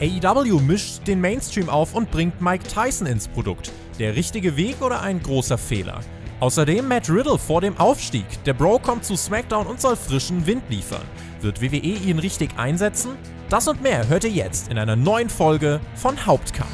AEW 0.00 0.60
mischt 0.60 1.06
den 1.06 1.20
Mainstream 1.20 1.68
auf 1.68 1.94
und 1.94 2.10
bringt 2.10 2.40
Mike 2.40 2.64
Tyson 2.66 3.06
ins 3.06 3.28
Produkt. 3.28 3.70
Der 3.98 4.16
richtige 4.16 4.56
Weg 4.56 4.80
oder 4.80 5.02
ein 5.02 5.22
großer 5.22 5.58
Fehler? 5.58 6.00
Außerdem 6.40 6.88
Matt 6.88 7.10
Riddle 7.10 7.36
vor 7.36 7.60
dem 7.60 7.76
Aufstieg. 7.76 8.24
Der 8.46 8.54
Bro 8.54 8.78
kommt 8.78 9.04
zu 9.04 9.14
SmackDown 9.14 9.66
und 9.66 9.78
soll 9.78 9.96
frischen 9.96 10.46
Wind 10.46 10.62
liefern. 10.70 11.02
Wird 11.42 11.60
WWE 11.60 11.76
ihn 11.76 12.18
richtig 12.18 12.50
einsetzen? 12.56 13.10
Das 13.50 13.68
und 13.68 13.82
mehr 13.82 14.08
hört 14.08 14.24
ihr 14.24 14.30
jetzt 14.30 14.70
in 14.70 14.78
einer 14.78 14.96
neuen 14.96 15.28
Folge 15.28 15.80
von 15.96 16.24
Hauptkampf. 16.24 16.70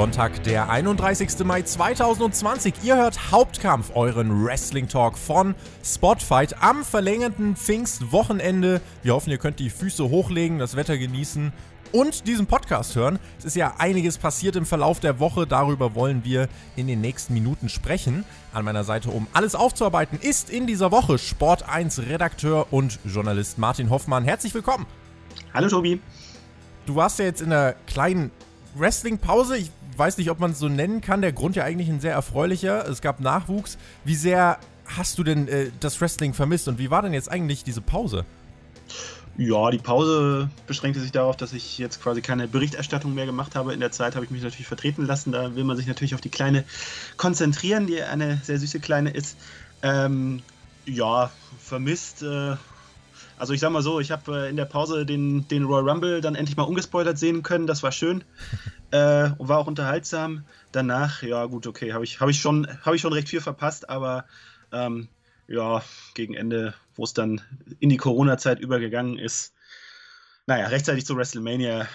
Sonntag, 0.00 0.42
der 0.44 0.70
31. 0.70 1.44
Mai 1.44 1.60
2020. 1.60 2.72
Ihr 2.84 2.96
hört 2.96 3.32
Hauptkampf, 3.32 3.94
euren 3.94 4.46
Wrestling 4.46 4.88
Talk 4.88 5.18
von 5.18 5.54
Spotfight 5.84 6.62
am 6.62 6.84
verlängerten 6.84 7.54
Pfingstwochenende. 7.54 8.80
Wir 9.02 9.12
hoffen, 9.12 9.28
ihr 9.28 9.36
könnt 9.36 9.58
die 9.58 9.68
Füße 9.68 10.08
hochlegen, 10.08 10.58
das 10.58 10.74
Wetter 10.74 10.96
genießen 10.96 11.52
und 11.92 12.26
diesen 12.26 12.46
Podcast 12.46 12.96
hören. 12.96 13.18
Es 13.38 13.44
ist 13.44 13.56
ja 13.56 13.74
einiges 13.76 14.16
passiert 14.16 14.56
im 14.56 14.64
Verlauf 14.64 15.00
der 15.00 15.20
Woche, 15.20 15.46
darüber 15.46 15.94
wollen 15.94 16.24
wir 16.24 16.48
in 16.76 16.86
den 16.86 17.02
nächsten 17.02 17.34
Minuten 17.34 17.68
sprechen. 17.68 18.24
An 18.54 18.64
meiner 18.64 18.84
Seite, 18.84 19.10
um 19.10 19.26
alles 19.34 19.54
aufzuarbeiten, 19.54 20.18
ist 20.18 20.48
in 20.48 20.66
dieser 20.66 20.92
Woche 20.92 21.18
Sport 21.18 21.68
1 21.68 21.98
Redakteur 22.08 22.68
und 22.70 23.00
Journalist 23.04 23.58
Martin 23.58 23.90
Hoffmann. 23.90 24.24
Herzlich 24.24 24.54
willkommen. 24.54 24.86
Hallo 25.52 25.68
Tobi. 25.68 26.00
Du 26.86 26.94
warst 26.94 27.18
ja 27.18 27.26
jetzt 27.26 27.42
in 27.42 27.52
einer 27.52 27.74
kleinen 27.86 28.30
Wrestling-Pause. 28.74 29.58
Ich 29.58 29.70
weiß 29.96 30.18
nicht, 30.18 30.30
ob 30.30 30.40
man 30.40 30.52
es 30.52 30.58
so 30.58 30.68
nennen 30.68 31.00
kann. 31.00 31.22
Der 31.22 31.32
Grund 31.32 31.56
ja 31.56 31.64
eigentlich 31.64 31.88
ein 31.88 32.00
sehr 32.00 32.12
erfreulicher. 32.12 32.88
Es 32.88 33.00
gab 33.00 33.20
Nachwuchs. 33.20 33.78
Wie 34.04 34.14
sehr 34.14 34.58
hast 34.86 35.18
du 35.18 35.24
denn 35.24 35.48
äh, 35.48 35.70
das 35.80 36.00
Wrestling 36.00 36.34
vermisst 36.34 36.68
und 36.68 36.78
wie 36.78 36.90
war 36.90 37.02
denn 37.02 37.12
jetzt 37.12 37.30
eigentlich 37.30 37.64
diese 37.64 37.80
Pause? 37.80 38.24
Ja, 39.36 39.70
die 39.70 39.78
Pause 39.78 40.50
beschränkte 40.66 41.00
sich 41.00 41.12
darauf, 41.12 41.36
dass 41.36 41.52
ich 41.52 41.78
jetzt 41.78 42.02
quasi 42.02 42.20
keine 42.20 42.48
Berichterstattung 42.48 43.14
mehr 43.14 43.26
gemacht 43.26 43.54
habe. 43.54 43.72
In 43.72 43.80
der 43.80 43.92
Zeit 43.92 44.14
habe 44.14 44.24
ich 44.24 44.30
mich 44.30 44.42
natürlich 44.42 44.66
vertreten 44.66 45.06
lassen. 45.06 45.32
Da 45.32 45.54
will 45.54 45.64
man 45.64 45.76
sich 45.76 45.86
natürlich 45.86 46.14
auf 46.14 46.20
die 46.20 46.28
Kleine 46.28 46.64
konzentrieren, 47.16 47.86
die 47.86 48.02
eine 48.02 48.40
sehr 48.42 48.58
süße 48.58 48.80
Kleine 48.80 49.10
ist. 49.10 49.38
Ähm, 49.82 50.42
ja, 50.84 51.30
vermisst. 51.58 52.22
Äh, 52.22 52.56
also 53.40 53.54
ich 53.54 53.60
sag 53.60 53.70
mal 53.70 53.82
so, 53.82 54.00
ich 54.00 54.10
habe 54.10 54.44
äh, 54.46 54.50
in 54.50 54.56
der 54.56 54.66
Pause 54.66 55.06
den, 55.06 55.48
den 55.48 55.64
Royal 55.64 55.88
Rumble 55.88 56.20
dann 56.20 56.34
endlich 56.34 56.58
mal 56.58 56.64
ungespoilert 56.64 57.18
sehen 57.18 57.42
können. 57.42 57.66
Das 57.66 57.82
war 57.82 57.92
schön. 57.92 58.22
Äh, 58.92 59.30
war 59.38 59.58
auch 59.58 59.68
unterhaltsam. 59.68 60.44
Danach, 60.72 61.22
ja 61.22 61.44
gut, 61.44 61.68
okay, 61.68 61.92
habe 61.92 62.02
ich, 62.02 62.18
hab 62.18 62.28
ich, 62.28 62.40
schon, 62.40 62.66
hab 62.84 62.92
ich 62.92 63.00
schon 63.00 63.12
recht 63.12 63.28
viel 63.28 63.40
verpasst, 63.40 63.88
aber 63.88 64.24
ähm, 64.72 65.06
ja, 65.46 65.84
gegen 66.14 66.34
Ende, 66.34 66.74
wo 66.96 67.04
es 67.04 67.14
dann 67.14 67.40
in 67.78 67.88
die 67.88 67.98
Corona-Zeit 67.98 68.58
übergegangen 68.58 69.16
ist, 69.16 69.54
naja, 70.46 70.66
rechtzeitig 70.66 71.06
zu 71.06 71.16
WrestleMania 71.16 71.86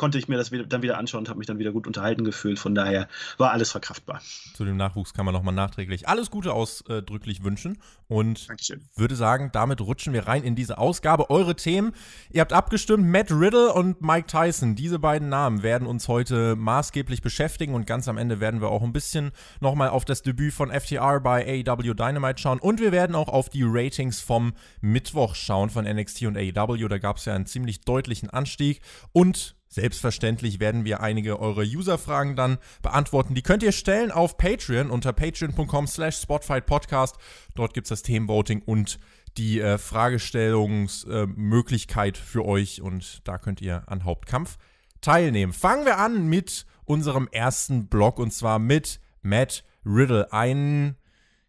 konnte 0.00 0.16
ich 0.16 0.28
mir 0.28 0.38
das 0.38 0.50
dann 0.50 0.80
wieder 0.80 0.96
anschauen 0.96 1.20
und 1.20 1.28
habe 1.28 1.38
mich 1.38 1.46
dann 1.46 1.58
wieder 1.58 1.72
gut 1.72 1.86
unterhalten 1.86 2.24
gefühlt. 2.24 2.58
Von 2.58 2.74
daher 2.74 3.06
war 3.36 3.50
alles 3.50 3.70
verkraftbar. 3.70 4.22
Zu 4.54 4.64
dem 4.64 4.78
Nachwuchs 4.78 5.12
kann 5.12 5.26
man 5.26 5.34
nochmal 5.34 5.52
nachträglich 5.52 6.08
alles 6.08 6.30
Gute 6.30 6.54
ausdrücklich 6.54 7.44
wünschen. 7.44 7.76
Und 8.08 8.48
Dankeschön. 8.48 8.80
würde 8.96 9.14
sagen, 9.14 9.50
damit 9.52 9.82
rutschen 9.82 10.14
wir 10.14 10.26
rein 10.26 10.42
in 10.42 10.56
diese 10.56 10.78
Ausgabe. 10.78 11.28
Eure 11.28 11.54
Themen. 11.54 11.92
Ihr 12.30 12.40
habt 12.40 12.54
abgestimmt, 12.54 13.04
Matt 13.04 13.30
Riddle 13.30 13.74
und 13.74 14.00
Mike 14.00 14.26
Tyson. 14.26 14.74
Diese 14.74 14.98
beiden 14.98 15.28
Namen 15.28 15.62
werden 15.62 15.86
uns 15.86 16.08
heute 16.08 16.56
maßgeblich 16.56 17.20
beschäftigen 17.20 17.74
und 17.74 17.86
ganz 17.86 18.08
am 18.08 18.16
Ende 18.16 18.40
werden 18.40 18.62
wir 18.62 18.70
auch 18.70 18.82
ein 18.82 18.94
bisschen 18.94 19.32
nochmal 19.60 19.90
auf 19.90 20.06
das 20.06 20.22
Debüt 20.22 20.54
von 20.54 20.70
FTR 20.70 21.20
bei 21.20 21.62
AEW 21.68 21.92
Dynamite 21.92 22.40
schauen. 22.40 22.58
Und 22.58 22.80
wir 22.80 22.90
werden 22.90 23.14
auch 23.14 23.28
auf 23.28 23.50
die 23.50 23.64
Ratings 23.66 24.22
vom 24.22 24.54
Mittwoch 24.80 25.34
schauen 25.34 25.68
von 25.68 25.84
NXT 25.84 26.22
und 26.22 26.38
AEW. 26.38 26.88
Da 26.88 26.96
gab 26.96 27.18
es 27.18 27.26
ja 27.26 27.34
einen 27.34 27.44
ziemlich 27.44 27.82
deutlichen 27.82 28.30
Anstieg. 28.30 28.80
Und 29.12 29.59
Selbstverständlich 29.72 30.58
werden 30.58 30.84
wir 30.84 31.00
einige 31.00 31.38
eurer 31.38 31.62
User-Fragen 31.62 32.34
dann 32.34 32.58
beantworten. 32.82 33.36
Die 33.36 33.42
könnt 33.42 33.62
ihr 33.62 33.70
stellen 33.70 34.10
auf 34.10 34.36
Patreon 34.36 34.90
unter 34.90 35.12
patreon.com 35.12 35.86
slash 35.86 36.16
spotfightpodcast. 36.16 37.14
Dort 37.54 37.72
gibt 37.72 37.84
es 37.84 37.90
das 37.90 38.02
Themenvoting 38.02 38.62
und 38.62 38.98
die 39.36 39.60
äh, 39.60 39.78
Fragestellungsmöglichkeit 39.78 42.18
äh, 42.18 42.20
für 42.20 42.44
euch 42.44 42.82
und 42.82 43.20
da 43.28 43.38
könnt 43.38 43.60
ihr 43.60 43.84
an 43.86 44.04
Hauptkampf 44.04 44.58
teilnehmen. 45.00 45.52
Fangen 45.52 45.86
wir 45.86 45.98
an 45.98 46.28
mit 46.28 46.66
unserem 46.84 47.28
ersten 47.30 47.86
Blog 47.86 48.18
und 48.18 48.32
zwar 48.32 48.58
mit 48.58 48.98
Matt 49.22 49.62
Riddle, 49.86 50.32
ein 50.32 50.96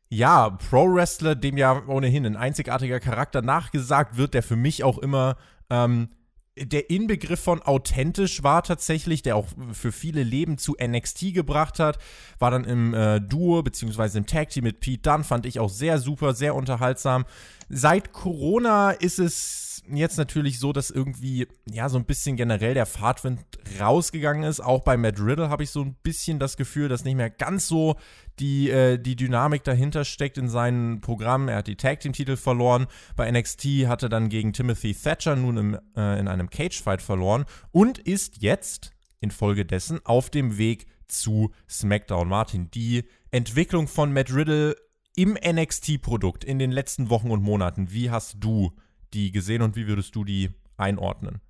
ja, 0.09 0.51
Pro-Wrestler, 0.51 1.33
dem 1.33 1.57
ja 1.57 1.87
ohnehin 1.87 2.27
ein 2.27 2.37
einzigartiger 2.37 2.99
Charakter 2.99 3.41
nachgesagt 3.41 4.17
wird, 4.17 4.35
der 4.35 4.43
für 4.43 4.57
mich 4.57 4.83
auch 4.83 4.99
immer 4.99 5.37
ähm, 5.71 6.09
der 6.66 6.89
Inbegriff 6.89 7.39
von 7.39 7.61
authentisch 7.61 8.44
war 8.44 8.63
tatsächlich, 8.63 9.22
der 9.22 9.35
auch 9.35 9.47
für 9.72 9.91
viele 9.91 10.23
Leben 10.23 10.57
zu 10.57 10.75
NXT 10.81 11.33
gebracht 11.33 11.79
hat, 11.79 11.97
war 12.39 12.51
dann 12.51 12.66
im 12.66 12.94
äh, 12.94 13.19
Duo 13.19 13.63
beziehungsweise 13.63 14.17
im 14.17 14.25
Tag 14.25 14.49
Team 14.49 14.63
mit 14.63 14.79
Pete 14.79 15.09
Dunne, 15.09 15.23
fand 15.23 15.45
ich 15.45 15.59
auch 15.59 15.69
sehr 15.69 15.99
super, 15.99 16.33
sehr 16.33 16.55
unterhaltsam. 16.55 17.25
Seit 17.69 18.11
Corona 18.11 18.91
ist 18.91 19.19
es 19.19 19.70
jetzt 19.87 20.17
natürlich 20.17 20.59
so, 20.59 20.73
dass 20.73 20.89
irgendwie, 20.89 21.47
ja, 21.69 21.89
so 21.89 21.97
ein 21.97 22.05
bisschen 22.05 22.35
generell 22.35 22.73
der 22.73 22.85
Fahrtwind 22.85 23.39
rausgegangen 23.79 24.43
ist. 24.43 24.59
Auch 24.59 24.83
bei 24.83 24.97
Matt 24.97 25.19
Riddle 25.19 25.49
habe 25.49 25.63
ich 25.63 25.71
so 25.71 25.81
ein 25.81 25.95
bisschen 26.03 26.39
das 26.39 26.57
Gefühl, 26.57 26.87
dass 26.89 27.03
nicht 27.03 27.15
mehr 27.15 27.29
ganz 27.29 27.67
so 27.67 27.95
die, 28.39 28.69
äh, 28.69 28.97
die 28.97 29.15
Dynamik 29.15 29.63
dahinter 29.63 30.05
steckt 30.05 30.37
in 30.37 30.49
seinen 30.49 31.01
Programmen. 31.01 31.47
Er 31.47 31.57
hat 31.57 31.67
die 31.67 31.75
Tag 31.75 31.99
Team-Titel 31.99 32.37
verloren. 32.37 32.87
Bei 33.15 33.29
NXT 33.29 33.87
hat 33.87 34.03
er 34.03 34.09
dann 34.09 34.29
gegen 34.29 34.53
Timothy 34.53 34.93
Thatcher 34.93 35.35
nun 35.35 35.57
im, 35.57 35.79
äh, 35.95 36.19
in 36.19 36.27
einem 36.27 36.49
Cage-Fight 36.49 37.01
verloren 37.01 37.45
und 37.71 37.97
ist 37.97 38.41
jetzt 38.41 38.91
infolgedessen 39.19 39.99
auf 40.03 40.29
dem 40.29 40.57
Weg 40.57 40.87
zu 41.07 41.51
SmackDown. 41.69 42.27
Martin, 42.27 42.71
die 42.71 43.03
Entwicklung 43.31 43.87
von 43.87 44.13
Matt 44.13 44.33
Riddle 44.33 44.75
im 45.15 45.37
NXT-Produkt 45.43 46.43
in 46.43 46.57
den 46.57 46.71
letzten 46.71 47.09
Wochen 47.09 47.31
und 47.31 47.43
Monaten, 47.43 47.91
wie 47.91 48.09
hast 48.09 48.37
du 48.39 48.71
die 49.13 49.31
gesehen 49.31 49.61
und 49.61 49.75
wie 49.75 49.88
würdest 49.88 50.16
du 50.16 50.23
die 50.23 50.51
einordnen? 50.77 51.41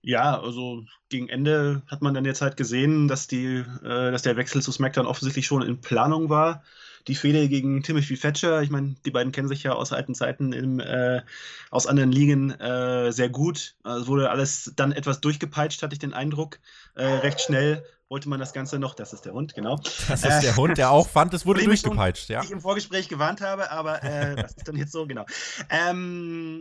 Ja, 0.00 0.40
also 0.40 0.84
gegen 1.08 1.28
Ende 1.28 1.82
hat 1.86 2.02
man 2.02 2.14
dann 2.14 2.24
jetzt 2.24 2.40
halt 2.40 2.56
gesehen, 2.56 3.08
dass, 3.08 3.26
die, 3.26 3.56
äh, 3.82 4.10
dass 4.10 4.22
der 4.22 4.36
Wechsel 4.36 4.62
zu 4.62 4.70
SmackDown 4.70 5.06
offensichtlich 5.06 5.46
schon 5.46 5.62
in 5.62 5.80
Planung 5.80 6.30
war. 6.30 6.62
Die 7.08 7.14
Fehde 7.14 7.48
gegen 7.48 7.82
Timothy 7.82 8.16
Thatcher, 8.16 8.62
ich 8.62 8.70
meine, 8.70 8.94
die 9.04 9.10
beiden 9.10 9.32
kennen 9.32 9.48
sich 9.48 9.62
ja 9.62 9.72
aus 9.72 9.92
alten 9.92 10.14
Zeiten 10.14 10.52
im, 10.52 10.78
äh, 10.78 11.22
aus 11.70 11.86
anderen 11.86 12.12
Ligen 12.12 12.50
äh, 12.52 13.10
sehr 13.12 13.28
gut. 13.28 13.74
Also 13.82 14.06
wurde 14.08 14.30
alles 14.30 14.72
dann 14.76 14.92
etwas 14.92 15.20
durchgepeitscht, 15.20 15.82
hatte 15.82 15.94
ich 15.94 15.98
den 15.98 16.14
Eindruck, 16.14 16.58
äh, 16.94 17.04
recht 17.04 17.40
schnell 17.40 17.84
wollte 18.08 18.28
man 18.28 18.40
das 18.40 18.52
Ganze 18.52 18.78
noch, 18.78 18.94
das 18.94 19.12
ist 19.12 19.24
der 19.24 19.32
Hund, 19.32 19.54
genau. 19.54 19.76
Das 20.08 20.24
ist 20.24 20.40
der 20.40 20.56
Hund, 20.56 20.78
der 20.78 20.90
auch 20.90 21.08
fand, 21.08 21.34
es 21.34 21.44
wurde 21.44 21.62
durchgepeitscht, 21.62 22.30
ja. 22.30 22.42
Ich 22.42 22.50
im 22.50 22.60
Vorgespräch 22.60 23.08
gewarnt 23.08 23.40
habe, 23.40 23.70
aber 23.70 24.02
äh, 24.02 24.36
das 24.36 24.52
ist 24.52 24.66
dann 24.66 24.76
jetzt 24.76 24.92
so, 24.92 25.06
genau. 25.06 25.26
Ähm, 25.68 26.60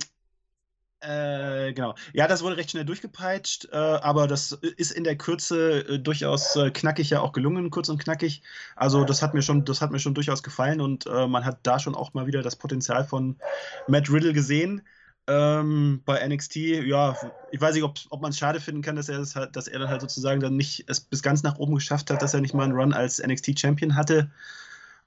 äh, 1.00 1.74
genau. 1.74 1.96
Ja, 2.14 2.28
das 2.28 2.42
wurde 2.42 2.58
recht 2.58 2.72
schnell 2.72 2.84
durchgepeitscht, 2.84 3.70
äh, 3.72 3.76
aber 3.76 4.28
das 4.28 4.52
ist 4.52 4.92
in 4.92 5.04
der 5.04 5.16
Kürze 5.16 5.88
äh, 5.88 6.00
durchaus 6.00 6.56
äh, 6.56 6.72
knackig 6.72 7.12
ja 7.12 7.22
auch 7.22 7.34
gelungen, 7.34 7.70
kurz 7.70 7.88
und 7.90 8.00
knackig. 8.00 8.42
Also 8.76 9.06
das 9.06 9.22
hat 9.22 9.34
mir 9.34 9.44
schon, 9.44 9.64
das 9.64 9.82
hat 9.82 9.92
mir 9.92 10.00
schon 10.00 10.16
durchaus 10.16 10.42
gefallen 10.44 10.82
und 10.82 11.06
äh, 11.06 11.28
man 11.28 11.46
hat 11.46 11.60
da 11.64 11.80
schon 11.80 11.96
auch 11.96 12.14
mal 12.14 12.26
wieder 12.26 12.42
das 12.42 12.56
Potenzial 12.56 13.06
von 13.06 13.38
Matt 13.88 14.10
Riddle 14.10 14.34
gesehen. 14.34 14.82
Ähm, 15.30 16.02
bei 16.06 16.26
NXT, 16.26 16.56
ja, 16.56 17.16
ich 17.52 17.60
weiß 17.60 17.76
nicht, 17.76 17.84
ob, 17.84 17.98
ob 18.10 18.22
man 18.22 18.32
es 18.32 18.38
schade 18.38 18.62
finden 18.62 18.82
kann, 18.82 18.96
dass 18.96 19.10
er, 19.10 19.20
das 19.20 19.36
halt, 19.36 19.56
dass 19.58 19.68
er 19.68 19.80
dann 19.80 19.90
halt 19.90 20.00
sozusagen 20.00 20.40
dann 20.40 20.56
nicht 20.56 20.86
es 20.88 21.02
bis 21.02 21.22
ganz 21.22 21.44
nach 21.44 21.58
oben 21.58 21.76
geschafft 21.76 22.10
hat, 22.10 22.22
dass 22.22 22.34
er 22.34 22.40
nicht 22.40 22.54
mal 22.54 22.64
einen 22.64 22.78
Run 22.78 22.94
als 22.94 23.22
NXT-Champion 23.22 23.96
hatte. 23.96 24.32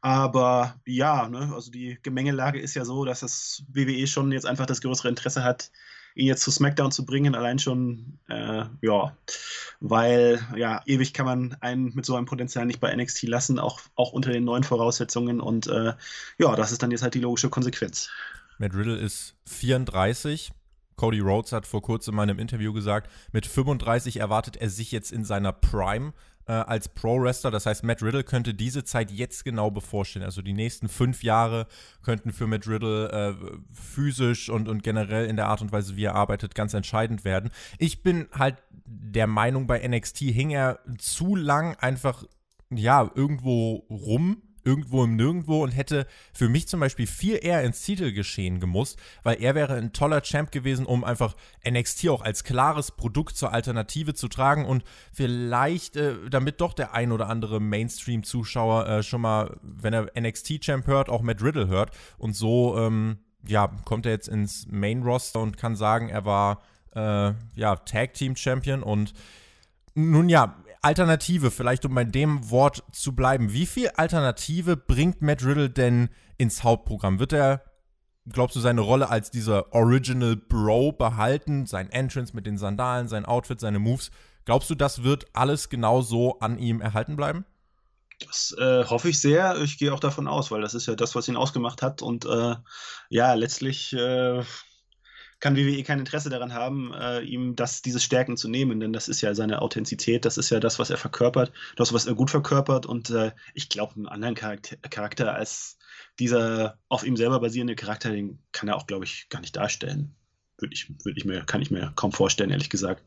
Aber 0.02 0.74
ja, 0.86 1.28
ne, 1.28 1.52
also 1.54 1.70
die 1.70 1.98
Gemengelage 2.02 2.60
ist 2.60 2.74
ja 2.74 2.84
so, 2.84 3.04
dass 3.04 3.20
das 3.20 3.64
WWE 3.68 4.06
schon 4.06 4.32
jetzt 4.32 4.46
einfach 4.46 4.66
das 4.66 4.80
größere 4.80 5.08
Interesse 5.08 5.44
hat, 5.44 5.70
ihn 6.14 6.26
jetzt 6.26 6.42
zu 6.42 6.50
SmackDown 6.50 6.90
zu 6.90 7.04
bringen. 7.04 7.34
Allein 7.34 7.58
schon, 7.58 8.18
äh, 8.28 8.64
ja, 8.82 9.16
weil 9.80 10.40
ja, 10.56 10.82
ewig 10.86 11.12
kann 11.14 11.26
man 11.26 11.56
einen 11.60 11.94
mit 11.94 12.06
so 12.06 12.16
einem 12.16 12.26
Potenzial 12.26 12.66
nicht 12.66 12.80
bei 12.80 12.94
NXT 12.94 13.24
lassen, 13.24 13.58
auch, 13.58 13.80
auch 13.94 14.12
unter 14.12 14.32
den 14.32 14.44
neuen 14.44 14.64
Voraussetzungen. 14.64 15.40
Und 15.40 15.66
äh, 15.66 15.94
ja, 16.38 16.56
das 16.56 16.72
ist 16.72 16.82
dann 16.82 16.90
jetzt 16.90 17.02
halt 17.02 17.14
die 17.14 17.20
logische 17.20 17.50
Konsequenz. 17.50 18.10
Matt 18.60 18.74
Riddle 18.74 18.98
ist 18.98 19.36
34, 19.46 20.52
Cody 20.96 21.20
Rhodes 21.20 21.50
hat 21.52 21.66
vor 21.66 21.80
kurzem 21.80 22.16
in 22.16 22.20
einem 22.20 22.38
Interview 22.38 22.74
gesagt, 22.74 23.10
mit 23.32 23.46
35 23.46 24.18
erwartet 24.18 24.58
er 24.58 24.68
sich 24.68 24.92
jetzt 24.92 25.12
in 25.12 25.24
seiner 25.24 25.50
Prime 25.50 26.12
äh, 26.46 26.52
als 26.52 26.90
Pro-Wrestler. 26.90 27.50
Das 27.50 27.64
heißt, 27.64 27.84
Matt 27.84 28.02
Riddle 28.02 28.22
könnte 28.22 28.52
diese 28.52 28.84
Zeit 28.84 29.10
jetzt 29.10 29.46
genau 29.46 29.70
bevorstehen. 29.70 30.22
Also 30.22 30.42
die 30.42 30.52
nächsten 30.52 30.90
fünf 30.90 31.22
Jahre 31.22 31.68
könnten 32.02 32.34
für 32.34 32.46
Matt 32.46 32.68
Riddle 32.68 33.10
äh, 33.10 33.34
physisch 33.72 34.50
und, 34.50 34.68
und 34.68 34.82
generell 34.82 35.24
in 35.24 35.36
der 35.36 35.46
Art 35.46 35.62
und 35.62 35.72
Weise, 35.72 35.96
wie 35.96 36.04
er 36.04 36.14
arbeitet, 36.14 36.54
ganz 36.54 36.74
entscheidend 36.74 37.24
werden. 37.24 37.48
Ich 37.78 38.02
bin 38.02 38.28
halt 38.30 38.56
der 38.84 39.26
Meinung, 39.26 39.66
bei 39.66 39.88
NXT 39.88 40.18
hing 40.18 40.50
er 40.50 40.80
zu 40.98 41.34
lang 41.34 41.76
einfach, 41.76 42.24
ja, 42.68 43.10
irgendwo 43.14 43.86
rum 43.88 44.42
irgendwo 44.64 45.04
im 45.04 45.16
Nirgendwo 45.16 45.62
und 45.62 45.70
hätte 45.70 46.06
für 46.32 46.48
mich 46.48 46.68
zum 46.68 46.80
Beispiel 46.80 47.06
viel 47.06 47.38
eher 47.40 47.62
ins 47.62 47.82
Titelgeschehen 47.82 48.60
gemusst, 48.60 48.98
weil 49.22 49.42
er 49.42 49.54
wäre 49.54 49.74
ein 49.74 49.92
toller 49.92 50.22
Champ 50.22 50.50
gewesen, 50.52 50.86
um 50.86 51.04
einfach 51.04 51.34
NXT 51.68 52.08
auch 52.08 52.22
als 52.22 52.44
klares 52.44 52.90
Produkt 52.92 53.36
zur 53.36 53.52
Alternative 53.52 54.14
zu 54.14 54.28
tragen 54.28 54.64
und 54.64 54.84
vielleicht, 55.12 55.96
äh, 55.96 56.14
damit 56.30 56.60
doch 56.60 56.72
der 56.72 56.94
ein 56.94 57.12
oder 57.12 57.28
andere 57.28 57.60
Mainstream-Zuschauer 57.60 58.86
äh, 58.86 59.02
schon 59.02 59.20
mal, 59.20 59.56
wenn 59.62 59.92
er 59.92 60.10
NXT-Champ 60.18 60.86
hört, 60.86 61.08
auch 61.08 61.22
Matt 61.22 61.42
Riddle 61.42 61.68
hört. 61.68 61.90
Und 62.18 62.34
so, 62.34 62.76
ähm, 62.78 63.18
ja, 63.46 63.68
kommt 63.84 64.06
er 64.06 64.12
jetzt 64.12 64.28
ins 64.28 64.66
Main-Roster 64.68 65.40
und 65.40 65.56
kann 65.56 65.76
sagen, 65.76 66.08
er 66.08 66.24
war, 66.24 66.62
äh, 66.94 67.32
ja, 67.54 67.76
Tag-Team-Champion 67.76 68.82
und 68.82 69.14
nun 69.94 70.28
ja, 70.28 70.56
Alternative, 70.82 71.50
vielleicht 71.50 71.84
um 71.84 71.94
bei 71.94 72.04
dem 72.04 72.50
Wort 72.50 72.82
zu 72.92 73.14
bleiben. 73.14 73.52
Wie 73.52 73.66
viel 73.66 73.88
Alternative 73.96 74.76
bringt 74.76 75.20
Matt 75.20 75.44
Riddle 75.44 75.70
denn 75.70 76.08
ins 76.38 76.64
Hauptprogramm? 76.64 77.18
Wird 77.18 77.32
er, 77.32 77.62
glaubst 78.28 78.56
du, 78.56 78.60
seine 78.60 78.80
Rolle 78.80 79.10
als 79.10 79.30
dieser 79.30 79.74
Original 79.74 80.36
Bro 80.36 80.92
behalten? 80.92 81.66
Sein 81.66 81.90
Entrance 81.90 82.34
mit 82.34 82.46
den 82.46 82.56
Sandalen, 82.56 83.08
sein 83.08 83.26
Outfit, 83.26 83.60
seine 83.60 83.78
Moves. 83.78 84.10
Glaubst 84.46 84.70
du, 84.70 84.74
das 84.74 85.02
wird 85.02 85.26
alles 85.34 85.68
genau 85.68 86.00
so 86.00 86.38
an 86.40 86.58
ihm 86.58 86.80
erhalten 86.80 87.16
bleiben? 87.16 87.44
Das 88.26 88.54
äh, 88.58 88.84
hoffe 88.84 89.08
ich 89.08 89.20
sehr. 89.20 89.56
Ich 89.62 89.78
gehe 89.78 89.92
auch 89.92 90.00
davon 90.00 90.28
aus, 90.28 90.50
weil 90.50 90.60
das 90.60 90.74
ist 90.74 90.86
ja 90.86 90.94
das, 90.94 91.14
was 91.14 91.28
ihn 91.28 91.36
ausgemacht 91.36 91.82
hat. 91.82 92.02
Und 92.02 92.24
äh, 92.26 92.54
ja, 93.08 93.34
letztlich 93.34 93.92
äh, 93.92 94.42
kann 95.40 95.56
WWE 95.56 95.82
kein 95.82 95.98
Interesse 95.98 96.30
daran 96.30 96.54
haben, 96.54 96.92
äh, 96.92 97.20
ihm 97.20 97.56
das, 97.56 97.82
diese 97.82 97.98
Stärken 98.00 98.36
zu 98.36 98.48
nehmen, 98.48 98.78
denn 98.78 98.92
das 98.92 99.08
ist 99.08 99.20
ja 99.22 99.34
seine 99.34 99.62
Authentizität, 99.62 100.24
das 100.24 100.38
ist 100.38 100.50
ja 100.50 100.60
das, 100.60 100.78
was 100.78 100.90
er 100.90 100.98
verkörpert, 100.98 101.52
das, 101.76 101.92
was 101.92 102.06
er 102.06 102.14
gut 102.14 102.30
verkörpert 102.30 102.86
und 102.86 103.10
äh, 103.10 103.32
ich 103.54 103.68
glaube, 103.68 103.96
einen 103.96 104.06
anderen 104.06 104.34
Charakter, 104.34 104.76
Charakter, 104.88 105.34
als 105.34 105.78
dieser 106.18 106.78
auf 106.88 107.04
ihm 107.04 107.16
selber 107.16 107.40
basierende 107.40 107.74
Charakter, 107.74 108.10
den 108.10 108.38
kann 108.52 108.68
er 108.68 108.76
auch, 108.76 108.86
glaube 108.86 109.04
ich, 109.04 109.28
gar 109.30 109.40
nicht 109.40 109.56
darstellen. 109.56 110.14
Würde 110.58 110.74
ich, 110.74 110.90
würd 111.04 111.16
ich 111.16 111.24
mir, 111.24 111.44
kann 111.44 111.62
ich 111.62 111.70
mir 111.70 111.92
kaum 111.96 112.12
vorstellen, 112.12 112.50
ehrlich 112.50 112.68
gesagt. 112.68 113.02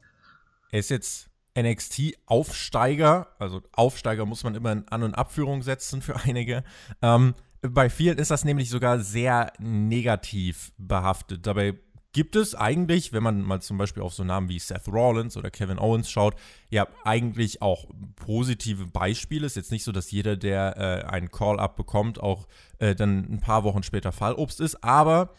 Er 0.71 0.79
ist 0.79 0.89
jetzt 0.89 1.29
NXT-Aufsteiger, 1.55 3.27
also 3.37 3.61
Aufsteiger 3.71 4.25
muss 4.25 4.43
man 4.43 4.55
immer 4.55 4.71
in 4.71 4.87
An- 4.87 5.03
und 5.03 5.13
Abführung 5.13 5.61
setzen 5.61 6.01
für 6.01 6.15
einige. 6.15 6.63
Ähm, 7.03 7.35
bei 7.61 7.89
vielen 7.89 8.17
ist 8.17 8.31
das 8.31 8.43
nämlich 8.43 8.69
sogar 8.69 8.99
sehr 8.99 9.53
negativ 9.59 10.73
behaftet. 10.77 11.45
Dabei 11.45 11.75
gibt 12.13 12.35
es 12.35 12.53
eigentlich, 12.53 13.11
wenn 13.11 13.23
man 13.23 13.41
mal 13.41 13.61
zum 13.61 13.77
Beispiel 13.77 14.03
auf 14.03 14.13
so 14.13 14.23
Namen 14.23 14.47
wie 14.47 14.59
Seth 14.59 14.87
Rollins 14.87 15.35
oder 15.35 15.49
Kevin 15.49 15.79
Owens 15.79 16.09
schaut, 16.09 16.35
ja 16.69 16.87
eigentlich 17.03 17.61
auch 17.61 17.87
positive 18.15 18.85
Beispiele. 18.85 19.45
Ist 19.45 19.55
jetzt 19.55 19.71
nicht 19.71 19.83
so, 19.83 19.91
dass 19.91 20.11
jeder, 20.11 20.37
der 20.37 20.77
äh, 20.77 21.07
einen 21.09 21.31
Call-up 21.31 21.75
bekommt, 21.75 22.21
auch 22.21 22.47
äh, 22.77 22.95
dann 22.95 23.27
ein 23.29 23.39
paar 23.41 23.63
Wochen 23.63 23.83
später 23.83 24.11
Fallobst 24.11 24.61
ist, 24.61 24.83
aber 24.83 25.33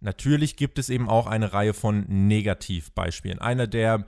natürlich 0.00 0.56
gibt 0.56 0.78
es 0.78 0.90
eben 0.90 1.08
auch 1.08 1.28
eine 1.28 1.52
Reihe 1.52 1.74
von 1.74 2.04
Negativbeispielen. 2.08 3.38
Einer, 3.38 3.68
der, 3.68 4.04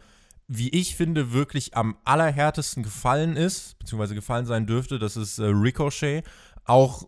wie 0.48 0.70
ich 0.70 0.96
finde, 0.96 1.32
wirklich 1.32 1.76
am 1.76 1.96
allerhärtesten 2.04 2.82
gefallen 2.82 3.36
ist, 3.36 3.78
beziehungsweise 3.78 4.16
gefallen 4.16 4.44
sein 4.44 4.66
dürfte, 4.66 4.98
das 4.98 5.16
ist 5.16 5.38
äh, 5.38 5.44
Ricochet. 5.44 6.24
Auch 6.64 7.06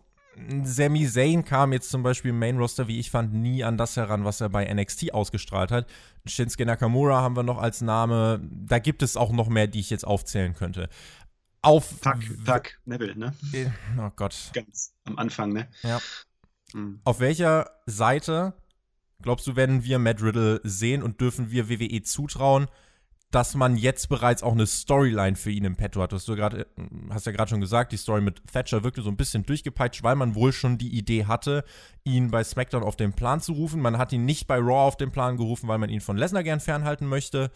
Sami 0.63 1.07
Zayn 1.07 1.43
kam 1.43 1.73
jetzt 1.73 1.89
zum 1.89 2.03
Beispiel 2.03 2.29
im 2.29 2.39
Main 2.39 2.57
Roster, 2.57 2.87
wie 2.87 2.99
ich 2.99 3.11
fand, 3.11 3.33
nie 3.33 3.63
an 3.63 3.77
das 3.77 3.97
heran, 3.97 4.23
was 4.23 4.39
er 4.39 4.49
bei 4.49 4.71
NXT 4.71 5.13
ausgestrahlt 5.13 5.71
hat. 5.71 5.87
Shinsuke 6.25 6.65
Nakamura 6.65 7.21
haben 7.21 7.35
wir 7.35 7.43
noch 7.43 7.57
als 7.57 7.81
Name. 7.81 8.41
Da 8.49 8.79
gibt 8.79 9.03
es 9.03 9.17
auch 9.17 9.31
noch 9.31 9.49
mehr, 9.49 9.67
die 9.67 9.79
ich 9.79 9.89
jetzt 9.89 10.07
aufzählen 10.07 10.53
könnte. 10.53 10.89
Auf. 11.61 11.85
Fuck, 12.01 12.23
fuck, 12.45 12.79
Neville, 12.85 13.15
ne? 13.15 13.35
Äh, 13.53 13.67
oh 13.99 14.09
Gott. 14.15 14.51
Ganz 14.53 14.93
am 15.03 15.17
Anfang, 15.17 15.51
ne? 15.51 15.67
Ja. 15.83 15.99
Mhm. 16.73 17.01
Auf 17.03 17.19
welcher 17.19 17.69
Seite, 17.85 18.53
glaubst 19.21 19.45
du, 19.47 19.55
werden 19.55 19.83
wir 19.83 19.99
Matt 19.99 20.23
Riddle 20.23 20.61
sehen 20.63 21.03
und 21.03 21.19
dürfen 21.19 21.51
wir 21.51 21.69
WWE 21.69 22.01
zutrauen, 22.03 22.67
dass 23.31 23.55
man 23.55 23.77
jetzt 23.77 24.09
bereits 24.09 24.43
auch 24.43 24.51
eine 24.51 24.67
Storyline 24.67 25.37
für 25.37 25.51
ihn 25.51 25.63
im 25.63 25.77
Petto 25.77 26.01
hat. 26.01 26.11
Hast, 26.11 26.27
du 26.27 26.35
grad, 26.35 26.67
hast 27.09 27.25
ja 27.25 27.31
gerade 27.31 27.49
schon 27.49 27.61
gesagt, 27.61 27.93
die 27.93 27.97
Story 27.97 28.21
mit 28.21 28.41
Thatcher 28.51 28.83
wirkte 28.83 29.01
so 29.01 29.09
ein 29.09 29.15
bisschen 29.15 29.45
durchgepeitscht, 29.45 30.03
weil 30.03 30.15
man 30.15 30.35
wohl 30.35 30.51
schon 30.51 30.77
die 30.77 30.95
Idee 30.97 31.25
hatte, 31.25 31.63
ihn 32.03 32.29
bei 32.29 32.43
SmackDown 32.43 32.83
auf 32.83 32.97
den 32.97 33.13
Plan 33.13 33.39
zu 33.39 33.53
rufen. 33.53 33.81
Man 33.81 33.97
hat 33.97 34.11
ihn 34.11 34.25
nicht 34.25 34.47
bei 34.47 34.57
Raw 34.57 34.87
auf 34.87 34.97
den 34.97 35.11
Plan 35.11 35.37
gerufen, 35.37 35.69
weil 35.69 35.77
man 35.77 35.89
ihn 35.89 36.01
von 36.01 36.17
Lesnar 36.17 36.43
gern 36.43 36.59
fernhalten 36.59 37.07
möchte. 37.07 37.51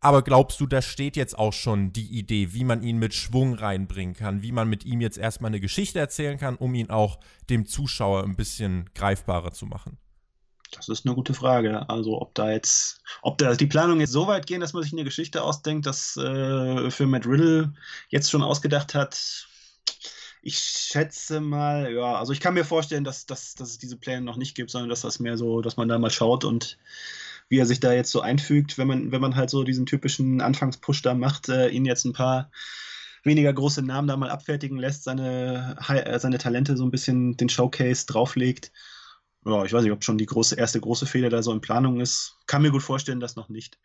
Aber 0.00 0.22
glaubst 0.22 0.58
du, 0.60 0.66
da 0.66 0.82
steht 0.82 1.14
jetzt 1.14 1.38
auch 1.38 1.52
schon 1.52 1.92
die 1.92 2.18
Idee, 2.18 2.54
wie 2.54 2.64
man 2.64 2.82
ihn 2.82 2.98
mit 2.98 3.14
Schwung 3.14 3.54
reinbringen 3.54 4.16
kann, 4.16 4.42
wie 4.42 4.50
man 4.50 4.68
mit 4.68 4.84
ihm 4.84 5.00
jetzt 5.00 5.16
erstmal 5.16 5.50
eine 5.50 5.60
Geschichte 5.60 6.00
erzählen 6.00 6.38
kann, 6.38 6.56
um 6.56 6.74
ihn 6.74 6.90
auch 6.90 7.20
dem 7.50 7.66
Zuschauer 7.66 8.24
ein 8.24 8.34
bisschen 8.34 8.90
greifbarer 8.94 9.52
zu 9.52 9.66
machen? 9.66 9.98
Das 10.72 10.88
ist 10.88 11.06
eine 11.06 11.14
gute 11.14 11.34
Frage. 11.34 11.88
Also, 11.88 12.20
ob 12.20 12.34
da 12.34 12.50
jetzt, 12.50 13.00
ob 13.20 13.38
da 13.38 13.54
die 13.54 13.66
Planungen 13.66 14.00
jetzt 14.00 14.12
so 14.12 14.26
weit 14.26 14.46
gehen, 14.46 14.60
dass 14.60 14.72
man 14.72 14.82
sich 14.82 14.92
eine 14.92 15.04
Geschichte 15.04 15.42
ausdenkt, 15.42 15.86
das 15.86 16.16
äh, 16.16 16.90
für 16.90 17.06
Matt 17.06 17.26
Riddle 17.26 17.72
jetzt 18.08 18.30
schon 18.30 18.42
ausgedacht 18.42 18.94
hat. 18.94 19.46
Ich 20.42 20.58
schätze 20.58 21.40
mal, 21.40 21.92
ja, 21.92 22.16
also 22.16 22.32
ich 22.32 22.40
kann 22.40 22.54
mir 22.54 22.64
vorstellen, 22.64 23.04
dass, 23.04 23.26
dass, 23.26 23.54
dass 23.54 23.70
es 23.70 23.78
diese 23.78 23.96
Pläne 23.96 24.22
noch 24.22 24.36
nicht 24.36 24.56
gibt, 24.56 24.70
sondern 24.70 24.88
dass 24.88 25.02
das 25.02 25.20
mehr 25.20 25.36
so, 25.36 25.60
dass 25.60 25.76
man 25.76 25.88
da 25.88 25.98
mal 25.98 26.10
schaut 26.10 26.44
und 26.44 26.78
wie 27.48 27.58
er 27.58 27.66
sich 27.66 27.78
da 27.78 27.92
jetzt 27.92 28.10
so 28.10 28.22
einfügt, 28.22 28.78
wenn 28.78 28.88
man, 28.88 29.12
wenn 29.12 29.20
man 29.20 29.36
halt 29.36 29.50
so 29.50 29.62
diesen 29.62 29.86
typischen 29.86 30.40
Anfangspush 30.40 31.02
da 31.02 31.14
macht, 31.14 31.48
äh, 31.48 31.68
ihn 31.68 31.84
jetzt 31.84 32.04
ein 32.06 32.12
paar 32.12 32.50
weniger 33.22 33.52
große 33.52 33.82
Namen 33.82 34.08
da 34.08 34.16
mal 34.16 34.30
abfertigen 34.30 34.78
lässt, 34.78 35.04
seine, 35.04 35.76
äh, 35.88 36.18
seine 36.18 36.38
Talente 36.38 36.76
so 36.76 36.84
ein 36.84 36.90
bisschen 36.90 37.36
den 37.36 37.48
Showcase 37.48 38.06
drauflegt 38.06 38.72
ja, 39.44 39.64
ich 39.64 39.72
weiß 39.72 39.82
nicht, 39.82 39.92
ob 39.92 40.04
schon 40.04 40.18
die 40.18 40.26
große, 40.26 40.56
erste 40.56 40.80
große 40.80 41.06
Fehler 41.06 41.30
da 41.30 41.42
so 41.42 41.52
in 41.52 41.60
Planung 41.60 42.00
ist. 42.00 42.36
Kann 42.46 42.62
mir 42.62 42.70
gut 42.70 42.82
vorstellen, 42.82 43.20
dass 43.20 43.36
noch 43.36 43.48
nicht. 43.48 43.78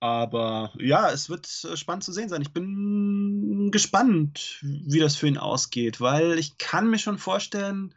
Aber 0.00 0.72
ja, 0.78 1.10
es 1.10 1.30
wird 1.30 1.46
äh, 1.64 1.76
spannend 1.76 2.04
zu 2.04 2.12
sehen 2.12 2.28
sein. 2.28 2.42
Ich 2.42 2.52
bin 2.52 3.70
gespannt, 3.70 4.58
wie 4.62 4.98
das 4.98 5.16
für 5.16 5.28
ihn 5.28 5.38
ausgeht, 5.38 6.00
weil 6.00 6.38
ich 6.38 6.58
kann 6.58 6.90
mir 6.90 6.98
schon 6.98 7.18
vorstellen, 7.18 7.94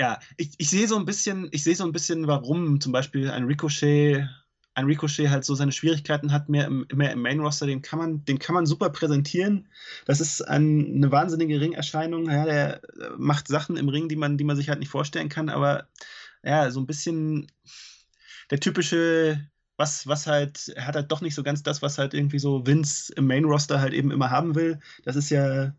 ja, 0.00 0.18
ich, 0.36 0.50
ich 0.58 0.68
sehe 0.68 0.88
so 0.88 0.96
ein 0.96 1.04
bisschen, 1.04 1.48
ich 1.52 1.62
sehe 1.62 1.76
so 1.76 1.84
ein 1.84 1.92
bisschen, 1.92 2.26
warum 2.26 2.80
zum 2.80 2.92
Beispiel 2.92 3.30
ein 3.30 3.44
Ricochet 3.44 4.28
ein 4.78 4.86
Ricochet 4.86 5.28
halt 5.28 5.44
so 5.44 5.54
seine 5.54 5.72
Schwierigkeiten 5.72 6.32
hat, 6.32 6.48
mehr 6.48 6.66
im, 6.66 6.86
mehr 6.94 7.12
im 7.12 7.22
Main-Roster, 7.22 7.66
den 7.66 7.82
kann 7.82 7.98
man, 7.98 8.24
den 8.24 8.38
kann 8.38 8.54
man 8.54 8.64
super 8.64 8.90
präsentieren. 8.90 9.68
Das 10.06 10.20
ist 10.20 10.40
ein, 10.42 10.94
eine 10.94 11.10
wahnsinnige 11.10 11.60
Ringerscheinung. 11.60 12.30
Ja, 12.30 12.44
der 12.44 12.84
äh, 12.84 13.10
macht 13.18 13.48
Sachen 13.48 13.76
im 13.76 13.88
Ring, 13.88 14.08
die 14.08 14.16
man, 14.16 14.38
die 14.38 14.44
man 14.44 14.56
sich 14.56 14.68
halt 14.68 14.78
nicht 14.78 14.90
vorstellen 14.90 15.28
kann, 15.28 15.48
aber 15.48 15.88
ja, 16.44 16.70
so 16.70 16.80
ein 16.80 16.86
bisschen 16.86 17.50
der 18.50 18.60
typische, 18.60 19.44
was, 19.76 20.06
was 20.06 20.26
halt, 20.26 20.68
er 20.68 20.86
hat 20.86 20.94
halt 20.94 21.10
doch 21.10 21.20
nicht 21.20 21.34
so 21.34 21.42
ganz 21.42 21.62
das, 21.62 21.82
was 21.82 21.98
halt 21.98 22.14
irgendwie 22.14 22.38
so 22.38 22.66
Vince 22.66 23.12
im 23.16 23.26
Main-Roster 23.26 23.80
halt 23.80 23.92
eben 23.92 24.12
immer 24.12 24.30
haben 24.30 24.54
will. 24.54 24.78
Das 25.04 25.16
ist 25.16 25.30
ja 25.30 25.74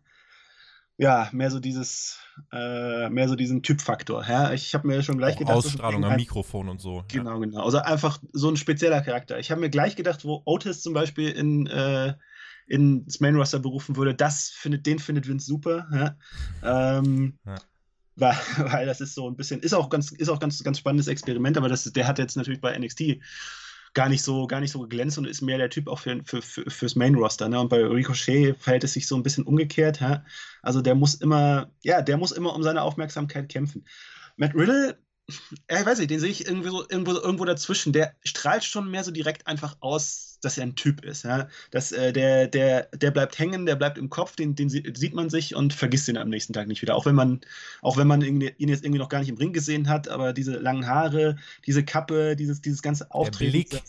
ja, 1.00 1.30
mehr 1.32 1.50
so 1.50 1.60
dieses, 1.60 2.18
äh, 2.52 3.08
mehr 3.08 3.26
so 3.26 3.34
diesen 3.34 3.62
Typfaktor. 3.62 4.22
Ja? 4.28 4.52
Ich 4.52 4.74
habe 4.74 4.86
mir 4.86 5.02
schon 5.02 5.16
gleich 5.16 5.36
Auch 5.36 5.38
gedacht. 5.38 5.56
Ausstrahlung 5.56 6.04
am 6.04 6.16
Mikrofon 6.16 6.68
und 6.68 6.78
so. 6.78 7.04
Genau, 7.08 7.34
ja. 7.34 7.38
genau. 7.38 7.64
Also 7.64 7.78
einfach 7.78 8.18
so 8.34 8.50
ein 8.50 8.58
spezieller 8.58 9.00
Charakter. 9.00 9.38
Ich 9.38 9.50
habe 9.50 9.62
mir 9.62 9.70
gleich 9.70 9.96
gedacht, 9.96 10.26
wo 10.26 10.42
Otis 10.44 10.82
zum 10.82 10.92
Beispiel 10.92 11.30
in, 11.30 11.66
äh, 11.68 12.14
ins 12.66 13.18
Main 13.18 13.34
Roster 13.34 13.60
berufen 13.60 13.96
würde, 13.96 14.14
das 14.14 14.50
findet, 14.50 14.84
den 14.84 14.98
findet 14.98 15.26
Vince 15.26 15.46
super. 15.46 15.88
Ja? 16.62 16.98
Ähm, 16.98 17.38
ja. 17.46 17.56
Weil, 18.16 18.36
weil 18.58 18.84
das 18.84 19.00
ist 19.00 19.14
so 19.14 19.30
ein 19.30 19.36
bisschen, 19.36 19.60
ist 19.60 19.72
auch 19.72 19.88
ganz, 19.88 20.12
ist 20.12 20.28
auch 20.28 20.40
ganz, 20.40 20.62
ganz 20.62 20.78
spannendes 20.78 21.06
Experiment, 21.06 21.56
aber 21.56 21.70
das, 21.70 21.84
der 21.84 22.06
hat 22.06 22.18
jetzt 22.18 22.36
natürlich 22.36 22.60
bei 22.60 22.76
NXT 22.78 23.18
gar 23.94 24.08
nicht 24.08 24.22
so, 24.22 24.46
gar 24.46 24.60
nicht 24.60 24.70
so 24.70 24.80
geglänzt 24.80 25.18
und 25.18 25.26
ist 25.26 25.40
mehr 25.40 25.58
der 25.58 25.70
Typ 25.70 25.88
auch 25.88 25.98
für, 25.98 26.22
für, 26.24 26.42
für, 26.42 26.70
fürs 26.70 26.96
Main-Roster. 26.96 27.48
Ne? 27.48 27.60
Und 27.60 27.68
bei 27.68 27.84
Ricochet 27.84 28.56
verhält 28.56 28.84
es 28.84 28.92
sich 28.92 29.06
so 29.06 29.16
ein 29.16 29.22
bisschen 29.22 29.44
umgekehrt. 29.44 30.00
Ja? 30.00 30.24
Also 30.62 30.80
der 30.80 30.94
muss 30.94 31.14
immer, 31.14 31.70
ja, 31.82 32.02
der 32.02 32.16
muss 32.16 32.32
immer 32.32 32.54
um 32.54 32.62
seine 32.62 32.82
Aufmerksamkeit 32.82 33.48
kämpfen. 33.48 33.84
Matt 34.36 34.54
Riddle, 34.54 34.98
ja, 35.70 35.80
ich 35.80 35.86
weiß 35.86 35.98
nicht, 35.98 36.10
den 36.10 36.20
sehe 36.20 36.30
ich 36.30 36.46
irgendwie 36.46 36.70
so, 36.70 36.82
irgendwo, 36.88 37.12
irgendwo 37.12 37.44
dazwischen. 37.44 37.92
Der 37.92 38.14
strahlt 38.24 38.64
schon 38.64 38.90
mehr 38.90 39.04
so 39.04 39.10
direkt 39.10 39.46
einfach 39.46 39.76
aus, 39.80 40.38
dass 40.42 40.58
er 40.58 40.64
ein 40.64 40.76
Typ 40.76 41.04
ist. 41.04 41.24
Ja? 41.24 41.48
Dass, 41.70 41.92
äh, 41.92 42.12
der, 42.12 42.46
der, 42.48 42.84
der 42.94 43.10
bleibt 43.10 43.38
hängen, 43.38 43.66
der 43.66 43.76
bleibt 43.76 43.98
im 43.98 44.10
Kopf, 44.10 44.36
den, 44.36 44.54
den 44.54 44.68
sieht 44.68 45.14
man 45.14 45.30
sich 45.30 45.54
und 45.54 45.72
vergisst 45.72 46.08
ihn 46.08 46.16
am 46.16 46.28
nächsten 46.28 46.52
Tag 46.52 46.66
nicht 46.66 46.82
wieder. 46.82 46.96
Auch 46.96 47.06
wenn 47.06 47.14
man, 47.14 47.40
auch 47.82 47.96
wenn 47.96 48.06
man 48.06 48.22
ihn 48.22 48.40
jetzt 48.40 48.84
irgendwie 48.84 48.98
noch 48.98 49.08
gar 49.08 49.20
nicht 49.20 49.28
im 49.28 49.36
Ring 49.36 49.52
gesehen 49.52 49.88
hat, 49.88 50.08
aber 50.08 50.32
diese 50.32 50.58
langen 50.58 50.86
Haare, 50.86 51.36
diese 51.66 51.84
Kappe, 51.84 52.36
dieses, 52.36 52.60
dieses 52.62 52.82
ganze 52.82 53.10
Auftreten. 53.10 53.52
Der 53.52 53.78
Blick. 53.78 53.82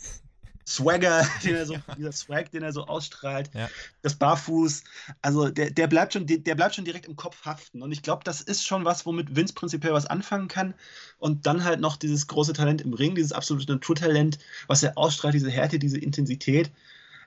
Swagger, 0.66 1.26
den 1.44 1.54
er 1.54 1.66
so, 1.66 1.76
dieser 1.96 2.12
Swag, 2.12 2.50
den 2.50 2.62
er 2.62 2.72
so 2.72 2.86
ausstrahlt, 2.86 3.50
ja. 3.54 3.68
das 4.02 4.14
Barfuß, 4.14 4.84
also 5.20 5.48
der, 5.48 5.70
der, 5.70 5.86
bleibt 5.86 6.12
schon, 6.12 6.26
der 6.26 6.54
bleibt 6.54 6.74
schon 6.74 6.84
direkt 6.84 7.06
im 7.06 7.16
Kopf 7.16 7.44
haften. 7.44 7.82
Und 7.82 7.92
ich 7.92 8.02
glaube, 8.02 8.22
das 8.24 8.40
ist 8.40 8.64
schon 8.64 8.84
was, 8.84 9.06
womit 9.06 9.34
Vince 9.36 9.54
prinzipiell 9.54 9.92
was 9.92 10.06
anfangen 10.06 10.48
kann. 10.48 10.74
Und 11.18 11.46
dann 11.46 11.64
halt 11.64 11.80
noch 11.80 11.96
dieses 11.96 12.26
große 12.26 12.52
Talent 12.52 12.80
im 12.80 12.94
Ring, 12.94 13.14
dieses 13.14 13.32
absolute 13.32 13.72
Naturtalent, 13.72 14.38
was 14.66 14.82
er 14.82 14.96
ausstrahlt, 14.96 15.34
diese 15.34 15.50
Härte, 15.50 15.78
diese 15.78 15.98
Intensität. 15.98 16.70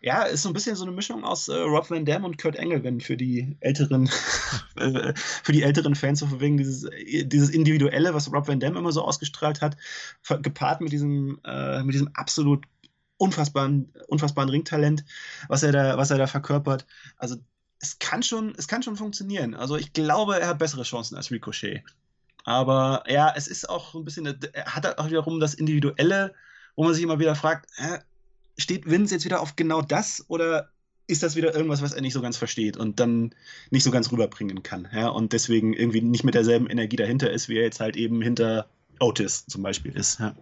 Ja, 0.01 0.22
ist 0.22 0.44
so 0.44 0.50
ein 0.50 0.54
bisschen 0.54 0.75
so 0.75 0.84
eine 0.84 0.92
Mischung 0.92 1.24
aus 1.24 1.48
äh, 1.48 1.56
Rob 1.56 1.89
Van 1.89 2.06
Dam 2.06 2.25
und 2.25 2.38
Kurt 2.38 2.60
Angle, 2.60 2.84
wenn 2.84 3.01
für 3.01 3.18
die 3.18 3.58
älteren, 3.60 4.08
äh, 4.75 5.13
für 5.15 5.51
die 5.51 5.63
älteren 5.63 5.96
Fans 5.96 6.20
so 6.20 6.39
wegen 6.39 6.58
dieses, 6.58 6.88
dieses 7.24 7.50
Individuelle, 7.50 8.13
was 8.13 8.32
Rob 8.32 8.48
Van 8.48 8.60
Dam 8.60 8.75
immer 8.75 8.92
so 8.92 9.01
ausgestrahlt 9.01 9.62
hat, 9.62 9.77
gepaart 10.44 10.82
mit 10.82 10.92
diesem, 10.92 11.39
äh, 11.44 11.82
mit 11.82 11.96
diesem 11.96 12.10
absolut 12.13 12.65
unfassbaren, 13.18 13.94
unfassbaren 14.08 14.50
Ringtalent, 14.50 15.06
was 15.48 15.64
er 15.64 15.72
da, 15.72 15.98
was 15.98 16.12
er 16.12 16.18
da 16.18 16.28
verkörpert. 16.28 16.86
Also 17.18 17.38
es 17.80 18.00
kann 18.00 18.24
schon, 18.24 18.54
es 18.58 18.68
kann 18.68 18.84
schon 18.84 18.98
funktionieren. 18.98 19.54
Also 19.54 19.76
ich 19.76 19.94
glaube, 19.94 20.40
er 20.40 20.48
hat 20.48 20.60
bessere 20.60 20.84
Chancen 20.84 21.16
als 21.16 21.32
Ricochet. 21.32 21.84
Aber 22.44 23.04
ja, 23.08 23.34
es 23.36 23.48
ist 23.48 23.70
auch 23.70 23.96
ein 23.96 24.06
bisschen, 24.06 24.26
er 24.54 24.76
hat 24.76 24.98
auch 25.00 25.08
wiederum 25.08 25.40
das 25.40 25.56
Individuelle, 25.56 26.34
wo 26.76 26.84
man 26.84 26.94
sich 26.94 27.04
immer 27.04 27.20
wieder 27.20 27.36
fragt, 27.36 27.70
äh, 27.78 28.00
steht 28.58 28.90
Vince 28.90 29.16
jetzt 29.16 29.26
wieder 29.26 29.42
auf 29.42 29.56
genau 29.56 29.82
das 29.82 30.26
oder 30.28 30.70
ist 31.08 31.24
das 31.24 31.36
wieder 31.36 31.54
irgendwas, 31.54 31.82
was 31.82 31.94
er 31.94 32.02
nicht 32.02 32.14
so 32.14 32.22
ganz 32.22 32.38
versteht 32.38 32.78
und 32.78 33.00
dann 33.00 33.34
nicht 33.70 33.84
so 33.84 33.92
ganz 33.92 34.12
rüberbringen 34.12 34.64
kann, 34.64 34.88
ja, 34.92 35.10
und 35.10 35.34
deswegen 35.34 35.74
irgendwie 35.74 36.02
nicht 36.02 36.24
mit 36.24 36.34
derselben 36.34 36.68
Energie 36.68 36.96
dahinter 36.96 37.32
ist, 37.32 37.48
wie 37.48 37.58
er 37.58 37.64
jetzt 37.64 37.80
halt 37.80 37.96
eben 37.96 38.22
hinter 38.22 38.68
Otis 39.00 39.46
zum 39.46 39.62
Beispiel 39.62 39.96
ist, 39.96 40.20
ja. 40.20 40.36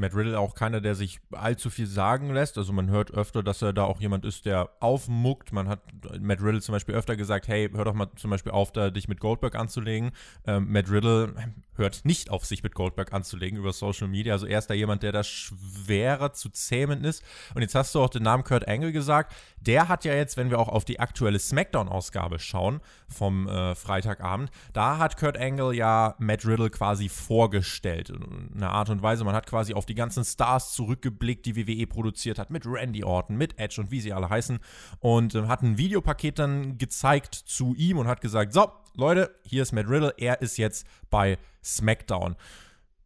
Matt 0.00 0.14
Riddle 0.14 0.38
auch 0.38 0.54
keiner, 0.54 0.80
der 0.80 0.94
sich 0.94 1.20
allzu 1.32 1.70
viel 1.70 1.86
sagen 1.86 2.32
lässt. 2.32 2.58
Also 2.58 2.72
man 2.72 2.90
hört 2.90 3.12
öfter, 3.12 3.42
dass 3.42 3.62
er 3.62 3.72
da 3.72 3.84
auch 3.84 4.00
jemand 4.00 4.24
ist, 4.24 4.46
der 4.46 4.70
aufmuckt. 4.80 5.52
Man 5.52 5.68
hat 5.68 5.80
Matt 6.20 6.42
Riddle 6.42 6.60
zum 6.60 6.72
Beispiel 6.72 6.94
öfter 6.94 7.16
gesagt, 7.16 7.48
hey, 7.48 7.70
hör 7.72 7.84
doch 7.84 7.94
mal 7.94 8.08
zum 8.16 8.30
Beispiel 8.30 8.52
auf, 8.52 8.72
da 8.72 8.90
dich 8.90 9.08
mit 9.08 9.20
Goldberg 9.20 9.54
anzulegen. 9.54 10.10
Ähm, 10.46 10.72
Matt 10.72 10.90
Riddle 10.90 11.34
hört 11.80 12.04
nicht 12.04 12.30
auf, 12.30 12.44
sich 12.44 12.62
mit 12.62 12.74
Goldberg 12.74 13.12
anzulegen 13.12 13.58
über 13.58 13.72
Social 13.72 14.08
Media. 14.08 14.32
Also 14.32 14.46
er 14.46 14.58
ist 14.58 14.68
da 14.68 14.74
jemand, 14.74 15.02
der 15.02 15.12
da 15.12 15.22
schwerer 15.24 16.32
zu 16.32 16.48
zähmen 16.50 17.04
ist. 17.04 17.22
Und 17.54 17.62
jetzt 17.62 17.74
hast 17.74 17.94
du 17.94 18.00
auch 18.00 18.10
den 18.10 18.22
Namen 18.22 18.44
Kurt 18.44 18.68
Angle 18.68 18.92
gesagt. 18.92 19.34
Der 19.60 19.88
hat 19.88 20.04
ja 20.04 20.14
jetzt, 20.14 20.36
wenn 20.36 20.50
wir 20.50 20.58
auch 20.58 20.68
auf 20.68 20.84
die 20.84 21.00
aktuelle 21.00 21.38
SmackDown-Ausgabe 21.38 22.38
schauen 22.38 22.80
vom 23.08 23.48
äh, 23.48 23.74
Freitagabend, 23.74 24.50
da 24.72 24.98
hat 24.98 25.16
Kurt 25.16 25.38
Angle 25.38 25.74
ja 25.74 26.14
Matt 26.18 26.46
Riddle 26.46 26.70
quasi 26.70 27.08
vorgestellt. 27.08 28.10
In 28.10 28.50
einer 28.56 28.70
Art 28.70 28.90
und 28.90 29.02
Weise. 29.02 29.24
Man 29.24 29.34
hat 29.34 29.46
quasi 29.46 29.74
auf 29.74 29.86
die 29.90 29.94
ganzen 29.94 30.24
Stars 30.24 30.72
zurückgeblickt, 30.72 31.44
die 31.44 31.56
WWE 31.56 31.86
produziert 31.86 32.38
hat, 32.38 32.50
mit 32.50 32.64
Randy 32.64 33.04
Orton, 33.04 33.36
mit 33.36 33.58
Edge 33.58 33.80
und 33.80 33.90
wie 33.90 34.00
sie 34.00 34.12
alle 34.12 34.30
heißen. 34.30 34.58
Und 35.00 35.34
äh, 35.34 35.46
hat 35.46 35.62
ein 35.62 35.76
Videopaket 35.76 36.38
dann 36.38 36.78
gezeigt 36.78 37.34
zu 37.34 37.74
ihm 37.74 37.98
und 37.98 38.06
hat 38.06 38.20
gesagt: 38.20 38.52
So, 38.52 38.72
Leute, 38.94 39.34
hier 39.44 39.62
ist 39.62 39.72
Matt 39.72 39.88
Riddle, 39.88 40.14
er 40.16 40.40
ist 40.40 40.56
jetzt 40.56 40.86
bei 41.10 41.38
SmackDown. 41.62 42.36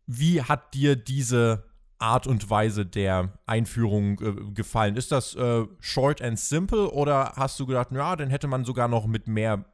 Wie 0.06 0.42
hat 0.42 0.74
dir 0.74 0.96
diese 0.96 1.64
Art 1.98 2.26
und 2.26 2.50
Weise 2.50 2.84
der 2.84 3.38
Einführung 3.46 4.20
äh, 4.20 4.52
gefallen? 4.52 4.96
Ist 4.96 5.10
das 5.10 5.34
äh, 5.34 5.66
short 5.80 6.20
and 6.20 6.38
simple 6.38 6.90
oder 6.90 7.32
hast 7.36 7.58
du 7.58 7.66
gedacht, 7.66 7.88
ja, 7.92 8.14
den 8.14 8.28
hätte 8.28 8.46
man 8.46 8.64
sogar 8.64 8.88
noch 8.88 9.06
mit 9.06 9.26
mehr 9.26 9.64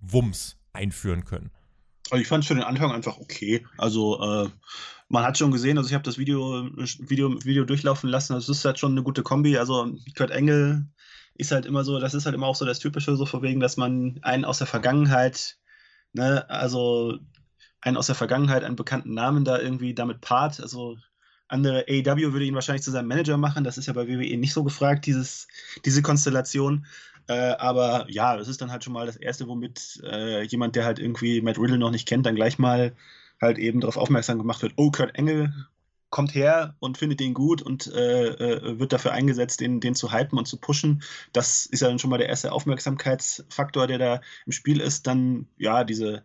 Wumms 0.00 0.56
einführen 0.72 1.24
können? 1.24 1.50
Also 2.10 2.22
ich 2.22 2.28
fand 2.28 2.44
es 2.44 2.48
für 2.48 2.54
den 2.54 2.62
Anfang 2.64 2.92
einfach 2.92 3.18
okay. 3.18 3.66
Also 3.78 4.20
äh, 4.22 4.48
man 5.08 5.24
hat 5.24 5.38
schon 5.38 5.50
gesehen, 5.50 5.78
also 5.78 5.88
ich 5.88 5.94
habe 5.94 6.04
das 6.04 6.18
Video, 6.18 6.68
Video, 6.98 7.44
Video 7.44 7.64
durchlaufen 7.64 8.10
lassen, 8.10 8.34
das 8.34 8.48
ist 8.48 8.64
halt 8.64 8.78
schon 8.78 8.92
eine 8.92 9.02
gute 9.02 9.22
Kombi. 9.22 9.56
Also 9.58 9.92
Kurt 10.16 10.30
Engel 10.30 10.86
ist 11.34 11.52
halt 11.52 11.66
immer 11.66 11.84
so, 11.84 11.98
das 12.00 12.14
ist 12.14 12.26
halt 12.26 12.34
immer 12.34 12.46
auch 12.46 12.56
so 12.56 12.64
das 12.64 12.78
Typische, 12.78 13.16
so 13.16 13.26
vor 13.26 13.42
wegen, 13.42 13.60
dass 13.60 13.76
man 13.76 14.18
einen 14.22 14.44
aus 14.44 14.58
der 14.58 14.66
Vergangenheit, 14.66 15.58
ne, 16.12 16.48
also 16.48 17.18
einen 17.80 17.96
aus 17.96 18.06
der 18.06 18.14
Vergangenheit, 18.14 18.64
einen 18.64 18.76
bekannten 18.76 19.14
Namen 19.14 19.44
da 19.44 19.58
irgendwie 19.58 19.94
damit 19.94 20.20
paart. 20.20 20.60
Also 20.60 20.96
andere 21.48 21.84
AEW 21.88 22.32
würde 22.32 22.44
ihn 22.44 22.54
wahrscheinlich 22.54 22.82
zu 22.82 22.90
seinem 22.90 23.08
Manager 23.08 23.36
machen. 23.36 23.64
Das 23.64 23.78
ist 23.78 23.86
ja 23.86 23.92
bei 23.92 24.08
WWE 24.08 24.36
nicht 24.36 24.52
so 24.52 24.64
gefragt, 24.64 25.06
dieses, 25.06 25.46
diese 25.84 26.02
Konstellation. 26.02 26.86
Äh, 27.28 27.54
aber 27.58 28.06
ja, 28.08 28.36
das 28.36 28.48
ist 28.48 28.60
dann 28.60 28.70
halt 28.70 28.84
schon 28.84 28.92
mal 28.92 29.06
das 29.06 29.16
Erste, 29.16 29.48
womit 29.48 30.00
äh, 30.04 30.42
jemand, 30.42 30.76
der 30.76 30.84
halt 30.84 30.98
irgendwie 30.98 31.40
Matt 31.40 31.58
Riddle 31.58 31.78
noch 31.78 31.90
nicht 31.90 32.06
kennt, 32.06 32.26
dann 32.26 32.36
gleich 32.36 32.58
mal 32.58 32.94
halt 33.40 33.58
eben 33.58 33.80
darauf 33.80 33.96
aufmerksam 33.96 34.38
gemacht 34.38 34.62
wird, 34.62 34.74
oh, 34.76 34.90
Kurt 34.90 35.14
Engel 35.16 35.52
kommt 36.10 36.34
her 36.34 36.76
und 36.78 36.98
findet 36.98 37.20
den 37.20 37.34
gut 37.34 37.62
und 37.62 37.88
äh, 37.88 38.28
äh, 38.28 38.78
wird 38.78 38.92
dafür 38.92 39.12
eingesetzt, 39.12 39.60
den, 39.60 39.80
den 39.80 39.94
zu 39.94 40.12
hypen 40.12 40.38
und 40.38 40.46
zu 40.46 40.56
pushen. 40.58 41.02
Das 41.32 41.66
ist 41.66 41.80
ja 41.80 41.88
dann 41.88 41.98
schon 41.98 42.10
mal 42.10 42.18
der 42.18 42.28
erste 42.28 42.52
Aufmerksamkeitsfaktor, 42.52 43.86
der 43.86 43.98
da 43.98 44.20
im 44.46 44.52
Spiel 44.52 44.80
ist. 44.80 45.06
Dann, 45.06 45.48
ja, 45.58 45.84
diese 45.84 46.22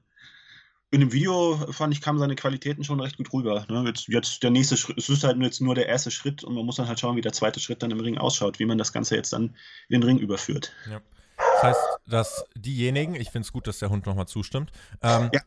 in 0.92 1.00
dem 1.00 1.14
Video 1.14 1.58
fand 1.72 1.94
ich, 1.94 2.02
kamen 2.02 2.20
seine 2.20 2.36
Qualitäten 2.36 2.84
schon 2.84 3.00
recht 3.00 3.18
gut 3.18 3.32
rüber. 3.32 3.66
Ne? 3.70 3.84
Jetzt, 3.88 4.10
jetzt, 4.10 4.44
der 4.44 4.52
nächste 4.52 4.76
Schritt, 4.76 4.98
es 4.98 5.08
ist 5.08 5.24
halt 5.24 5.42
jetzt 5.42 5.62
nur 5.62 5.74
der 5.74 5.88
erste 5.88 6.12
Schritt 6.12 6.44
und 6.44 6.54
man 6.54 6.66
muss 6.66 6.76
dann 6.76 6.88
halt 6.88 7.00
schauen, 7.00 7.16
wie 7.16 7.22
der 7.22 7.32
zweite 7.32 7.62
Schritt 7.62 7.82
dann 7.82 7.92
im 7.92 8.00
Ring 8.02 8.18
ausschaut, 8.18 8.60
wie 8.60 8.66
man 8.66 8.78
das 8.78 8.92
Ganze 8.92 9.16
jetzt 9.16 9.32
dann 9.32 9.56
in 9.88 10.02
den 10.02 10.04
Ring 10.04 10.20
überführt. 10.20 10.74
Ja. 10.90 11.02
Das 11.38 11.64
heißt, 11.64 11.80
dass 12.08 12.46
diejenigen, 12.56 13.16
ich 13.16 13.30
finde 13.32 13.46
es 13.46 13.52
gut, 13.52 13.68
dass 13.68 13.80
der 13.80 13.90
Hund 13.90 14.06
nochmal 14.06 14.28
zustimmt, 14.28 14.72
ähm, 15.02 15.32
ja. 15.34 15.42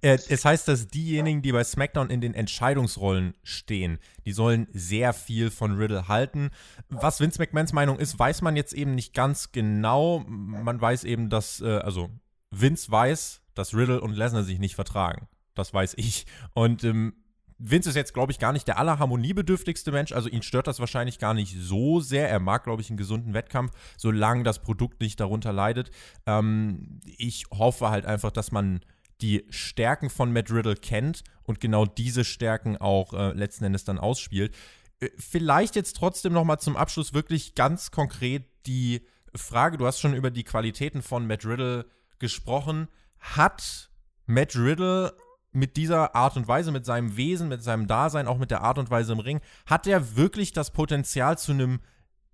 es 0.00 0.44
heißt, 0.44 0.68
dass 0.68 0.86
diejenigen, 0.88 1.42
die 1.42 1.52
bei 1.52 1.64
SmackDown 1.64 2.10
in 2.10 2.20
den 2.20 2.34
Entscheidungsrollen 2.34 3.34
stehen, 3.42 3.98
die 4.26 4.32
sollen 4.32 4.68
sehr 4.72 5.12
viel 5.12 5.50
von 5.50 5.76
Riddle 5.76 6.08
halten. 6.08 6.50
Was 6.88 7.20
Vince 7.20 7.40
McMahons 7.40 7.72
Meinung 7.72 7.98
ist, 7.98 8.18
weiß 8.18 8.42
man 8.42 8.54
jetzt 8.54 8.74
eben 8.74 8.94
nicht 8.94 9.14
ganz 9.14 9.50
genau. 9.50 10.24
Man 10.26 10.80
weiß 10.80 11.04
eben, 11.04 11.30
dass, 11.30 11.60
äh, 11.60 11.78
also 11.78 12.10
Vince 12.50 12.90
weiß, 12.90 13.42
dass 13.56 13.74
Riddle 13.74 14.00
und 14.00 14.16
Lesnar 14.16 14.44
sich 14.44 14.58
nicht 14.58 14.76
vertragen. 14.76 15.28
Das 15.54 15.74
weiß 15.74 15.94
ich. 15.96 16.26
Und 16.54 16.84
ähm, 16.84 17.14
Vince 17.58 17.88
ist 17.88 17.96
jetzt, 17.96 18.12
glaube 18.12 18.32
ich, 18.32 18.38
gar 18.38 18.52
nicht 18.52 18.68
der 18.68 18.78
allerharmoniebedürftigste 18.78 19.90
Mensch. 19.90 20.12
Also 20.12 20.28
ihn 20.28 20.42
stört 20.42 20.66
das 20.66 20.78
wahrscheinlich 20.78 21.18
gar 21.18 21.34
nicht 21.34 21.56
so 21.58 22.00
sehr. 22.00 22.28
Er 22.28 22.40
mag, 22.40 22.64
glaube 22.64 22.82
ich, 22.82 22.90
einen 22.90 22.98
gesunden 22.98 23.34
Wettkampf, 23.34 23.72
solange 23.96 24.42
das 24.42 24.60
Produkt 24.60 25.00
nicht 25.00 25.18
darunter 25.18 25.52
leidet. 25.52 25.90
Ähm, 26.26 27.00
ich 27.16 27.46
hoffe 27.50 27.90
halt 27.90 28.04
einfach, 28.04 28.30
dass 28.30 28.52
man 28.52 28.80
die 29.22 29.46
Stärken 29.48 30.10
von 30.10 30.32
Matt 30.32 30.50
Riddle 30.50 30.76
kennt 30.76 31.24
und 31.44 31.60
genau 31.60 31.86
diese 31.86 32.24
Stärken 32.24 32.76
auch 32.76 33.14
äh, 33.14 33.32
letzten 33.32 33.64
Endes 33.64 33.84
dann 33.84 33.98
ausspielt. 33.98 34.54
Äh, 35.00 35.08
vielleicht 35.16 35.76
jetzt 35.76 35.96
trotzdem 35.96 36.34
noch 36.34 36.44
mal 36.44 36.58
zum 36.58 36.76
Abschluss 36.76 37.14
wirklich 37.14 37.54
ganz 37.54 37.90
konkret 37.90 38.44
die 38.66 39.06
Frage, 39.34 39.78
du 39.78 39.86
hast 39.86 40.00
schon 40.00 40.14
über 40.14 40.30
die 40.30 40.44
Qualitäten 40.44 41.00
von 41.00 41.26
Matt 41.26 41.46
Riddle 41.46 41.86
gesprochen. 42.18 42.88
Hat 43.20 43.90
Matt 44.26 44.56
Riddle 44.56 45.14
mit 45.52 45.76
dieser 45.76 46.14
Art 46.14 46.36
und 46.36 46.46
Weise, 46.46 46.70
mit 46.70 46.84
seinem 46.84 47.16
Wesen, 47.16 47.48
mit 47.48 47.62
seinem 47.62 47.86
Dasein, 47.86 48.28
auch 48.28 48.38
mit 48.38 48.50
der 48.50 48.60
Art 48.60 48.78
und 48.78 48.90
Weise 48.90 49.12
im 49.12 49.20
Ring, 49.20 49.40
hat 49.64 49.86
er 49.86 50.16
wirklich 50.16 50.52
das 50.52 50.70
Potenzial 50.70 51.38
zu 51.38 51.52
einem 51.52 51.80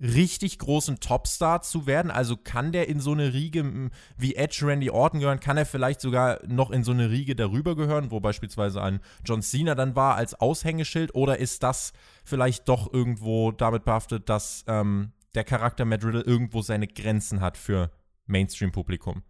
richtig 0.00 0.58
großen 0.58 0.98
Topstar 0.98 1.62
zu 1.62 1.86
werden? 1.86 2.10
Also 2.10 2.36
kann 2.36 2.72
der 2.72 2.88
in 2.88 2.98
so 2.98 3.12
eine 3.12 3.32
Riege 3.32 3.90
wie 4.16 4.34
Edge 4.34 4.66
Randy 4.66 4.90
Orton 4.90 5.20
gehören? 5.20 5.38
Kann 5.38 5.56
er 5.56 5.66
vielleicht 5.66 6.00
sogar 6.00 6.40
noch 6.46 6.70
in 6.70 6.82
so 6.82 6.90
eine 6.90 7.10
Riege 7.10 7.36
darüber 7.36 7.76
gehören, 7.76 8.10
wo 8.10 8.18
beispielsweise 8.18 8.82
ein 8.82 9.00
John 9.24 9.42
Cena 9.42 9.76
dann 9.76 9.94
war 9.94 10.16
als 10.16 10.34
Aushängeschild? 10.34 11.14
Oder 11.14 11.38
ist 11.38 11.62
das 11.62 11.92
vielleicht 12.24 12.68
doch 12.68 12.92
irgendwo 12.92 13.52
damit 13.52 13.84
behaftet, 13.84 14.28
dass 14.28 14.64
ähm, 14.66 15.12
der 15.36 15.44
Charakter 15.44 15.84
Matt 15.84 16.04
Riddle 16.04 16.22
irgendwo 16.22 16.62
seine 16.62 16.88
Grenzen 16.88 17.40
hat 17.40 17.56
für 17.56 17.92
Mainstream-Publikum? 18.26 19.22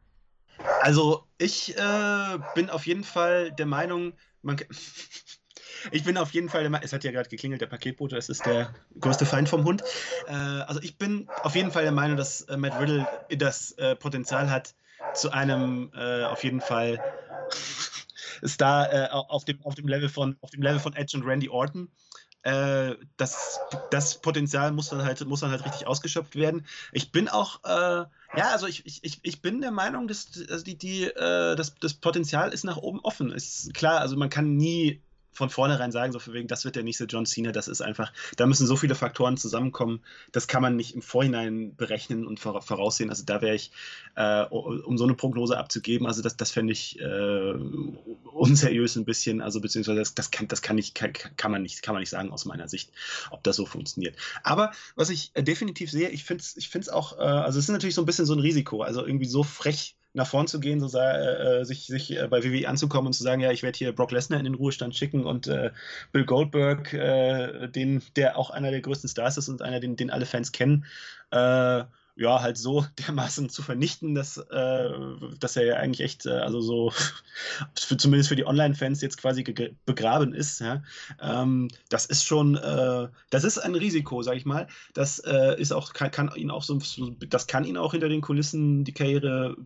Also 0.81 1.25
ich 1.39 1.77
äh, 1.77 2.39
bin 2.55 2.71
auf 2.71 2.87
jeden 2.87 3.05
Fall 3.05 3.53
der 3.53 3.67
Meinung, 3.67 4.15
man 4.43 4.57
ich 5.93 6.05
bin 6.05 6.17
auf 6.17 6.33
jeden 6.33 6.49
Fall 6.49 6.63
der 6.63 6.71
Meinung, 6.71 6.85
es 6.85 6.93
hat 6.93 7.05
ja 7.05 7.13
gerade 7.13 7.29
geklingelt, 7.29 7.61
der 7.61 7.67
Paketbote, 7.67 8.17
das 8.17 8.29
ist 8.29 8.47
der 8.47 8.73
größte 9.01 9.27
Feind 9.27 9.49
vom 9.49 9.65
Hund. 9.65 9.83
Äh, 10.27 10.33
also 10.33 10.81
ich 10.83 10.99
bin 10.99 11.29
auf 11.43 11.55
jeden 11.55 11.71
Fall 11.71 11.83
der 11.83 11.93
Meinung, 11.93 12.17
dass 12.17 12.43
äh, 12.43 12.57
Matt 12.57 12.79
Riddle 12.79 13.07
das 13.29 13.73
äh, 13.73 13.97
Potenzial 13.97 14.51
hat, 14.51 14.75
zu 15.15 15.31
einem 15.31 15.91
äh, 15.95 16.25
auf 16.25 16.43
jeden 16.45 16.61
Fall 16.61 16.99
Star 18.47 18.93
äh, 18.93 19.09
auf, 19.11 19.45
dem, 19.45 19.63
auf, 19.63 19.75
dem 19.75 19.89
Level 19.89 20.09
von, 20.09 20.37
auf 20.41 20.51
dem 20.51 20.63
Level 20.63 20.81
von 20.81 20.95
Edge 20.95 21.17
und 21.17 21.25
Randy 21.25 21.49
Orton. 21.49 21.89
Äh, 22.43 22.97
das, 23.17 23.61
das 23.91 24.21
Potenzial 24.21 24.73
muss 24.73 24.89
dann 24.89 25.05
halt, 25.05 25.25
muss 25.27 25.41
dann 25.41 25.51
halt 25.51 25.65
richtig 25.65 25.87
ausgeschöpft 25.87 26.35
werden. 26.35 26.67
Ich 26.93 27.13
bin 27.13 27.29
auch, 27.29 27.63
äh, 27.65 28.05
ja, 28.37 28.51
also 28.53 28.67
ich, 28.67 28.85
ich, 28.87 29.21
ich 29.23 29.43
bin 29.43 29.61
der 29.61 29.71
Meinung, 29.71 30.09
dass 30.09 30.29
also 30.51 30.65
die, 30.65 30.77
die, 30.77 31.05
äh, 31.05 31.55
das, 31.57 31.75
das 31.77 31.95
Potenzial 31.95 32.53
ist 32.53 32.65
nach 32.65 32.79
oben 32.79 33.01
offen. 33.01 33.31
Ist 33.31 33.73
klar, 33.75 34.01
also 34.01 34.17
man 34.17 34.31
kann 34.31 34.57
nie 34.57 35.01
von 35.33 35.51
vornherein 35.51 35.93
sagen, 35.93 36.13
so 36.13 36.19
für 36.19 36.33
wegen, 36.33 36.47
das 36.47 36.65
wird 36.65 36.77
der 36.77 36.83
nächste 36.83 37.05
John 37.05 37.27
Cena, 37.27 37.53
das 37.53 37.69
ist 37.69 37.81
einfach, 37.81 38.13
da 38.37 38.47
müssen 38.47 38.67
so 38.67 38.77
viele 38.77 38.95
Faktoren 38.95 39.37
zusammenkommen, 39.37 40.01
das 40.31 40.47
kann 40.47 40.63
man 40.63 40.77
nicht 40.77 40.95
im 40.95 41.03
Vorhinein 41.03 41.75
berechnen 41.75 42.27
und 42.27 42.39
voraussehen. 42.39 43.11
Also 43.11 43.25
da 43.25 43.41
wäre 43.41 43.55
ich, 43.55 43.73
äh, 44.15 44.43
um 44.45 44.99
so 44.99 45.05
eine 45.05 45.15
Prognose 45.15 45.57
abzugeben, 45.59 46.07
also 46.07 46.23
das, 46.23 46.37
das 46.37 46.51
fände 46.51 46.73
ich 46.73 47.01
äh, 47.01 47.55
unseriös 48.33 48.97
ein 48.97 49.05
bisschen, 49.05 49.41
also 49.41 49.61
beziehungsweise 49.61 49.99
das, 49.99 50.15
das, 50.15 50.31
kann, 50.31 50.49
das 50.49 50.63
kann, 50.63 50.77
nicht, 50.77 50.95
kann, 50.95 51.13
kann, 51.13 51.51
man 51.51 51.63
nicht, 51.63 51.83
kann 51.83 51.95
man 51.95 52.01
nicht 52.01 52.11
sagen 52.11 52.31
aus 52.31 52.45
meiner 52.45 52.69
Sicht, 52.69 52.93
ob 53.31 53.43
das 53.43 53.57
so 53.57 53.65
funktioniert. 53.65 54.17
Aber 54.43 54.73
was 54.97 55.11
ich 55.11 55.31
äh, 55.35 55.43
definitiv 55.43 55.91
sehe, 55.91 56.11
ich 56.11 56.25
finde 56.25 56.43
es 56.43 56.57
ich 56.57 56.93
auch, 56.93 57.19
äh, 57.19 57.23
also 57.23 57.59
es 57.59 57.67
ist 57.67 57.71
natürlich 57.71 57.95
so 57.95 58.03
ein 58.03 58.07
bisschen 58.07 58.27
so 58.27 58.35
ein 58.35 58.41
Risiko, 58.41 58.83
also 58.83 59.05
irgendwie 59.07 59.27
so 59.27 59.43
frech 59.43 59.97
nach 60.15 60.27
vorn 60.27 60.47
zu 60.47 60.61
gehen, 60.61 60.81
so 60.81 60.99
äh, 60.99 61.61
äh, 61.61 61.65
sich, 61.65 61.87
sich 61.87 62.17
äh, 62.17 62.29
bei 62.29 62.45
WWE 62.45 62.69
anzukommen 62.69 63.07
und 63.09 63.13
zu 63.15 63.23
sagen, 63.23 63.41
ja, 63.41 63.51
ich 63.51 63.63
werde 63.63 63.79
hier 63.79 63.93
Brock 63.93 64.13
Lesnar 64.13 64.39
in 64.39 64.45
den 64.45 64.55
Ruhestand 64.55 64.95
schicken 64.95 65.25
und 65.25 65.47
äh, 65.47 65.71
Bill 66.13 66.25
Goldberg, 66.25 66.93
äh, 66.93 67.69
den, 67.69 68.03
der 68.17 68.37
auch 68.37 68.51
einer 68.51 68.71
der 68.71 68.83
größten 68.83 69.09
Stars 69.09 69.39
ist 69.39 69.49
und 69.49 69.63
einer, 69.63 69.81
den, 69.81 69.97
den 69.97 70.11
alle 70.11 70.27
Fans 70.27 70.53
kennen, 70.53 70.85
äh, 71.31 71.85
ja, 72.15 72.43
halt 72.43 72.59
so 72.59 72.85
dermaßen 73.07 73.49
zu 73.49 73.63
vernichten, 73.63 74.15
dass, 74.15 74.37
äh, 74.37 74.91
dass 75.41 75.57
er 75.57 75.65
ja 75.65 75.77
eigentlich 75.77 76.03
echt, 76.03 76.27
äh, 76.27 76.31
also 76.31 76.61
so, 76.61 76.93
für, 77.75 77.97
zumindest 77.97 78.29
für 78.29 78.37
die 78.37 78.47
Online-Fans 78.47 79.01
jetzt 79.01 79.17
quasi 79.17 79.43
begraben 79.87 80.35
ist. 80.35 80.61
Ja? 80.61 80.83
Ähm, 81.23 81.69
das 81.89 82.05
ist 82.05 82.25
schon, 82.25 82.57
äh, 82.57 83.09
das 83.31 83.45
ist 83.45 83.57
ein 83.57 83.75
Risiko, 83.75 84.23
sag 84.23 84.37
ich 84.37 84.45
mal. 84.45 84.67
Das 84.93 85.21
ist 85.21 85.73
auch, 85.73 85.95
kann, 85.95 86.11
kann 86.11 86.31
ihn 86.37 86.51
auch 86.51 86.63
so, 86.63 86.79
das 87.29 87.47
kann 87.47 87.65
ihn 87.65 87.79
auch 87.79 87.93
hinter 87.93 88.09
den 88.09 88.21
Kulissen 88.21 88.85
die 88.85 88.93
Karriere 88.93 89.57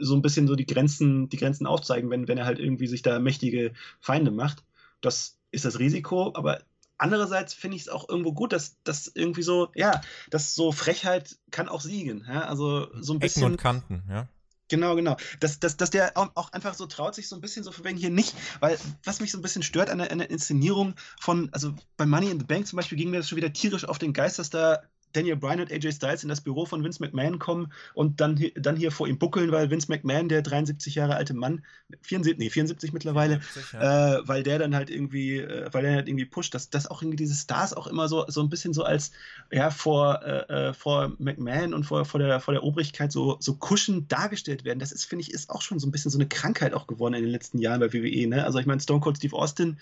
so 0.00 0.14
ein 0.14 0.22
bisschen 0.22 0.46
so 0.46 0.56
die 0.56 0.66
Grenzen, 0.66 1.28
die 1.28 1.36
Grenzen 1.36 1.66
aufzeigen, 1.66 2.10
wenn, 2.10 2.28
wenn 2.28 2.38
er 2.38 2.46
halt 2.46 2.58
irgendwie 2.58 2.86
sich 2.86 3.02
da 3.02 3.18
mächtige 3.18 3.72
Feinde 4.00 4.30
macht. 4.30 4.64
Das 5.00 5.38
ist 5.50 5.64
das 5.64 5.78
Risiko, 5.78 6.32
aber 6.34 6.60
andererseits 6.98 7.54
finde 7.54 7.76
ich 7.76 7.82
es 7.82 7.88
auch 7.88 8.08
irgendwo 8.08 8.32
gut, 8.32 8.52
dass 8.52 8.76
das 8.84 9.10
irgendwie 9.14 9.42
so, 9.42 9.70
ja, 9.74 10.00
dass 10.30 10.54
so 10.54 10.72
Frechheit 10.72 11.38
kann 11.50 11.68
auch 11.68 11.80
siegen. 11.80 12.24
Ja? 12.28 12.42
Also 12.42 12.88
so 13.00 13.14
ein 13.14 13.18
bisschen. 13.18 13.42
Ecken 13.42 13.52
und 13.52 13.60
Kanten, 13.60 14.02
ja. 14.08 14.28
Genau, 14.68 14.94
genau. 14.94 15.16
Dass, 15.40 15.58
dass, 15.58 15.76
dass 15.76 15.90
der 15.90 16.16
auch 16.16 16.52
einfach 16.52 16.74
so 16.74 16.86
traut, 16.86 17.16
sich 17.16 17.28
so 17.28 17.34
ein 17.34 17.40
bisschen 17.40 17.64
so 17.64 17.72
verwenden 17.72 18.00
hier 18.00 18.10
nicht, 18.10 18.36
weil 18.60 18.78
was 19.02 19.20
mich 19.20 19.32
so 19.32 19.38
ein 19.38 19.42
bisschen 19.42 19.64
stört 19.64 19.90
an 19.90 19.98
der, 19.98 20.12
an 20.12 20.18
der 20.18 20.30
Inszenierung 20.30 20.94
von, 21.18 21.48
also 21.52 21.74
bei 21.96 22.06
Money 22.06 22.30
in 22.30 22.38
the 22.38 22.46
Bank 22.46 22.68
zum 22.68 22.76
Beispiel 22.76 22.96
ging 22.96 23.10
mir 23.10 23.16
das 23.16 23.28
schon 23.28 23.36
wieder 23.36 23.52
tierisch 23.52 23.84
auf 23.84 23.98
den 23.98 24.12
Geist, 24.12 24.38
dass 24.38 24.48
da 24.48 24.84
Daniel 25.12 25.36
Bryan 25.36 25.60
und 25.60 25.72
AJ 25.72 25.92
Styles 25.92 26.22
in 26.22 26.28
das 26.28 26.40
Büro 26.40 26.66
von 26.66 26.84
Vince 26.84 27.02
McMahon 27.02 27.38
kommen 27.38 27.72
und 27.94 28.20
dann, 28.20 28.40
dann 28.54 28.76
hier 28.76 28.92
vor 28.92 29.08
ihm 29.08 29.18
buckeln, 29.18 29.50
weil 29.52 29.70
Vince 29.70 29.90
McMahon, 29.90 30.28
der 30.28 30.42
73 30.42 30.94
Jahre 30.94 31.16
alte 31.16 31.34
Mann, 31.34 31.64
74, 32.02 32.38
nee, 32.38 32.50
74 32.50 32.92
mittlerweile, 32.92 33.40
74, 33.40 33.72
ja. 33.72 34.18
äh, 34.18 34.28
weil 34.28 34.42
der 34.42 34.58
dann 34.58 34.74
halt 34.74 34.90
irgendwie, 34.90 35.38
äh, 35.38 35.68
weil 35.72 35.82
der 35.82 35.94
halt 35.94 36.08
irgendwie 36.08 36.24
pusht, 36.24 36.54
dass, 36.54 36.70
dass 36.70 36.86
auch 36.86 37.02
irgendwie 37.02 37.16
diese 37.16 37.34
Stars 37.34 37.74
auch 37.74 37.86
immer 37.86 38.08
so, 38.08 38.24
so 38.28 38.40
ein 38.40 38.48
bisschen 38.48 38.72
so 38.72 38.84
als, 38.84 39.12
ja, 39.50 39.70
vor, 39.70 40.22
äh, 40.22 40.68
äh 40.68 40.72
vor 40.72 41.12
McMahon 41.18 41.74
und 41.74 41.84
vor, 41.84 42.04
vor, 42.04 42.20
der, 42.20 42.40
vor 42.40 42.54
der 42.54 42.62
Obrigkeit 42.62 43.12
so, 43.12 43.36
so 43.40 43.56
kuschend 43.56 44.12
dargestellt 44.12 44.64
werden. 44.64 44.78
Das 44.78 44.92
ist, 44.92 45.04
finde 45.04 45.22
ich, 45.22 45.32
ist 45.32 45.50
auch 45.50 45.62
schon 45.62 45.78
so 45.78 45.86
ein 45.86 45.90
bisschen 45.90 46.10
so 46.10 46.18
eine 46.18 46.28
Krankheit 46.28 46.74
auch 46.74 46.86
geworden 46.86 47.14
in 47.14 47.22
den 47.22 47.32
letzten 47.32 47.58
Jahren 47.58 47.80
bei 47.80 47.92
WWE, 47.92 48.26
ne? 48.28 48.44
Also 48.44 48.58
ich 48.58 48.66
meine, 48.66 48.80
Stone 48.80 49.00
Cold 49.00 49.16
Steve 49.16 49.36
Austin, 49.36 49.78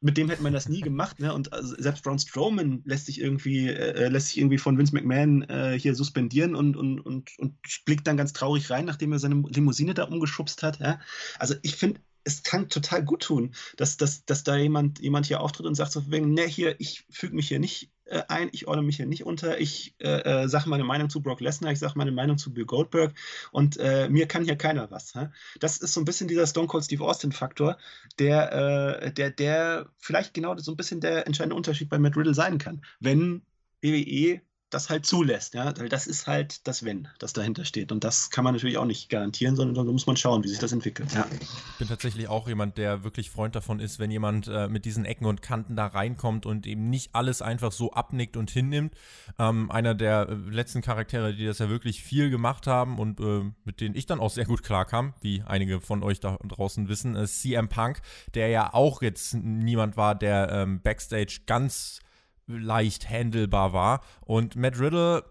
mit 0.00 0.16
dem 0.16 0.28
hätte 0.28 0.42
man 0.42 0.52
das 0.52 0.68
nie 0.68 0.80
gemacht, 0.80 1.18
ne? 1.18 1.34
Und 1.34 1.52
also 1.52 1.74
selbst 1.78 2.04
Braun 2.04 2.18
Strowman 2.18 2.82
lässt 2.84 3.06
sich 3.06 3.20
irgendwie, 3.20 3.68
äh, 3.68 4.04
äh, 4.04 4.08
lässt 4.08 4.28
sich 4.28 4.38
irgendwie 4.38 4.58
von 4.58 4.78
Vince 4.78 4.94
McMahon 4.94 5.42
äh, 5.42 5.78
hier 5.78 5.94
suspendieren 5.94 6.54
und, 6.54 6.76
und, 6.76 7.00
und, 7.00 7.36
und 7.38 7.56
blickt 7.84 8.06
dann 8.06 8.16
ganz 8.16 8.32
traurig 8.32 8.70
rein, 8.70 8.84
nachdem 8.84 9.12
er 9.12 9.18
seine 9.18 9.42
Limousine 9.48 9.94
da 9.94 10.04
umgeschubst 10.04 10.62
hat. 10.62 10.78
Ja? 10.78 11.00
Also 11.38 11.56
ich 11.62 11.74
finde, 11.74 12.00
es 12.24 12.42
kann 12.42 12.68
total 12.68 13.04
gut 13.04 13.22
tun, 13.22 13.54
dass, 13.76 13.96
dass, 13.96 14.24
dass 14.24 14.44
da 14.44 14.56
jemand, 14.56 15.00
jemand 15.00 15.26
hier 15.26 15.40
auftritt 15.40 15.66
und 15.66 15.74
sagt 15.74 15.92
so 15.92 16.10
wegen, 16.10 16.32
ne, 16.32 16.42
hier, 16.42 16.78
ich 16.78 17.04
füge 17.10 17.34
mich 17.34 17.48
hier 17.48 17.58
nicht 17.58 17.90
äh, 18.08 18.22
ein, 18.28 18.48
ich 18.52 18.66
ordne 18.66 18.82
mich 18.82 18.96
hier 18.96 19.06
nicht 19.06 19.24
unter, 19.24 19.60
ich 19.60 19.94
äh, 19.98 20.44
äh, 20.44 20.48
sage 20.48 20.68
meine 20.68 20.84
Meinung 20.84 21.10
zu 21.10 21.20
Brock 21.20 21.40
Lesnar, 21.40 21.72
ich 21.72 21.78
sage 21.78 21.94
meine 21.96 22.12
Meinung 22.12 22.38
zu 22.38 22.52
Bill 22.52 22.64
Goldberg 22.64 23.14
und 23.52 23.76
äh, 23.78 24.08
mir 24.08 24.26
kann 24.26 24.44
hier 24.44 24.56
keiner 24.56 24.90
was. 24.90 25.14
Hä? 25.14 25.28
Das 25.60 25.78
ist 25.78 25.92
so 25.92 26.00
ein 26.00 26.04
bisschen 26.04 26.28
dieser 26.28 26.46
Stone 26.46 26.68
Cold 26.68 26.84
Steve 26.84 27.04
Austin-Faktor, 27.04 27.78
der, 28.18 28.52
äh, 28.52 29.12
der, 29.12 29.30
der 29.30 29.90
vielleicht 29.98 30.34
genau 30.34 30.56
so 30.58 30.72
ein 30.72 30.76
bisschen 30.76 31.00
der 31.00 31.26
entscheidende 31.26 31.56
Unterschied 31.56 31.88
bei 31.88 31.98
Matt 31.98 32.16
Riddle 32.16 32.34
sein 32.34 32.58
kann. 32.58 32.82
Wenn 33.00 33.42
WWE 33.82 34.40
das 34.70 34.90
halt 34.90 35.06
zulässt. 35.06 35.54
Ja? 35.54 35.72
Weil 35.78 35.88
das 35.88 36.06
ist 36.06 36.26
halt 36.26 36.66
das 36.66 36.84
Wenn, 36.84 37.08
das 37.18 37.32
dahinter 37.32 37.64
steht. 37.64 37.92
Und 37.92 38.04
das 38.04 38.30
kann 38.30 38.44
man 38.44 38.54
natürlich 38.54 38.78
auch 38.78 38.84
nicht 38.84 39.08
garantieren, 39.08 39.56
sondern 39.56 39.86
da 39.86 39.92
muss 39.92 40.06
man 40.06 40.16
schauen, 40.16 40.44
wie 40.44 40.48
sich 40.48 40.58
das 40.58 40.72
entwickelt. 40.72 41.12
Ja. 41.12 41.26
Ich 41.40 41.78
bin 41.78 41.88
tatsächlich 41.88 42.28
auch 42.28 42.48
jemand, 42.48 42.76
der 42.78 43.04
wirklich 43.04 43.30
Freund 43.30 43.54
davon 43.54 43.80
ist, 43.80 43.98
wenn 43.98 44.10
jemand 44.10 44.48
äh, 44.48 44.68
mit 44.68 44.84
diesen 44.84 45.04
Ecken 45.04 45.26
und 45.26 45.42
Kanten 45.42 45.76
da 45.76 45.86
reinkommt 45.86 46.46
und 46.46 46.66
eben 46.66 46.90
nicht 46.90 47.14
alles 47.14 47.42
einfach 47.42 47.72
so 47.72 47.92
abnickt 47.92 48.36
und 48.36 48.50
hinnimmt. 48.50 48.94
Ähm, 49.38 49.70
einer 49.70 49.94
der 49.94 50.28
äh, 50.28 50.34
letzten 50.34 50.82
Charaktere, 50.82 51.34
die 51.34 51.46
das 51.46 51.58
ja 51.58 51.68
wirklich 51.68 52.02
viel 52.02 52.30
gemacht 52.30 52.66
haben 52.66 52.98
und 52.98 53.20
äh, 53.20 53.44
mit 53.64 53.80
denen 53.80 53.94
ich 53.94 54.06
dann 54.06 54.20
auch 54.20 54.30
sehr 54.30 54.44
gut 54.44 54.62
klarkam, 54.62 55.14
wie 55.20 55.42
einige 55.46 55.80
von 55.80 56.02
euch 56.02 56.20
da 56.20 56.38
draußen 56.46 56.88
wissen, 56.88 57.14
ist 57.14 57.40
CM 57.42 57.68
Punk, 57.68 58.00
der 58.34 58.48
ja 58.48 58.74
auch 58.74 59.02
jetzt 59.02 59.34
niemand 59.34 59.96
war, 59.96 60.14
der 60.14 60.50
ähm, 60.50 60.80
Backstage 60.82 61.40
ganz 61.46 62.00
leicht 62.48 63.08
handelbar 63.08 63.72
war. 63.72 64.02
Und 64.20 64.56
Matt 64.56 64.80
Riddle, 64.80 65.24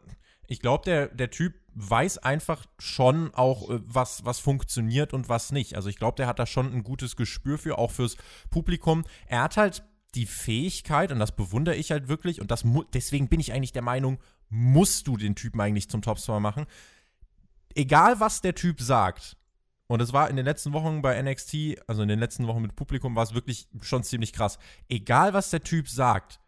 ich 0.47 0.61
glaube, 0.61 0.85
der, 0.85 1.07
der 1.07 1.29
Typ 1.29 1.55
weiß 1.73 2.19
einfach 2.19 2.65
schon 2.79 3.33
auch, 3.33 3.69
äh, 3.69 3.79
was, 3.83 4.25
was 4.25 4.39
funktioniert 4.39 5.13
und 5.13 5.29
was 5.29 5.51
nicht. 5.51 5.75
Also 5.75 5.89
ich 5.89 5.97
glaube, 5.97 6.15
der 6.15 6.27
hat 6.27 6.39
da 6.39 6.45
schon 6.45 6.73
ein 6.73 6.83
gutes 6.83 7.15
Gespür 7.15 7.57
für, 7.57 7.77
auch 7.77 7.91
fürs 7.91 8.17
Publikum. 8.49 9.03
Er 9.27 9.43
hat 9.43 9.57
halt 9.57 9.83
die 10.15 10.25
Fähigkeit, 10.25 11.11
und 11.11 11.19
das 11.19 11.35
bewundere 11.35 11.75
ich 11.75 11.91
halt 11.91 12.07
wirklich, 12.07 12.41
und 12.41 12.49
das 12.49 12.63
deswegen 12.93 13.27
bin 13.27 13.39
ich 13.39 13.53
eigentlich 13.53 13.73
der 13.73 13.81
Meinung, 13.81 14.19
musst 14.49 15.07
du 15.07 15.17
den 15.17 15.35
Typen 15.35 15.59
eigentlich 15.61 15.89
zum 15.89 16.01
Topstar 16.01 16.39
machen. 16.39 16.65
Egal, 17.75 18.19
was 18.19 18.41
der 18.41 18.55
Typ 18.55 18.81
sagt, 18.81 19.37
und 19.87 20.01
es 20.01 20.13
war 20.13 20.29
in 20.29 20.35
den 20.35 20.45
letzten 20.45 20.73
Wochen 20.73 21.01
bei 21.01 21.21
NXT, 21.21 21.77
also 21.87 22.01
in 22.01 22.09
den 22.09 22.19
letzten 22.19 22.47
Wochen 22.47 22.61
mit 22.61 22.75
Publikum, 22.75 23.15
war 23.15 23.23
es 23.23 23.33
wirklich 23.33 23.67
schon 23.81 24.03
ziemlich 24.03 24.33
krass. 24.33 24.57
Egal, 24.89 25.33
was 25.33 25.49
der 25.49 25.63
Typ 25.63 25.87
sagt, 25.87 26.39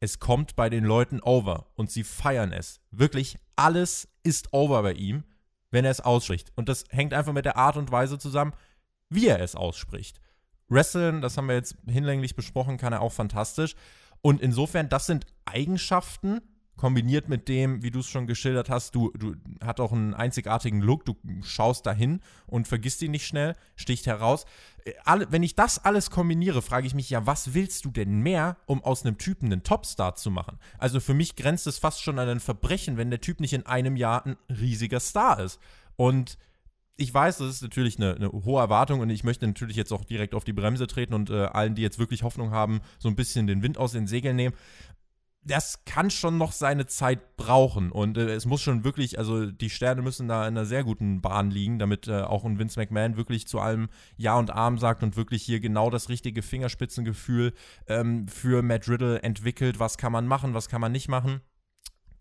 es 0.00 0.18
kommt 0.18 0.56
bei 0.56 0.70
den 0.70 0.84
Leuten 0.84 1.20
over 1.20 1.66
und 1.76 1.90
sie 1.90 2.04
feiern 2.04 2.52
es. 2.52 2.80
Wirklich 2.90 3.38
alles 3.54 4.08
ist 4.22 4.52
over 4.52 4.82
bei 4.82 4.94
ihm, 4.94 5.24
wenn 5.70 5.84
er 5.84 5.90
es 5.90 6.00
ausspricht. 6.00 6.52
Und 6.56 6.68
das 6.68 6.84
hängt 6.88 7.12
einfach 7.14 7.34
mit 7.34 7.44
der 7.44 7.56
Art 7.56 7.76
und 7.76 7.92
Weise 7.92 8.18
zusammen, 8.18 8.54
wie 9.10 9.28
er 9.28 9.40
es 9.40 9.54
ausspricht. 9.54 10.20
Wrestling, 10.68 11.20
das 11.20 11.36
haben 11.36 11.48
wir 11.48 11.54
jetzt 11.54 11.76
hinlänglich 11.86 12.34
besprochen, 12.34 12.78
kann 12.78 12.92
er 12.92 13.02
auch 13.02 13.12
fantastisch. 13.12 13.74
Und 14.22 14.40
insofern, 14.40 14.88
das 14.88 15.06
sind 15.06 15.26
Eigenschaften, 15.44 16.40
kombiniert 16.80 17.28
mit 17.28 17.46
dem, 17.48 17.82
wie 17.82 17.90
du 17.90 17.98
es 18.00 18.08
schon 18.08 18.26
geschildert 18.26 18.70
hast, 18.70 18.94
du, 18.94 19.12
du 19.12 19.34
hat 19.62 19.80
auch 19.80 19.92
einen 19.92 20.14
einzigartigen 20.14 20.80
Look, 20.80 21.04
du 21.04 21.14
schaust 21.42 21.84
dahin 21.84 22.20
und 22.46 22.66
vergisst 22.66 23.02
ihn 23.02 23.10
nicht 23.10 23.26
schnell, 23.26 23.54
sticht 23.76 24.06
heraus. 24.06 24.46
Äh, 24.86 24.94
alle, 25.04 25.30
wenn 25.30 25.42
ich 25.42 25.54
das 25.54 25.84
alles 25.84 26.10
kombiniere, 26.10 26.62
frage 26.62 26.86
ich 26.86 26.94
mich 26.94 27.10
ja, 27.10 27.26
was 27.26 27.52
willst 27.52 27.84
du 27.84 27.90
denn 27.90 28.20
mehr, 28.20 28.56
um 28.64 28.82
aus 28.82 29.04
einem 29.04 29.18
Typen 29.18 29.52
einen 29.52 29.62
Topstar 29.62 30.14
zu 30.14 30.30
machen? 30.30 30.58
Also 30.78 31.00
für 31.00 31.12
mich 31.12 31.36
grenzt 31.36 31.66
es 31.66 31.76
fast 31.76 32.02
schon 32.02 32.18
an 32.18 32.30
ein 32.30 32.40
Verbrechen, 32.40 32.96
wenn 32.96 33.10
der 33.10 33.20
Typ 33.20 33.40
nicht 33.40 33.52
in 33.52 33.66
einem 33.66 33.96
Jahr 33.96 34.24
ein 34.24 34.38
riesiger 34.48 35.00
Star 35.00 35.38
ist. 35.38 35.60
Und 35.96 36.38
ich 36.96 37.12
weiß, 37.12 37.38
das 37.38 37.56
ist 37.56 37.62
natürlich 37.62 37.98
eine, 37.98 38.14
eine, 38.14 38.32
hohe 38.32 38.60
Erwartung 38.60 39.00
und 39.00 39.10
ich 39.10 39.24
möchte 39.24 39.46
natürlich 39.46 39.76
jetzt 39.76 39.92
auch 39.92 40.04
direkt 40.04 40.34
auf 40.34 40.44
die 40.44 40.52
Bremse 40.54 40.86
treten 40.86 41.12
und 41.12 41.28
äh, 41.28 41.44
allen, 41.44 41.74
die 41.74 41.82
jetzt 41.82 41.98
wirklich 41.98 42.22
Hoffnung 42.22 42.52
haben, 42.52 42.80
so 42.98 43.08
ein 43.08 43.16
bisschen 43.16 43.46
den 43.46 43.62
Wind 43.62 43.76
aus 43.76 43.92
den 43.92 44.06
Segeln 44.06 44.36
nehmen 44.36 44.54
das 45.42 45.84
kann 45.86 46.10
schon 46.10 46.36
noch 46.36 46.52
seine 46.52 46.86
Zeit 46.86 47.36
brauchen. 47.36 47.90
Und 47.90 48.18
äh, 48.18 48.34
es 48.34 48.44
muss 48.44 48.60
schon 48.60 48.84
wirklich, 48.84 49.18
also 49.18 49.50
die 49.50 49.70
Sterne 49.70 50.02
müssen 50.02 50.28
da 50.28 50.46
in 50.46 50.56
einer 50.56 50.66
sehr 50.66 50.84
guten 50.84 51.22
Bahn 51.22 51.50
liegen, 51.50 51.78
damit 51.78 52.08
äh, 52.08 52.22
auch 52.22 52.44
ein 52.44 52.58
Vince 52.58 52.78
McMahon 52.78 53.16
wirklich 53.16 53.48
zu 53.48 53.58
allem 53.58 53.88
Ja 54.16 54.38
und 54.38 54.50
Arm 54.50 54.78
sagt 54.78 55.02
und 55.02 55.16
wirklich 55.16 55.42
hier 55.42 55.60
genau 55.60 55.88
das 55.88 56.08
richtige 56.08 56.42
Fingerspitzengefühl 56.42 57.54
ähm, 57.86 58.28
für 58.28 58.62
Matt 58.62 58.88
Riddle 58.88 59.22
entwickelt. 59.22 59.80
Was 59.80 59.96
kann 59.96 60.12
man 60.12 60.26
machen, 60.26 60.52
was 60.52 60.68
kann 60.68 60.80
man 60.80 60.92
nicht 60.92 61.08
machen. 61.08 61.40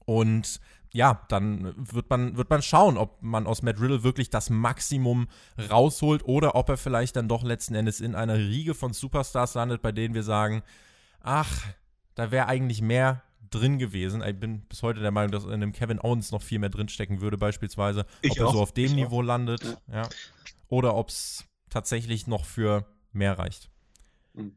Und 0.06 0.62
ja, 0.92 1.22
dann 1.28 1.74
wird 1.78 2.10
man, 2.10 2.38
wird 2.38 2.50
man 2.50 2.62
schauen, 2.62 2.98
ob 2.98 3.22
man 3.22 3.46
aus 3.46 3.62
Matt 3.62 3.80
Riddle 3.80 4.04
wirklich 4.04 4.30
das 4.30 4.50
Maximum 4.50 5.28
rausholt 5.70 6.24
oder 6.26 6.56
ob 6.56 6.70
er 6.70 6.78
vielleicht 6.78 7.18
dann 7.18 7.28
doch 7.28 7.44
letzten 7.44 7.76
Endes 7.76 8.02
in 8.02 8.16
einer 8.16 8.38
Riege 8.38 8.74
von 8.74 8.94
Superstars 8.94 9.54
landet, 9.54 9.82
bei 9.82 9.92
denen 9.92 10.16
wir 10.16 10.24
sagen, 10.24 10.64
ach, 11.22 11.68
da 12.20 12.32
wäre 12.32 12.48
eigentlich 12.48 12.82
mehr 12.82 13.24
drin 13.50 13.80
gewesen. 13.80 14.22
Ich 14.22 14.40
bin 14.40 14.62
bis 14.62 14.84
heute 14.84 15.00
der 15.00 15.12
Meinung, 15.12 15.32
dass 15.32 15.46
in 15.46 15.62
dem 15.62 15.72
Kevin 15.72 16.00
Owens 16.00 16.32
noch 16.32 16.42
viel 16.42 16.60
mehr 16.60 16.70
drinstecken 16.70 17.22
würde, 17.22 17.38
beispielsweise. 17.38 18.06
Ich 18.22 18.40
ob 18.40 18.48
auch. 18.48 18.50
er 18.50 18.54
so 18.54 18.62
auf 18.62 18.74
dem 18.74 18.86
ich 18.86 18.94
Niveau 18.94 19.20
auch. 19.20 19.24
landet. 19.24 19.78
Ja. 19.92 20.08
Oder 20.68 20.96
ob 20.96 21.10
es 21.10 21.46
tatsächlich 21.70 22.28
noch 22.28 22.46
für 22.46 22.86
mehr 23.12 23.40
reicht. 23.40 23.70
Mhm. 24.34 24.56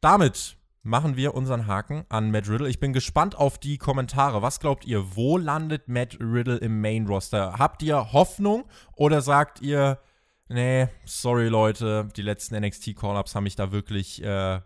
Damit 0.00 0.56
machen 0.82 1.16
wir 1.16 1.34
unseren 1.34 1.66
Haken 1.66 2.04
an 2.10 2.30
Matt 2.30 2.48
Riddle. 2.48 2.68
Ich 2.68 2.78
bin 2.78 2.92
gespannt 2.92 3.36
auf 3.36 3.58
die 3.58 3.78
Kommentare. 3.78 4.42
Was 4.42 4.60
glaubt 4.60 4.84
ihr, 4.84 5.16
wo 5.16 5.38
landet 5.38 5.88
Matt 5.88 6.18
Riddle 6.20 6.58
im 6.58 6.80
Main 6.80 7.06
Roster? 7.06 7.54
Habt 7.58 7.82
ihr 7.82 8.12
Hoffnung 8.12 8.64
oder 8.94 9.22
sagt 9.22 9.62
ihr, 9.62 9.98
nee, 10.48 10.88
sorry 11.06 11.48
Leute, 11.48 12.08
die 12.16 12.22
letzten 12.22 12.54
NXT 12.60 12.94
Call-Ups 12.96 13.34
haben 13.34 13.44
mich 13.44 13.56
da 13.56 13.72
wirklich, 13.72 14.22
äh, 14.22 14.60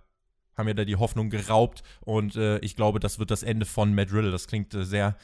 haben 0.59 0.67
mir 0.67 0.75
da 0.75 0.85
die 0.85 0.97
Hoffnung 0.97 1.31
geraubt 1.31 1.83
und 2.01 2.37
äh, 2.37 2.59
ich 2.59 2.77
glaube, 2.77 3.01
das 3.01 3.19
wird 3.19 3.31
das 3.31 3.43
Ende 3.43 3.65
von 3.65 3.95
Matt 3.95 4.13
Riddle. 4.13 4.33
Das 4.33 4.49
klingt 4.49 4.75
äh, 4.75 4.85
sehr 4.85 5.17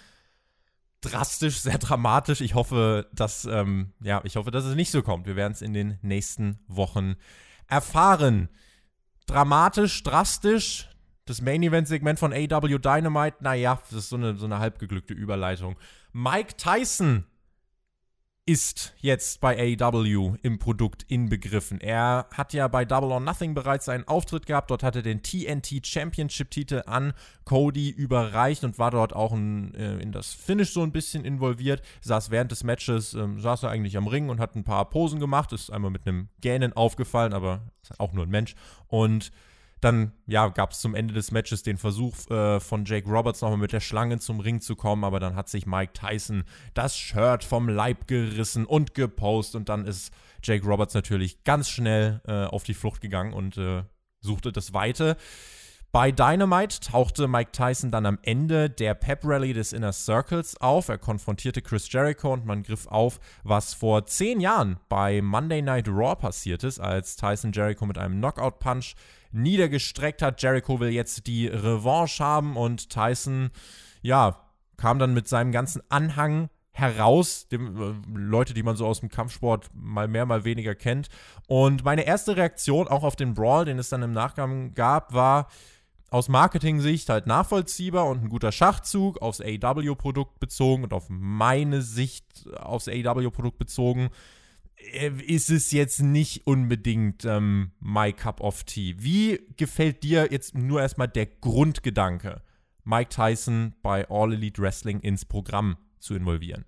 drastisch, 1.00 1.58
sehr 1.60 1.78
dramatisch. 1.78 2.40
Ich 2.40 2.54
hoffe, 2.54 3.08
dass, 3.12 3.44
ähm, 3.44 3.92
ja, 4.00 4.20
ich 4.24 4.36
hoffe, 4.36 4.50
dass 4.50 4.64
es 4.64 4.74
nicht 4.74 4.90
so 4.90 5.02
kommt. 5.02 5.26
Wir 5.26 5.36
werden 5.36 5.52
es 5.52 5.62
in 5.62 5.74
den 5.74 5.98
nächsten 6.02 6.60
Wochen 6.68 7.16
erfahren. 7.68 8.48
Dramatisch, 9.26 10.02
drastisch. 10.02 10.88
Das 11.26 11.40
Main 11.40 11.62
Event 11.62 11.88
Segment 11.88 12.18
von 12.18 12.34
AW 12.34 12.78
Dynamite, 12.78 13.38
naja, 13.40 13.80
das 13.88 13.98
ist 13.98 14.08
so 14.10 14.16
eine, 14.16 14.36
so 14.36 14.44
eine 14.44 14.58
halbgeglückte 14.58 15.14
Überleitung. 15.14 15.76
Mike 16.12 16.56
Tyson 16.58 17.24
ist 18.46 18.94
jetzt 19.00 19.40
bei 19.40 19.78
AEW 19.80 20.36
im 20.42 20.58
Produkt 20.58 21.04
inbegriffen. 21.08 21.80
Er 21.80 22.26
hat 22.34 22.52
ja 22.52 22.68
bei 22.68 22.84
Double 22.84 23.10
or 23.10 23.20
Nothing 23.20 23.54
bereits 23.54 23.88
einen 23.88 24.06
Auftritt 24.06 24.44
gehabt. 24.44 24.70
Dort 24.70 24.82
hat 24.82 24.96
er 24.96 25.02
den 25.02 25.22
TNT 25.22 25.86
Championship 25.86 26.50
Titel 26.50 26.82
an 26.84 27.14
Cody 27.46 27.88
überreicht 27.88 28.62
und 28.62 28.78
war 28.78 28.90
dort 28.90 29.14
auch 29.14 29.32
ein, 29.32 29.74
äh, 29.74 29.96
in 29.96 30.12
das 30.12 30.34
Finish 30.34 30.74
so 30.74 30.82
ein 30.82 30.92
bisschen 30.92 31.24
involviert. 31.24 31.80
Saß 32.02 32.30
während 32.30 32.50
des 32.50 32.64
Matches, 32.64 33.14
äh, 33.14 33.26
saß 33.38 33.62
er 33.62 33.70
eigentlich 33.70 33.96
am 33.96 34.08
Ring 34.08 34.28
und 34.28 34.40
hat 34.40 34.56
ein 34.56 34.64
paar 34.64 34.90
Posen 34.90 35.20
gemacht. 35.20 35.52
Ist 35.54 35.70
einmal 35.70 35.90
mit 35.90 36.06
einem 36.06 36.28
Gähnen 36.42 36.74
aufgefallen, 36.74 37.32
aber 37.32 37.62
ist 37.82 37.98
auch 37.98 38.12
nur 38.12 38.26
ein 38.26 38.30
Mensch. 38.30 38.56
Und 38.88 39.32
dann 39.84 40.12
ja, 40.26 40.48
gab 40.48 40.72
es 40.72 40.80
zum 40.80 40.94
Ende 40.94 41.12
des 41.12 41.30
Matches 41.30 41.62
den 41.62 41.76
Versuch 41.76 42.14
äh, 42.30 42.58
von 42.58 42.84
Jake 42.86 43.08
Roberts 43.08 43.42
nochmal 43.42 43.58
mit 43.58 43.72
der 43.72 43.80
Schlange 43.80 44.18
zum 44.18 44.40
Ring 44.40 44.60
zu 44.60 44.76
kommen, 44.76 45.04
aber 45.04 45.20
dann 45.20 45.36
hat 45.36 45.48
sich 45.48 45.66
Mike 45.66 45.92
Tyson 45.92 46.44
das 46.72 46.96
Shirt 46.96 47.44
vom 47.44 47.68
Leib 47.68 48.06
gerissen 48.06 48.64
und 48.64 48.94
gepostet 48.94 49.56
und 49.56 49.68
dann 49.68 49.86
ist 49.86 50.12
Jake 50.42 50.66
Roberts 50.66 50.94
natürlich 50.94 51.44
ganz 51.44 51.68
schnell 51.68 52.22
äh, 52.26 52.44
auf 52.44 52.64
die 52.64 52.74
Flucht 52.74 53.02
gegangen 53.02 53.34
und 53.34 53.58
äh, 53.58 53.82
suchte 54.20 54.52
das 54.52 54.72
Weite. 54.72 55.16
Bei 55.94 56.10
Dynamite 56.10 56.80
tauchte 56.80 57.28
Mike 57.28 57.52
Tyson 57.52 57.92
dann 57.92 58.04
am 58.04 58.18
Ende 58.22 58.68
der 58.68 58.94
Pep 58.94 59.20
Rally 59.22 59.52
des 59.52 59.72
Inner 59.72 59.92
Circles 59.92 60.60
auf. 60.60 60.88
Er 60.88 60.98
konfrontierte 60.98 61.62
Chris 61.62 61.86
Jericho 61.88 62.32
und 62.32 62.44
man 62.44 62.64
griff 62.64 62.88
auf, 62.88 63.20
was 63.44 63.74
vor 63.74 64.04
zehn 64.04 64.40
Jahren 64.40 64.80
bei 64.88 65.22
Monday 65.22 65.62
Night 65.62 65.86
Raw 65.86 66.16
passiert 66.16 66.64
ist, 66.64 66.80
als 66.80 67.14
Tyson 67.14 67.52
Jericho 67.52 67.86
mit 67.86 67.96
einem 67.96 68.16
Knockout-Punch 68.16 68.96
niedergestreckt 69.30 70.20
hat. 70.20 70.42
Jericho 70.42 70.80
will 70.80 70.90
jetzt 70.90 71.28
die 71.28 71.46
Revanche 71.46 72.24
haben 72.24 72.56
und 72.56 72.90
Tyson, 72.90 73.50
ja, 74.02 74.40
kam 74.76 74.98
dann 74.98 75.14
mit 75.14 75.28
seinem 75.28 75.52
ganzen 75.52 75.80
Anhang 75.90 76.48
heraus, 76.72 77.46
dem, 77.46 77.80
äh, 77.80 78.18
Leute, 78.18 78.52
die 78.52 78.64
man 78.64 78.74
so 78.74 78.84
aus 78.84 78.98
dem 78.98 79.10
Kampfsport 79.10 79.70
mal 79.72 80.08
mehr, 80.08 80.26
mal 80.26 80.44
weniger 80.44 80.74
kennt. 80.74 81.08
Und 81.46 81.84
meine 81.84 82.04
erste 82.04 82.36
Reaktion 82.36 82.88
auch 82.88 83.04
auf 83.04 83.14
den 83.14 83.34
Brawl, 83.34 83.64
den 83.64 83.78
es 83.78 83.90
dann 83.90 84.02
im 84.02 84.10
Nachgang 84.10 84.74
gab, 84.74 85.14
war 85.14 85.46
aus 86.14 86.28
Marketing-Sicht 86.28 87.08
halt 87.08 87.26
nachvollziehbar 87.26 88.06
und 88.06 88.22
ein 88.22 88.28
guter 88.28 88.52
Schachzug, 88.52 89.20
aufs 89.20 89.40
AW-Produkt 89.40 90.38
bezogen 90.38 90.84
und 90.84 90.92
auf 90.92 91.06
meine 91.08 91.82
Sicht 91.82 92.24
aufs 92.56 92.86
AW-Produkt 92.86 93.58
bezogen 93.58 94.10
äh, 94.76 95.10
ist 95.26 95.50
es 95.50 95.72
jetzt 95.72 96.00
nicht 96.00 96.46
unbedingt 96.46 97.24
ähm, 97.24 97.72
My 97.80 98.12
Cup 98.12 98.40
of 98.42 98.62
Tea. 98.62 98.94
Wie 98.98 99.40
gefällt 99.56 100.04
dir 100.04 100.28
jetzt 100.30 100.54
nur 100.54 100.80
erstmal 100.80 101.08
der 101.08 101.26
Grundgedanke, 101.26 102.42
Mike 102.84 103.10
Tyson 103.10 103.74
bei 103.82 104.08
All 104.08 104.34
Elite 104.34 104.62
Wrestling 104.62 105.00
ins 105.00 105.24
Programm 105.24 105.78
zu 105.98 106.14
involvieren? 106.14 106.64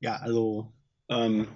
Ja, 0.00 0.16
also 0.16 0.70
ähm, 1.08 1.48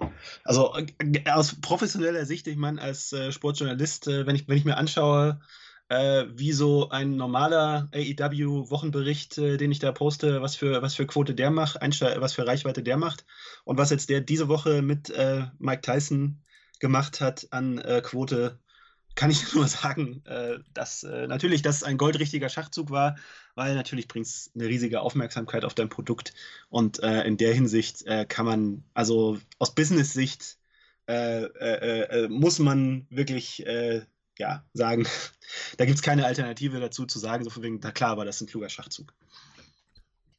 also 0.43 0.73
äh, 0.75 1.29
aus 1.29 1.61
professioneller 1.61 2.25
Sicht, 2.25 2.47
ich 2.47 2.57
meine, 2.57 2.81
als 2.81 3.13
äh, 3.13 3.31
Sportjournalist, 3.31 4.07
äh, 4.07 4.25
wenn, 4.25 4.35
ich, 4.35 4.47
wenn 4.47 4.57
ich 4.57 4.65
mir 4.65 4.77
anschaue, 4.77 5.39
äh, 5.89 6.25
wie 6.33 6.51
so 6.51 6.89
ein 6.89 7.15
normaler 7.15 7.89
AEW-Wochenbericht, 7.93 9.37
äh, 9.37 9.57
den 9.57 9.71
ich 9.71 9.79
da 9.79 9.91
poste, 9.91 10.41
was 10.41 10.55
für, 10.55 10.81
was 10.81 10.95
für 10.95 11.07
Quote 11.07 11.33
der 11.33 11.51
macht, 11.51 11.77
was 11.81 12.33
für 12.33 12.47
Reichweite 12.47 12.83
der 12.83 12.97
macht 12.97 13.25
und 13.63 13.77
was 13.77 13.89
jetzt 13.89 14.09
der 14.09 14.21
diese 14.21 14.47
Woche 14.47 14.81
mit 14.81 15.09
äh, 15.09 15.45
Mike 15.59 15.81
Tyson 15.81 16.41
gemacht 16.79 17.21
hat 17.21 17.47
an 17.51 17.77
äh, 17.79 18.01
Quote, 18.03 18.59
kann 19.15 19.31
ich 19.31 19.53
nur 19.55 19.67
sagen, 19.67 20.23
äh, 20.25 20.59
dass 20.73 21.03
äh, 21.03 21.27
natürlich 21.27 21.61
das 21.61 21.83
ein 21.83 21.97
goldrichtiger 21.97 22.49
Schachzug 22.49 22.91
war, 22.91 23.15
weil 23.55 23.73
natürlich 23.75 24.07
bringt 24.09 24.27
es 24.27 24.51
eine 24.55 24.67
riesige 24.67 25.01
Aufmerksamkeit 25.01 25.63
auf 25.63 25.73
dein 25.73 25.89
Produkt 25.89 26.33
und 26.69 26.99
in 26.99 27.37
der 27.37 27.53
Hinsicht 27.53 28.05
kann 28.27 28.45
man, 28.45 28.83
also 28.93 29.39
aus 29.57 29.73
Business-Sicht, 29.73 30.59
muss 32.29 32.59
man 32.59 33.07
wirklich 33.09 33.65
ja, 34.37 34.63
sagen, 34.73 35.07
da 35.77 35.85
gibt 35.85 35.97
es 35.97 36.03
keine 36.03 36.25
Alternative 36.25 36.79
dazu 36.79 37.05
zu 37.05 37.19
sagen, 37.19 37.43
so 37.43 37.49
von 37.49 37.63
wegen, 37.63 37.79
na 37.81 37.91
klar, 37.91 38.17
war 38.17 38.25
das 38.25 38.41
ein 38.41 38.47
kluger 38.47 38.69
Schachzug. 38.69 39.13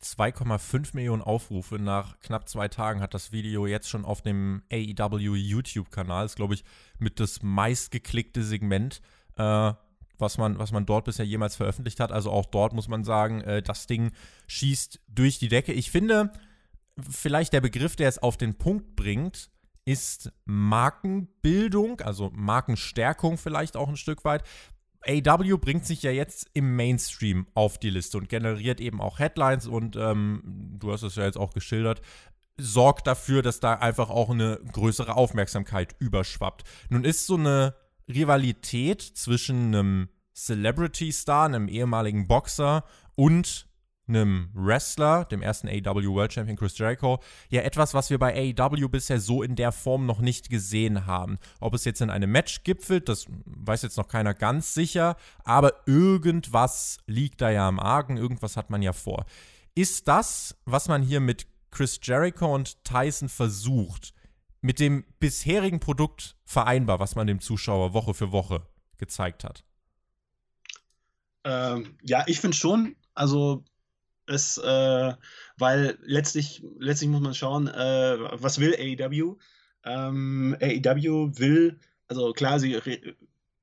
2,5 0.02 0.90
Millionen 0.94 1.22
Aufrufe 1.22 1.78
nach 1.78 2.20
knapp 2.20 2.48
zwei 2.48 2.68
Tagen 2.68 3.00
hat 3.00 3.14
das 3.14 3.32
Video 3.32 3.66
jetzt 3.66 3.88
schon 3.88 4.04
auf 4.04 4.22
dem 4.22 4.62
AEW 4.72 5.34
YouTube-Kanal. 5.34 6.26
Ist, 6.26 6.36
glaube 6.36 6.54
ich, 6.54 6.64
mit 6.98 7.18
das 7.18 7.42
meistgeklickte 7.42 8.44
Segment, 8.44 9.00
äh, 9.36 9.72
was, 10.18 10.38
man, 10.38 10.58
was 10.58 10.70
man 10.70 10.86
dort 10.86 11.06
bisher 11.06 11.26
jemals 11.26 11.56
veröffentlicht 11.56 11.98
hat. 11.98 12.12
Also 12.12 12.30
auch 12.30 12.46
dort 12.46 12.74
muss 12.74 12.86
man 12.86 13.02
sagen, 13.02 13.40
äh, 13.40 13.60
das 13.60 13.88
Ding 13.88 14.12
schießt 14.46 15.00
durch 15.08 15.40
die 15.40 15.48
Decke. 15.48 15.72
Ich 15.72 15.90
finde, 15.90 16.32
vielleicht 17.08 17.52
der 17.52 17.60
Begriff, 17.60 17.96
der 17.96 18.08
es 18.08 18.18
auf 18.18 18.36
den 18.36 18.54
Punkt 18.54 18.94
bringt, 18.94 19.50
ist 19.88 20.30
Markenbildung, 20.44 22.02
also 22.02 22.30
Markenstärkung 22.34 23.38
vielleicht 23.38 23.74
auch 23.74 23.88
ein 23.88 23.96
Stück 23.96 24.22
weit. 24.22 24.42
AW 25.06 25.56
bringt 25.56 25.86
sich 25.86 26.02
ja 26.02 26.10
jetzt 26.10 26.50
im 26.52 26.76
Mainstream 26.76 27.46
auf 27.54 27.78
die 27.78 27.88
Liste 27.88 28.18
und 28.18 28.28
generiert 28.28 28.80
eben 28.82 29.00
auch 29.00 29.18
Headlines 29.18 29.66
und 29.66 29.96
ähm, 29.96 30.42
du 30.78 30.92
hast 30.92 31.04
es 31.04 31.16
ja 31.16 31.24
jetzt 31.24 31.38
auch 31.38 31.54
geschildert, 31.54 32.02
sorgt 32.58 33.06
dafür, 33.06 33.40
dass 33.40 33.60
da 33.60 33.74
einfach 33.74 34.10
auch 34.10 34.28
eine 34.28 34.60
größere 34.72 35.16
Aufmerksamkeit 35.16 35.96
überschwappt. 36.00 36.64
Nun 36.90 37.04
ist 37.04 37.26
so 37.26 37.36
eine 37.36 37.74
Rivalität 38.08 39.00
zwischen 39.00 39.74
einem 39.74 40.08
Celebrity-Star, 40.34 41.46
einem 41.46 41.68
ehemaligen 41.68 42.28
Boxer 42.28 42.84
und 43.16 43.67
einem 44.08 44.50
Wrestler, 44.54 45.24
dem 45.26 45.42
ersten 45.42 45.68
AEW 45.68 46.14
World 46.14 46.32
Champion 46.32 46.56
Chris 46.56 46.76
Jericho, 46.78 47.20
ja 47.48 47.62
etwas, 47.62 47.94
was 47.94 48.10
wir 48.10 48.18
bei 48.18 48.54
AEW 48.56 48.88
bisher 48.88 49.20
so 49.20 49.42
in 49.42 49.56
der 49.56 49.72
Form 49.72 50.06
noch 50.06 50.20
nicht 50.20 50.50
gesehen 50.50 51.06
haben. 51.06 51.38
Ob 51.60 51.74
es 51.74 51.84
jetzt 51.84 52.00
in 52.00 52.10
einem 52.10 52.30
Match 52.30 52.64
gipfelt, 52.64 53.08
das 53.08 53.26
weiß 53.44 53.82
jetzt 53.82 53.96
noch 53.96 54.08
keiner 54.08 54.34
ganz 54.34 54.74
sicher, 54.74 55.16
aber 55.44 55.72
irgendwas 55.86 56.98
liegt 57.06 57.40
da 57.40 57.50
ja 57.50 57.68
am 57.68 57.78
Argen, 57.78 58.16
irgendwas 58.16 58.56
hat 58.56 58.70
man 58.70 58.82
ja 58.82 58.92
vor. 58.92 59.26
Ist 59.74 60.08
das, 60.08 60.56
was 60.64 60.88
man 60.88 61.02
hier 61.02 61.20
mit 61.20 61.46
Chris 61.70 62.00
Jericho 62.02 62.54
und 62.54 62.82
Tyson 62.84 63.28
versucht, 63.28 64.14
mit 64.60 64.80
dem 64.80 65.04
bisherigen 65.20 65.80
Produkt 65.80 66.36
vereinbar, 66.44 66.98
was 66.98 67.14
man 67.14 67.26
dem 67.26 67.40
Zuschauer 67.40 67.92
Woche 67.92 68.14
für 68.14 68.32
Woche 68.32 68.66
gezeigt 68.96 69.44
hat? 69.44 69.64
Ähm, 71.44 71.96
ja, 72.02 72.24
ich 72.26 72.40
finde 72.40 72.56
schon. 72.56 72.96
Also 73.14 73.64
ist, 74.28 74.58
äh, 74.58 75.12
weil 75.56 75.98
letztlich, 76.02 76.62
letztlich 76.78 77.10
muss 77.10 77.20
man 77.20 77.34
schauen, 77.34 77.68
äh, 77.68 78.16
was 78.32 78.58
will 78.60 78.74
AEW? 78.74 79.36
Ähm, 79.84 80.56
AEW 80.60 81.38
will, 81.38 81.78
also 82.08 82.32
klar, 82.32 82.60
sie 82.60 82.80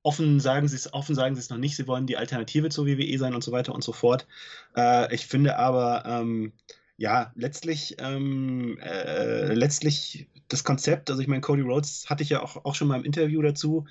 offen 0.03 0.39
sagen 0.39 0.67
sie 0.67 0.75
es, 0.75 0.93
offen 0.93 1.15
sagen 1.15 1.35
sie 1.35 1.41
es 1.41 1.49
noch 1.49 1.57
nicht, 1.57 1.75
sie 1.75 1.87
wollen 1.87 2.07
die 2.07 2.17
Alternative 2.17 2.69
zur 2.69 2.85
WWE 2.85 3.17
sein 3.17 3.33
und 3.33 3.43
so 3.43 3.51
weiter 3.51 3.73
und 3.73 3.83
so 3.83 3.91
fort. 3.91 4.27
Äh, 4.75 5.13
ich 5.13 5.25
finde 5.25 5.57
aber, 5.57 6.03
ähm, 6.05 6.53
ja, 6.97 7.31
letztlich, 7.35 7.95
ähm, 7.99 8.77
äh, 8.81 9.53
letztlich 9.53 10.27
das 10.47 10.63
Konzept, 10.63 11.09
also 11.09 11.21
ich 11.21 11.27
meine, 11.27 11.41
Cody 11.41 11.61
Rhodes 11.61 12.09
hatte 12.09 12.23
ich 12.23 12.29
ja 12.29 12.41
auch, 12.41 12.63
auch 12.65 12.75
schon 12.75 12.87
mal 12.87 12.99
im 12.99 13.03
Interview 13.03 13.41
dazu, 13.41 13.87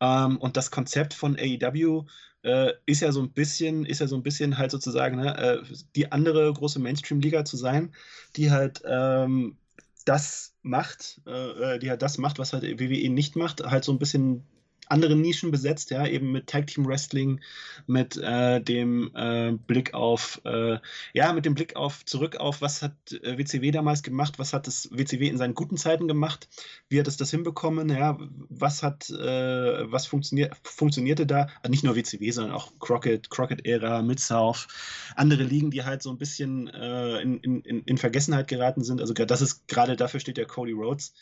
ähm, 0.00 0.38
und 0.38 0.56
das 0.56 0.70
Konzept 0.70 1.14
von 1.14 1.36
AEW 1.36 2.06
äh, 2.46 2.74
ist 2.86 3.00
ja 3.00 3.10
so 3.10 3.20
ein 3.20 3.30
bisschen, 3.30 3.84
ist 3.84 4.00
ja 4.00 4.06
so 4.06 4.14
ein 4.16 4.22
bisschen 4.22 4.56
halt 4.56 4.70
sozusagen 4.70 5.16
ne, 5.16 5.36
äh, 5.36 5.62
die 5.96 6.12
andere 6.12 6.52
große 6.52 6.78
Mainstream-Liga 6.78 7.44
zu 7.44 7.56
sein, 7.56 7.92
die 8.36 8.52
halt 8.52 8.82
ähm, 8.86 9.56
das 10.04 10.54
macht, 10.62 11.20
äh, 11.26 11.74
äh 11.74 11.78
die 11.80 11.90
halt 11.90 12.02
das 12.02 12.18
macht, 12.18 12.38
was 12.38 12.52
halt 12.52 12.62
WWE 12.62 13.10
nicht 13.10 13.34
macht, 13.34 13.64
halt 13.64 13.84
so 13.84 13.90
ein 13.90 13.98
bisschen 13.98 14.44
andere 14.86 15.16
Nischen 15.16 15.50
besetzt, 15.50 15.90
ja, 15.90 16.06
eben 16.06 16.32
mit 16.32 16.46
Tag 16.46 16.66
Team 16.68 16.86
Wrestling, 16.86 17.40
mit 17.86 18.16
äh, 18.16 18.60
dem 18.60 19.10
äh, 19.14 19.52
Blick 19.52 19.94
auf, 19.94 20.40
äh, 20.44 20.78
ja, 21.12 21.32
mit 21.32 21.44
dem 21.44 21.54
Blick 21.54 21.76
auf 21.76 22.04
zurück 22.04 22.36
auf, 22.36 22.60
was 22.60 22.82
hat 22.82 22.94
äh, 23.12 23.38
WCW 23.38 23.70
damals 23.70 24.02
gemacht, 24.02 24.38
was 24.38 24.52
hat 24.52 24.66
das 24.66 24.88
WCW 24.92 25.28
in 25.28 25.38
seinen 25.38 25.54
guten 25.54 25.76
Zeiten 25.76 26.08
gemacht, 26.08 26.48
wie 26.88 27.00
hat 27.00 27.08
es 27.08 27.16
das 27.16 27.30
hinbekommen, 27.30 27.88
ja, 27.88 28.18
was 28.48 28.82
hat, 28.82 29.10
äh, 29.10 29.90
was 29.90 30.06
funktioniert, 30.06 30.56
funktionierte 30.62 31.26
da, 31.26 31.48
also 31.62 31.70
nicht 31.70 31.84
nur 31.84 31.96
WCW, 31.96 32.30
sondern 32.30 32.54
auch 32.54 32.72
Crockett, 32.78 33.30
Crockett-Ära, 33.30 34.02
Mid-South, 34.02 34.68
andere 35.16 35.42
Ligen, 35.42 35.70
die 35.70 35.84
halt 35.84 36.02
so 36.02 36.10
ein 36.10 36.18
bisschen 36.18 36.68
äh, 36.68 37.20
in, 37.20 37.40
in, 37.40 37.82
in 37.82 37.98
Vergessenheit 37.98 38.48
geraten 38.48 38.84
sind, 38.84 39.00
also 39.00 39.14
das 39.14 39.40
ist 39.40 39.66
gerade 39.68 39.96
dafür 39.96 40.20
steht 40.20 40.36
der 40.36 40.46
Cody 40.46 40.72
Rhodes. 40.72 41.12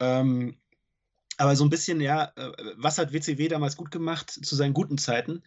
Ähm, 0.00 0.56
aber 1.38 1.56
so 1.56 1.64
ein 1.64 1.70
bisschen, 1.70 2.00
ja, 2.00 2.32
äh, 2.36 2.52
was 2.76 2.98
hat 2.98 3.12
WCW 3.12 3.48
damals 3.48 3.76
gut 3.76 3.90
gemacht 3.90 4.30
zu 4.30 4.54
seinen 4.54 4.74
guten 4.74 4.98
Zeiten? 4.98 5.42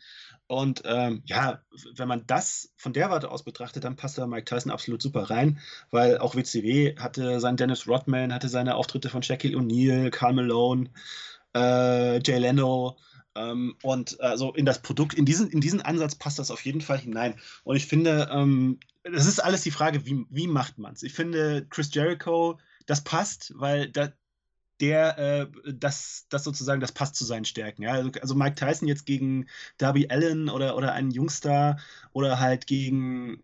Und 0.48 0.84
ähm, 0.86 1.24
ja, 1.26 1.62
wenn 1.95 2.08
man 2.08 2.28
das 2.28 2.74
von 2.78 2.93
der 2.93 3.10
Warte 3.10 3.32
aus 3.32 3.43
betrachtet, 3.43 3.84
dann 3.84 3.95
passt 3.95 4.17
da 4.17 4.28
Mike 4.28 4.45
Tyson 4.45 4.71
absolut 4.71 5.02
super 5.02 5.30
rein, 5.30 5.60
weil 5.89 6.19
auch 6.19 6.36
WCW 6.36 6.95
hatte 6.98 7.39
seinen 7.39 7.58
Dennis 7.58 7.88
Rodman, 7.88 8.34
hatte 8.34 8.50
seine 8.50 8.76
Auftritte 8.76 9.10
von 9.10 9.24
Shaquille 9.24 9.58
O'Neal, 9.58 10.12
Carl 10.12 10.34
Malone, 10.34 10.89
äh, 11.56 12.19
Jay 12.24 12.38
Leno. 12.38 12.98
Ähm, 13.36 13.76
und 13.82 14.19
also 14.21 14.54
in 14.54 14.65
das 14.65 14.82
Produkt, 14.82 15.15
in 15.15 15.26
diesen, 15.26 15.50
in 15.50 15.62
diesen 15.62 15.82
Ansatz 15.82 16.15
passt 16.15 16.39
das 16.39 16.52
auf 16.52 16.63
jeden 16.63 16.82
Fall 16.82 17.00
hinein. 17.00 17.36
Und 17.63 17.76
ich 17.76 17.86
finde, 17.88 18.30
ähm, 18.32 18.80
das 19.04 19.26
ist 19.26 19.39
alles 19.39 19.62
die 19.62 19.71
Frage, 19.71 20.06
wie, 20.06 20.26
wie 20.30 20.48
macht 20.48 20.78
man 20.78 20.93
es? 20.93 21.04
Ich 21.04 21.13
finde, 21.13 21.65
Chris 21.69 21.93
Jericho, 21.93 22.60
das 22.86 23.04
passt, 23.04 23.54
weil 23.56 23.89
da, 23.89 24.10
der, 24.82 25.18
äh, 25.18 25.48
das, 25.74 26.26
das 26.30 26.44
sozusagen, 26.44 26.82
das 26.82 26.92
passt 26.92 27.16
zu 27.16 27.26
seinen 27.26 27.46
Stärken. 27.46 27.84
Ja? 27.84 27.94
Also, 27.94 28.12
also 28.22 28.36
Mike 28.36 28.56
Tyson 28.56 28.88
jetzt 28.88 29.06
gegen 29.06 29.48
Darby 29.78 30.08
Allen 30.10 30.50
oder, 30.50 30.76
oder 30.76 30.94
einen 30.94 31.12
Jungstar 31.12 31.80
oder 32.14 32.40
halt 32.40 32.68
gegen 32.68 33.44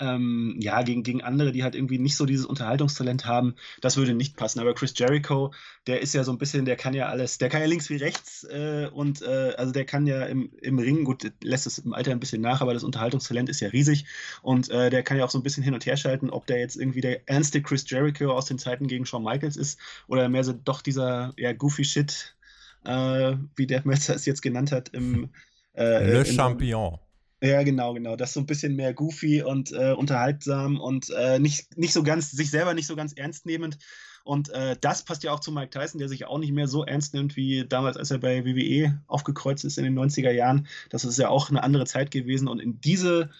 ähm, 0.00 0.56
ja, 0.60 0.82
gegen, 0.82 1.02
gegen 1.02 1.22
andere, 1.22 1.52
die 1.52 1.62
halt 1.62 1.74
irgendwie 1.74 1.98
nicht 1.98 2.16
so 2.16 2.26
dieses 2.26 2.46
Unterhaltungstalent 2.46 3.26
haben, 3.26 3.54
das 3.80 3.96
würde 3.96 4.14
nicht 4.14 4.36
passen. 4.36 4.60
Aber 4.60 4.74
Chris 4.74 4.94
Jericho, 4.96 5.52
der 5.86 6.00
ist 6.00 6.14
ja 6.14 6.24
so 6.24 6.32
ein 6.32 6.38
bisschen, 6.38 6.64
der 6.64 6.76
kann 6.76 6.94
ja 6.94 7.08
alles, 7.08 7.38
der 7.38 7.48
kann 7.48 7.60
ja 7.60 7.66
links 7.66 7.90
wie 7.90 7.96
rechts 7.96 8.44
äh, 8.44 8.88
und 8.92 9.22
äh, 9.22 9.54
also 9.56 9.72
der 9.72 9.84
kann 9.84 10.06
ja 10.06 10.24
im, 10.26 10.50
im 10.60 10.78
Ring, 10.78 11.04
gut, 11.04 11.30
lässt 11.42 11.66
es 11.66 11.78
im 11.78 11.92
Alter 11.92 12.12
ein 12.12 12.20
bisschen 12.20 12.42
nach, 12.42 12.60
aber 12.60 12.74
das 12.74 12.84
Unterhaltungstalent 12.84 13.48
ist 13.48 13.60
ja 13.60 13.68
riesig 13.68 14.04
und 14.42 14.70
äh, 14.70 14.90
der 14.90 15.02
kann 15.02 15.16
ja 15.16 15.24
auch 15.24 15.30
so 15.30 15.38
ein 15.38 15.42
bisschen 15.42 15.64
hin 15.64 15.74
und 15.74 15.86
her 15.86 15.96
schalten, 15.96 16.30
ob 16.30 16.46
der 16.46 16.58
jetzt 16.58 16.76
irgendwie 16.76 17.00
der 17.00 17.28
ernste 17.28 17.62
Chris 17.62 17.88
Jericho 17.88 18.32
aus 18.32 18.46
den 18.46 18.58
Zeiten 18.58 18.86
gegen 18.86 19.06
Shawn 19.06 19.24
Michaels 19.24 19.56
ist 19.56 19.78
oder 20.06 20.28
mehr 20.28 20.44
so 20.44 20.52
doch 20.52 20.82
dieser 20.82 21.32
ja, 21.36 21.52
goofy 21.52 21.84
Shit, 21.84 22.36
äh, 22.84 23.34
wie 23.56 23.66
der 23.66 23.82
Melzer 23.84 24.14
es 24.14 24.26
jetzt 24.26 24.42
genannt 24.42 24.70
hat, 24.72 24.90
im 24.90 25.30
äh, 25.74 26.12
Le 26.12 26.24
Champion. 26.24 26.98
Ja, 27.40 27.62
genau, 27.62 27.94
genau. 27.94 28.16
Das 28.16 28.30
ist 28.30 28.34
so 28.34 28.40
ein 28.40 28.46
bisschen 28.46 28.74
mehr 28.74 28.92
goofy 28.92 29.42
und 29.42 29.72
äh, 29.72 29.92
unterhaltsam 29.92 30.80
und 30.80 31.10
äh, 31.10 31.38
nicht, 31.38 31.78
nicht 31.78 31.92
so 31.92 32.02
ganz, 32.02 32.32
sich 32.32 32.50
selber 32.50 32.74
nicht 32.74 32.86
so 32.86 32.96
ganz 32.96 33.12
ernst 33.12 33.46
nehmend. 33.46 33.78
Und 34.24 34.50
äh, 34.50 34.76
das 34.80 35.04
passt 35.04 35.22
ja 35.22 35.32
auch 35.32 35.40
zu 35.40 35.52
Mike 35.52 35.70
Tyson, 35.70 36.00
der 36.00 36.08
sich 36.08 36.26
auch 36.26 36.38
nicht 36.38 36.52
mehr 36.52 36.68
so 36.68 36.84
ernst 36.84 37.14
nimmt 37.14 37.36
wie 37.36 37.64
damals, 37.66 37.96
als 37.96 38.10
er 38.10 38.18
bei 38.18 38.44
WWE 38.44 39.00
aufgekreuzt 39.06 39.64
ist 39.64 39.78
in 39.78 39.84
den 39.84 39.98
90er 39.98 40.32
Jahren. 40.32 40.66
Das 40.90 41.04
ist 41.04 41.18
ja 41.18 41.28
auch 41.28 41.48
eine 41.48 41.62
andere 41.62 41.86
Zeit 41.86 42.10
gewesen. 42.10 42.48
Und 42.48 42.60
in 42.60 42.80
diese, 42.80 43.30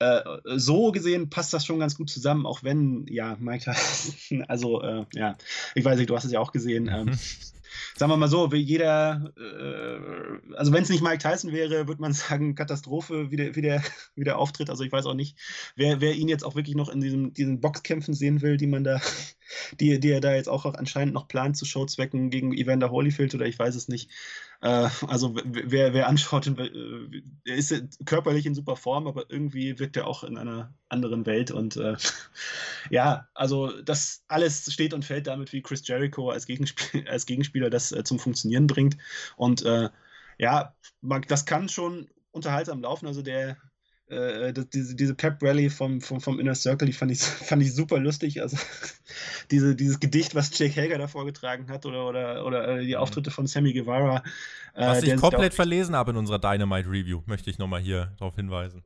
äh, 0.00 0.20
so 0.44 0.92
gesehen 0.92 1.30
passt 1.30 1.54
das 1.54 1.64
schon 1.64 1.78
ganz 1.78 1.96
gut 1.96 2.10
zusammen, 2.10 2.46
auch 2.46 2.64
wenn, 2.64 3.06
ja, 3.08 3.36
Mike 3.38 3.64
Tyson, 3.64 4.44
also, 4.48 4.82
äh, 4.82 5.06
ja, 5.14 5.38
ich 5.74 5.84
weiß 5.84 5.96
nicht, 5.96 6.10
du 6.10 6.16
hast 6.16 6.24
es 6.24 6.32
ja 6.32 6.40
auch 6.40 6.52
gesehen. 6.52 6.90
Ähm, 6.92 7.16
sagen 7.96 8.10
wir 8.10 8.16
mal 8.16 8.28
so, 8.28 8.52
wie 8.52 8.56
jeder, 8.56 9.32
äh, 9.36 10.54
also 10.56 10.72
wenn 10.72 10.82
es 10.82 10.88
nicht 10.88 11.02
Mike 11.02 11.18
Tyson 11.18 11.52
wäre, 11.52 11.88
würde 11.88 12.00
man 12.00 12.12
sagen, 12.14 12.54
Katastrophe, 12.54 13.30
wie 13.30 13.36
der, 13.36 13.56
wie 13.56 13.62
der, 13.62 13.82
wie 14.14 14.24
der 14.24 14.38
auftritt. 14.38 14.70
Also 14.70 14.84
ich 14.84 14.92
weiß 14.92 15.06
auch 15.06 15.14
nicht, 15.14 15.38
wer, 15.76 16.00
wer 16.00 16.14
ihn 16.14 16.28
jetzt 16.28 16.44
auch 16.44 16.54
wirklich 16.54 16.76
noch 16.76 16.88
in 16.88 17.00
diesem, 17.00 17.32
diesen 17.32 17.60
Boxkämpfen 17.60 18.14
sehen 18.14 18.42
will, 18.42 18.56
die 18.56 18.66
man 18.66 18.84
da, 18.84 19.00
die, 19.80 19.98
die 20.00 20.10
er 20.10 20.20
da 20.20 20.34
jetzt 20.34 20.48
auch, 20.48 20.64
auch 20.64 20.74
anscheinend 20.74 21.14
noch 21.14 21.28
plant 21.28 21.56
zu 21.56 21.64
Showzwecken 21.64 22.30
gegen 22.30 22.52
Evander 22.52 22.90
Holyfield 22.90 23.34
oder 23.34 23.46
ich 23.46 23.58
weiß 23.58 23.74
es 23.74 23.88
nicht. 23.88 24.10
Äh, 24.60 24.88
also 25.06 25.34
wer, 25.44 25.92
wer 25.94 26.08
anschaut, 26.08 26.46
äh, 26.46 27.22
er 27.44 27.54
ist 27.56 27.74
körperlich 28.04 28.46
in 28.46 28.54
super 28.54 28.76
Form, 28.76 29.06
aber 29.06 29.30
irgendwie 29.30 29.78
wirkt 29.78 29.96
er 29.96 30.06
auch 30.06 30.24
in 30.24 30.36
einer 30.38 30.74
anderen 30.88 31.26
Welt. 31.26 31.50
Und 31.50 31.76
äh, 31.76 31.96
ja, 32.90 33.28
also 33.34 33.80
das 33.82 34.24
alles 34.28 34.72
steht 34.72 34.94
und 34.94 35.04
fällt 35.04 35.26
damit, 35.26 35.52
wie 35.52 35.62
Chris 35.62 35.86
Jericho 35.86 36.30
als, 36.30 36.46
Gegenspiel, 36.46 37.08
als 37.08 37.26
Gegenspieler 37.26 37.70
das 37.70 37.92
äh, 37.92 38.04
zum 38.04 38.18
Funktionieren 38.18 38.66
bringt. 38.66 38.96
Und 39.36 39.64
äh, 39.64 39.90
ja, 40.38 40.74
das 41.28 41.46
kann 41.46 41.68
schon 41.68 42.08
unterhaltsam 42.30 42.82
laufen. 42.82 43.06
Also 43.06 43.22
der, 43.22 43.56
äh, 44.08 44.52
das, 44.52 44.68
diese, 44.68 44.94
diese 44.94 45.14
Pep 45.14 45.42
Rally 45.42 45.68
vom, 45.68 46.00
vom, 46.00 46.20
vom 46.20 46.38
Inner 46.38 46.54
Circle, 46.54 46.86
die 46.86 46.92
fand 46.92 47.10
ich, 47.10 47.20
fand 47.22 47.62
ich 47.62 47.74
super 47.74 47.98
lustig. 47.98 48.40
Also 48.40 48.56
diese, 49.50 49.74
dieses 49.74 50.00
Gedicht, 50.00 50.34
was 50.34 50.56
Jake 50.58 50.80
Hager 50.80 50.98
da 50.98 51.08
vorgetragen 51.08 51.68
hat, 51.68 51.86
oder, 51.86 52.06
oder, 52.06 52.44
oder 52.44 52.68
äh, 52.68 52.84
die 52.84 52.94
mhm. 52.94 53.00
Auftritte 53.00 53.30
von 53.30 53.46
Sammy 53.46 53.72
Guevara. 53.72 54.22
Äh, 54.74 54.86
was 54.86 55.02
ich 55.02 55.16
komplett 55.16 55.54
verlesen 55.54 55.96
habe 55.96 56.12
in 56.12 56.16
unserer 56.16 56.38
Dynamite 56.38 56.88
Review, 56.88 57.22
möchte 57.26 57.50
ich 57.50 57.58
nochmal 57.58 57.80
hier 57.80 58.12
darauf 58.18 58.36
hinweisen. 58.36 58.84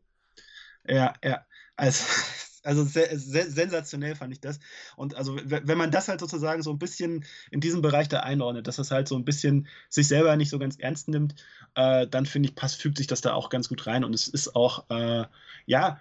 Ja, 0.89 1.15
ja. 1.23 1.45
Also, 1.77 2.05
also 2.63 2.85
sehr, 2.85 3.19
sehr, 3.19 3.51
sensationell 3.51 4.15
fand 4.15 4.33
ich 4.33 4.41
das. 4.41 4.61
Und 4.97 5.15
also, 5.15 5.37
wenn 5.45 5.79
man 5.79 5.91
das 5.91 6.09
halt 6.09 6.21
sozusagen 6.21 6.63
so 6.63 6.71
ein 6.71 6.79
bisschen 6.79 7.25
in 7.51 7.61
diesem 7.61 7.83
Bereich 7.83 8.09
da 8.09 8.21
einordnet, 8.21 8.67
dass 8.67 8.77
das 8.77 8.91
halt 8.91 9.09
so 9.09 9.17
ein 9.17 9.25
bisschen 9.25 9.67
sich 9.89 10.09
selber 10.09 10.37
nicht 10.37 10.51
so 10.51 10.59
ganz 10.59 10.77
ernst 10.77 11.09
nimmt, 11.09 11.35
äh, 11.75 12.07
dann 12.07 12.27
finde 12.27 12.49
ich, 12.49 12.55
passt, 12.55 12.81
fügt 12.81 12.99
sich 12.99 13.07
das 13.07 13.21
da 13.21 13.33
auch 13.33 13.49
ganz 13.49 13.69
gut 13.69 13.87
rein. 13.87 14.05
Und 14.05 14.15
es 14.15 14.29
ist 14.29 14.55
auch, 14.55 14.89
äh, 14.91 15.25
ja, 15.67 16.01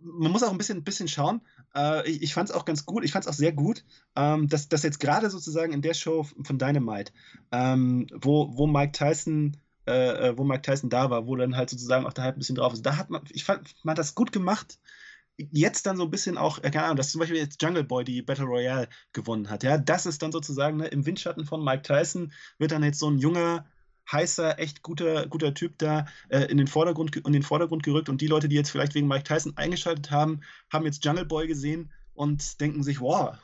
man 0.00 0.30
muss 0.30 0.42
auch 0.42 0.52
ein 0.52 0.58
bisschen, 0.58 0.84
bisschen 0.84 1.08
schauen. 1.08 1.40
Äh, 1.74 2.08
ich 2.08 2.22
ich 2.22 2.34
fand 2.34 2.50
es 2.50 2.54
auch 2.54 2.64
ganz 2.64 2.86
gut, 2.86 3.04
ich 3.04 3.12
fand 3.12 3.24
es 3.24 3.30
auch 3.30 3.36
sehr 3.36 3.52
gut, 3.52 3.84
ähm, 4.16 4.48
dass, 4.48 4.68
dass 4.68 4.82
jetzt 4.82 5.00
gerade 5.00 5.30
sozusagen 5.30 5.72
in 5.72 5.82
der 5.82 5.94
Show 5.94 6.24
von 6.24 6.58
Dynamite, 6.58 7.12
ähm, 7.52 8.06
wo, 8.12 8.56
wo 8.56 8.66
Mike 8.66 8.92
Tyson 8.92 9.56
äh, 9.88 10.28
äh, 10.28 10.38
wo 10.38 10.44
Mike 10.44 10.60
Tyson 10.62 10.90
da 10.90 11.08
war, 11.08 11.26
wo 11.26 11.34
dann 11.34 11.56
halt 11.56 11.70
sozusagen 11.70 12.04
auch 12.04 12.12
der 12.12 12.24
Hype 12.24 12.36
ein 12.36 12.40
bisschen 12.40 12.56
drauf 12.56 12.74
ist. 12.74 12.84
Da 12.84 12.98
hat 12.98 13.08
man, 13.08 13.22
ich 13.30 13.44
fand, 13.44 13.74
man 13.84 13.92
hat 13.92 13.98
das 13.98 14.14
gut 14.14 14.32
gemacht 14.32 14.78
jetzt 15.38 15.86
dann 15.86 15.96
so 15.96 16.04
ein 16.04 16.10
bisschen 16.10 16.36
auch, 16.36 16.58
äh, 16.58 16.70
keine 16.70 16.84
Ahnung, 16.84 16.96
dass 16.96 17.12
zum 17.12 17.20
Beispiel 17.20 17.38
jetzt 17.38 17.62
Jungle 17.62 17.84
Boy 17.84 18.04
die 18.04 18.22
Battle 18.22 18.44
Royale 18.44 18.88
gewonnen 19.12 19.48
hat. 19.48 19.62
Ja, 19.62 19.78
das 19.78 20.06
ist 20.06 20.22
dann 20.22 20.32
sozusagen 20.32 20.78
ne, 20.78 20.88
im 20.88 21.06
Windschatten 21.06 21.46
von 21.46 21.64
Mike 21.64 21.82
Tyson 21.82 22.32
wird 22.58 22.72
dann 22.72 22.82
jetzt 22.82 22.98
so 22.98 23.08
ein 23.08 23.18
junger, 23.18 23.64
heißer, 24.10 24.58
echt 24.58 24.82
guter, 24.82 25.26
guter 25.26 25.54
Typ 25.54 25.78
da 25.78 26.06
äh, 26.28 26.44
in, 26.44 26.56
den 26.56 26.66
Vordergrund, 26.66 27.14
in 27.16 27.32
den 27.32 27.42
Vordergrund 27.42 27.82
gerückt 27.82 28.08
und 28.08 28.20
die 28.20 28.26
Leute, 28.26 28.48
die 28.48 28.56
jetzt 28.56 28.70
vielleicht 28.70 28.94
wegen 28.94 29.06
Mike 29.06 29.24
Tyson 29.24 29.56
eingeschaltet 29.56 30.10
haben, 30.10 30.40
haben 30.72 30.86
jetzt 30.86 31.04
Jungle 31.04 31.26
Boy 31.26 31.46
gesehen 31.46 31.92
und 32.14 32.60
denken 32.60 32.82
sich, 32.82 33.00
wow, 33.00 33.36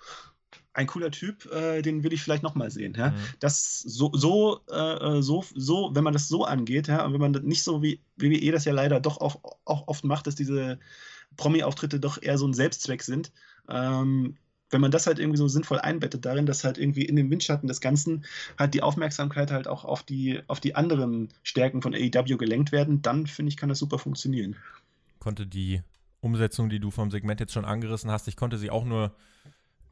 ein 0.73 0.87
cooler 0.87 1.11
Typ, 1.11 1.47
äh, 1.53 1.83
den 1.83 2.03
will 2.03 2.13
ich 2.13 2.23
vielleicht 2.23 2.43
nochmal 2.43 2.71
sehen. 2.71 2.95
Ja? 2.97 3.11
Mhm. 3.11 3.17
Das 3.39 3.81
so, 3.81 4.11
so, 4.15 4.61
äh, 4.71 5.23
so, 5.23 5.45
so, 5.55 5.91
wenn 5.95 6.05
man 6.05 6.13
das 6.13 6.29
so 6.29 6.45
angeht, 6.45 6.89
ja, 6.89 7.05
und 7.05 7.13
wenn 7.13 7.21
man 7.21 7.33
das 7.33 7.43
nicht 7.43 7.63
so 7.63 7.83
wie 7.83 8.01
WWE 8.17 8.51
das 8.51 8.65
ja 8.65 8.73
leider 8.73 9.01
doch 9.01 9.19
auch, 9.19 9.41
auch 9.65 9.87
oft 9.87 10.05
macht, 10.05 10.27
dass 10.27 10.35
diese 10.35 10.79
Promi-Auftritte 11.37 12.01
doch 12.01 12.21
eher 12.21 12.39
so 12.39 12.47
ein 12.47 12.55
Selbstzweck 12.55 13.03
sind. 13.03 13.33
Ähm, 13.69 14.37
wenn 14.71 14.81
man 14.81 14.91
das 14.91 15.07
halt 15.07 15.19
irgendwie 15.19 15.39
so 15.39 15.47
sinnvoll 15.47 15.79
einbettet 15.79 16.25
darin, 16.25 16.47
dass 16.47 16.65
halt 16.65 16.79
irgendwie 16.79 17.05
in 17.05 17.17
den 17.17 17.31
Windschatten 17.31 17.69
des 17.69 17.81
Ganzen 17.81 18.25
halt 18.59 18.75
die 18.75 18.83
Aufmerksamkeit 18.83 19.51
halt 19.53 19.69
auch 19.69 19.85
auf 19.85 20.03
die, 20.03 20.41
auf 20.49 20.59
die 20.59 20.75
anderen 20.75 21.29
Stärken 21.43 21.81
von 21.81 21.95
AEW 21.95 22.37
gelenkt 22.37 22.73
werden, 22.73 23.01
dann 23.01 23.27
finde 23.27 23.51
ich, 23.51 23.57
kann 23.57 23.69
das 23.69 23.79
super 23.79 23.99
funktionieren. 23.99 24.57
Konnte 25.21 25.47
die 25.47 25.83
Umsetzung, 26.21 26.71
die 26.71 26.81
du 26.81 26.91
vom 26.91 27.11
Segment 27.11 27.39
jetzt 27.39 27.53
schon 27.53 27.65
angerissen 27.65 28.11
hast, 28.11 28.27
ich 28.27 28.37
konnte 28.37 28.59
sie 28.59 28.71
auch 28.71 28.85
nur 28.85 29.15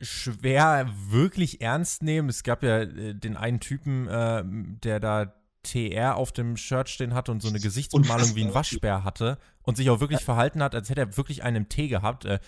schwer 0.00 0.92
wirklich 1.09 1.61
ernst 1.61 2.02
nehmen. 2.02 2.28
Es 2.28 2.42
gab 2.42 2.62
ja 2.62 2.81
äh, 2.81 3.14
den 3.14 3.37
einen 3.37 3.61
Typen, 3.61 4.09
äh, 4.09 4.42
der 4.44 4.98
da 4.98 5.33
TR 5.62 6.16
auf 6.16 6.33
dem 6.33 6.57
Shirt 6.57 6.88
stehen 6.88 7.14
hatte 7.14 7.31
und 7.31 7.40
so 7.40 7.48
eine 7.48 7.61
Gesichtsbemalung 7.61 8.35
wie 8.35 8.44
ein 8.44 8.55
Waschbär 8.55 9.05
hatte 9.05 9.38
und 9.62 9.77
sich 9.77 9.90
auch 9.90 10.01
wirklich 10.01 10.20
ja. 10.20 10.25
verhalten 10.25 10.62
hat, 10.62 10.75
als 10.75 10.90
hätte 10.90 11.01
er 11.01 11.16
wirklich 11.16 11.42
einen 11.42 11.68
Tee 11.68 11.88
gehabt. 11.88 12.25
Äh, 12.25 12.40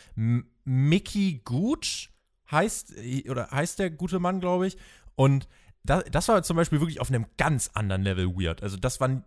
Mickey 0.65 1.41
Gooch 1.45 2.11
heißt, 2.51 2.97
äh, 2.97 3.31
oder 3.31 3.51
heißt 3.51 3.79
der 3.79 3.91
gute 3.91 4.19
Mann, 4.19 4.41
glaube 4.41 4.67
ich. 4.67 4.77
Und 5.15 5.49
das, 5.85 6.05
das 6.11 6.29
war 6.29 6.43
zum 6.43 6.57
Beispiel 6.57 6.81
wirklich 6.81 7.01
auf 7.01 7.09
einem 7.09 7.27
ganz 7.37 7.71
anderen 7.75 8.03
Level 8.03 8.35
weird. 8.37 8.63
Also 8.63 8.77
das 8.77 9.01
war, 9.01 9.23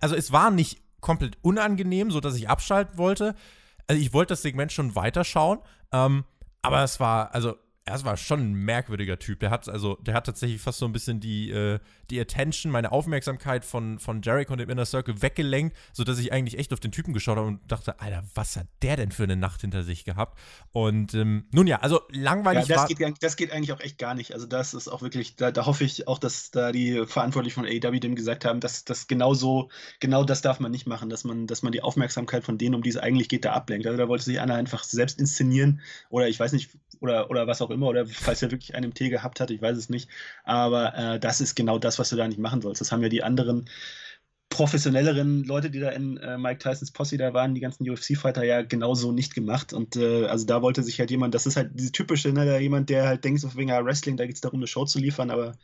also 0.00 0.14
es 0.14 0.32
war 0.32 0.50
nicht 0.50 0.82
komplett 1.00 1.38
unangenehm, 1.42 2.10
so 2.10 2.20
dass 2.20 2.36
ich 2.36 2.48
abschalten 2.48 2.98
wollte. 2.98 3.34
Also 3.86 4.00
ich 4.00 4.12
wollte 4.12 4.32
das 4.32 4.42
Segment 4.42 4.72
schon 4.72 4.94
weiterschauen, 4.94 5.58
ähm, 5.92 6.24
aber 6.62 6.82
es 6.82 6.98
war, 7.00 7.34
also 7.34 7.56
er 7.84 8.02
war 8.04 8.16
schon 8.16 8.40
ein 8.40 8.54
merkwürdiger 8.54 9.18
Typ. 9.18 9.40
Der 9.40 9.50
hat 9.50 9.68
also, 9.68 9.96
der 9.96 10.14
hat 10.14 10.24
tatsächlich 10.24 10.60
fast 10.60 10.78
so 10.78 10.86
ein 10.86 10.92
bisschen 10.92 11.20
die, 11.20 11.50
äh, 11.50 11.78
die 12.10 12.20
Attention, 12.20 12.70
meine 12.72 12.92
Aufmerksamkeit 12.92 13.64
von, 13.64 13.98
von 13.98 14.22
Jericho 14.22 14.52
und 14.52 14.58
dem 14.58 14.70
Inner 14.70 14.86
Circle 14.86 15.22
weggelenkt, 15.22 15.76
sodass 15.92 16.18
ich 16.18 16.32
eigentlich 16.32 16.58
echt 16.58 16.72
auf 16.72 16.80
den 16.80 16.92
Typen 16.92 17.12
geschaut 17.12 17.36
habe 17.36 17.48
und 17.48 17.60
dachte, 17.70 18.00
Alter, 18.00 18.24
was 18.34 18.56
hat 18.56 18.66
der 18.82 18.96
denn 18.96 19.10
für 19.10 19.24
eine 19.24 19.36
Nacht 19.36 19.62
hinter 19.62 19.82
sich 19.82 20.04
gehabt? 20.04 20.38
Und 20.72 21.14
ähm, 21.14 21.46
nun 21.52 21.66
ja, 21.66 21.80
also 21.80 22.02
langweilig 22.10 22.68
ja, 22.68 22.76
das 22.76 22.82
war. 22.82 22.88
Geht, 22.88 23.22
das 23.22 23.36
geht 23.36 23.52
eigentlich 23.52 23.72
auch 23.72 23.80
echt 23.80 23.98
gar 23.98 24.14
nicht. 24.14 24.32
Also 24.32 24.46
das 24.46 24.74
ist 24.74 24.88
auch 24.88 25.02
wirklich, 25.02 25.36
da, 25.36 25.50
da 25.50 25.66
hoffe 25.66 25.84
ich 25.84 26.08
auch, 26.08 26.18
dass 26.18 26.50
da 26.50 26.72
die 26.72 27.04
Verantwortlichen 27.06 27.54
von 27.54 27.66
AEW 27.66 28.00
dem 28.00 28.14
gesagt 28.14 28.44
haben, 28.44 28.60
dass 28.60 28.84
das 28.84 29.06
genau 29.06 29.34
so, 29.34 29.70
genau 30.00 30.24
das 30.24 30.42
darf 30.42 30.60
man 30.60 30.70
nicht 30.70 30.86
machen, 30.86 31.08
dass 31.08 31.24
man, 31.24 31.46
dass 31.46 31.62
man 31.62 31.72
die 31.72 31.82
Aufmerksamkeit 31.82 32.44
von 32.44 32.58
denen, 32.58 32.74
um 32.74 32.82
die 32.82 32.90
es 32.90 32.96
eigentlich 32.96 33.28
geht, 33.28 33.44
da 33.44 33.52
ablenkt. 33.52 33.86
Also 33.86 33.98
da 33.98 34.08
wollte 34.08 34.24
sich 34.24 34.40
einer 34.40 34.54
einfach 34.54 34.84
selbst 34.84 35.18
inszenieren 35.18 35.80
oder 36.10 36.28
ich 36.28 36.38
weiß 36.38 36.52
nicht, 36.52 36.70
oder, 37.00 37.30
oder 37.30 37.46
was 37.46 37.62
auch 37.62 37.70
immer, 37.70 37.88
oder 37.88 38.06
falls 38.06 38.42
er 38.42 38.50
wirklich 38.50 38.74
einen 38.74 38.86
im 38.86 38.94
Tee 38.94 39.10
gehabt 39.10 39.40
hat, 39.40 39.50
ich 39.50 39.60
weiß 39.60 39.76
es 39.76 39.88
nicht. 39.88 40.08
Aber 40.44 40.94
äh, 40.96 41.20
das 41.20 41.40
ist 41.40 41.54
genau 41.54 41.78
das, 41.78 41.93
was 41.98 42.10
du 42.10 42.16
da 42.16 42.26
nicht 42.28 42.38
machen 42.38 42.60
sollst. 42.60 42.80
Das 42.80 42.92
haben 42.92 43.02
ja 43.02 43.08
die 43.08 43.22
anderen 43.22 43.68
professionelleren 44.54 45.42
Leute, 45.44 45.70
die 45.70 45.80
da 45.80 45.90
in 45.90 46.16
äh, 46.18 46.38
Mike 46.38 46.58
Tysons 46.58 46.92
Posse 46.92 47.16
da 47.18 47.34
waren, 47.34 47.54
die 47.54 47.60
ganzen 47.60 47.88
UFC-Fighter 47.88 48.44
ja 48.44 48.62
genauso 48.62 49.10
nicht 49.10 49.34
gemacht. 49.34 49.72
Und 49.72 49.96
äh, 49.96 50.26
also 50.26 50.46
da 50.46 50.62
wollte 50.62 50.82
sich 50.82 51.00
halt 51.00 51.10
jemand, 51.10 51.34
das 51.34 51.46
ist 51.46 51.56
halt 51.56 51.72
diese 51.74 51.90
typische, 51.90 52.32
ne, 52.32 52.46
da 52.46 52.58
jemand, 52.58 52.88
der 52.88 53.06
halt 53.06 53.24
denkt, 53.24 53.40
so 53.40 53.52
wegen 53.56 53.70
Wrestling, 53.70 54.16
da 54.16 54.26
geht 54.26 54.36
es 54.36 54.40
darum, 54.40 54.60
eine 54.60 54.68
Show 54.68 54.84
zu 54.84 54.98
liefern, 54.98 55.30
aber 55.30 55.56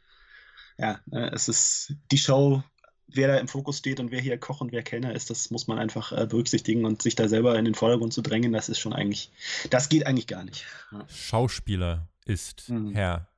ja, 0.77 0.99
äh, 1.13 1.31
es 1.33 1.49
ist 1.49 1.95
die 2.11 2.19
Show, 2.19 2.63
wer 3.07 3.29
da 3.29 3.37
im 3.37 3.49
Fokus 3.49 3.79
steht 3.79 4.01
und 4.01 4.11
wer 4.11 4.21
hier 4.21 4.39
Koch 4.39 4.61
und 4.61 4.73
wer 4.73 4.83
Kellner 4.83 5.15
ist, 5.15 5.31
das 5.31 5.51
muss 5.51 5.69
man 5.69 5.79
einfach 5.79 6.13
äh, 6.13 6.27
berücksichtigen 6.27 6.85
und 6.85 7.03
sich 7.03 7.15
da 7.15 7.29
selber 7.29 7.59
in 7.59 7.65
den 7.65 7.75
Vordergrund 7.75 8.13
zu 8.13 8.23
drängen, 8.23 8.53
das 8.53 8.69
ist 8.69 8.79
schon 8.81 8.93
eigentlich, 8.93 9.31
das 9.71 9.89
geht 9.89 10.07
eigentlich 10.07 10.27
gar 10.27 10.45
nicht. 10.45 10.67
Ja. 10.91 11.07
Schauspieler 11.09 12.09
ist 12.25 12.69
mhm. 12.69 12.93
Herr 12.93 13.29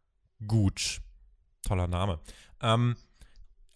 Gutsch. 0.47 1.01
Toller 1.63 1.87
Name. 1.87 2.19
Ähm, 2.63 2.97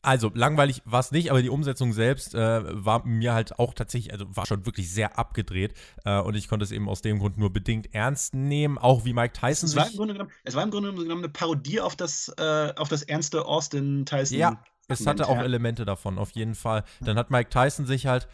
also, 0.06 0.30
langweilig 0.32 0.82
war 0.84 1.00
es 1.00 1.10
nicht, 1.10 1.30
aber 1.30 1.42
die 1.42 1.48
Umsetzung 1.48 1.92
selbst 1.92 2.32
äh, 2.32 2.62
war 2.84 3.04
mir 3.04 3.34
halt 3.34 3.58
auch 3.58 3.74
tatsächlich, 3.74 4.12
also 4.12 4.24
war 4.36 4.46
schon 4.46 4.64
wirklich 4.64 4.88
sehr 4.88 5.18
abgedreht. 5.18 5.74
Äh, 6.04 6.20
und 6.20 6.36
ich 6.36 6.46
konnte 6.46 6.64
es 6.64 6.70
eben 6.70 6.88
aus 6.88 7.02
dem 7.02 7.18
Grund 7.18 7.38
nur 7.38 7.52
bedingt 7.52 7.92
ernst 7.92 8.32
nehmen, 8.32 8.78
auch 8.78 9.04
wie 9.04 9.12
Mike 9.12 9.32
Tyson 9.32 9.68
es 9.68 9.74
war 9.74 9.88
Im 9.90 9.96
Grunde 9.96 10.14
genommen, 10.14 10.30
es 10.44 10.54
war 10.54 10.62
im 10.62 10.70
Grunde 10.70 10.92
genommen 10.92 11.24
eine 11.24 11.28
Parodie 11.28 11.80
auf 11.80 11.96
das, 11.96 12.32
äh, 12.38 12.72
auf 12.76 12.88
das 12.88 13.02
ernste 13.02 13.46
Austin 13.46 14.06
Tyson. 14.06 14.38
Ja, 14.38 14.62
es 14.86 15.04
hatte 15.08 15.28
auch 15.28 15.38
Elemente 15.38 15.84
davon, 15.84 16.18
auf 16.18 16.30
jeden 16.30 16.54
Fall. 16.54 16.84
Dann 17.00 17.18
hat 17.18 17.32
Mike 17.32 17.50
Tyson 17.50 17.84
sich 17.84 18.06
halt 18.06 18.28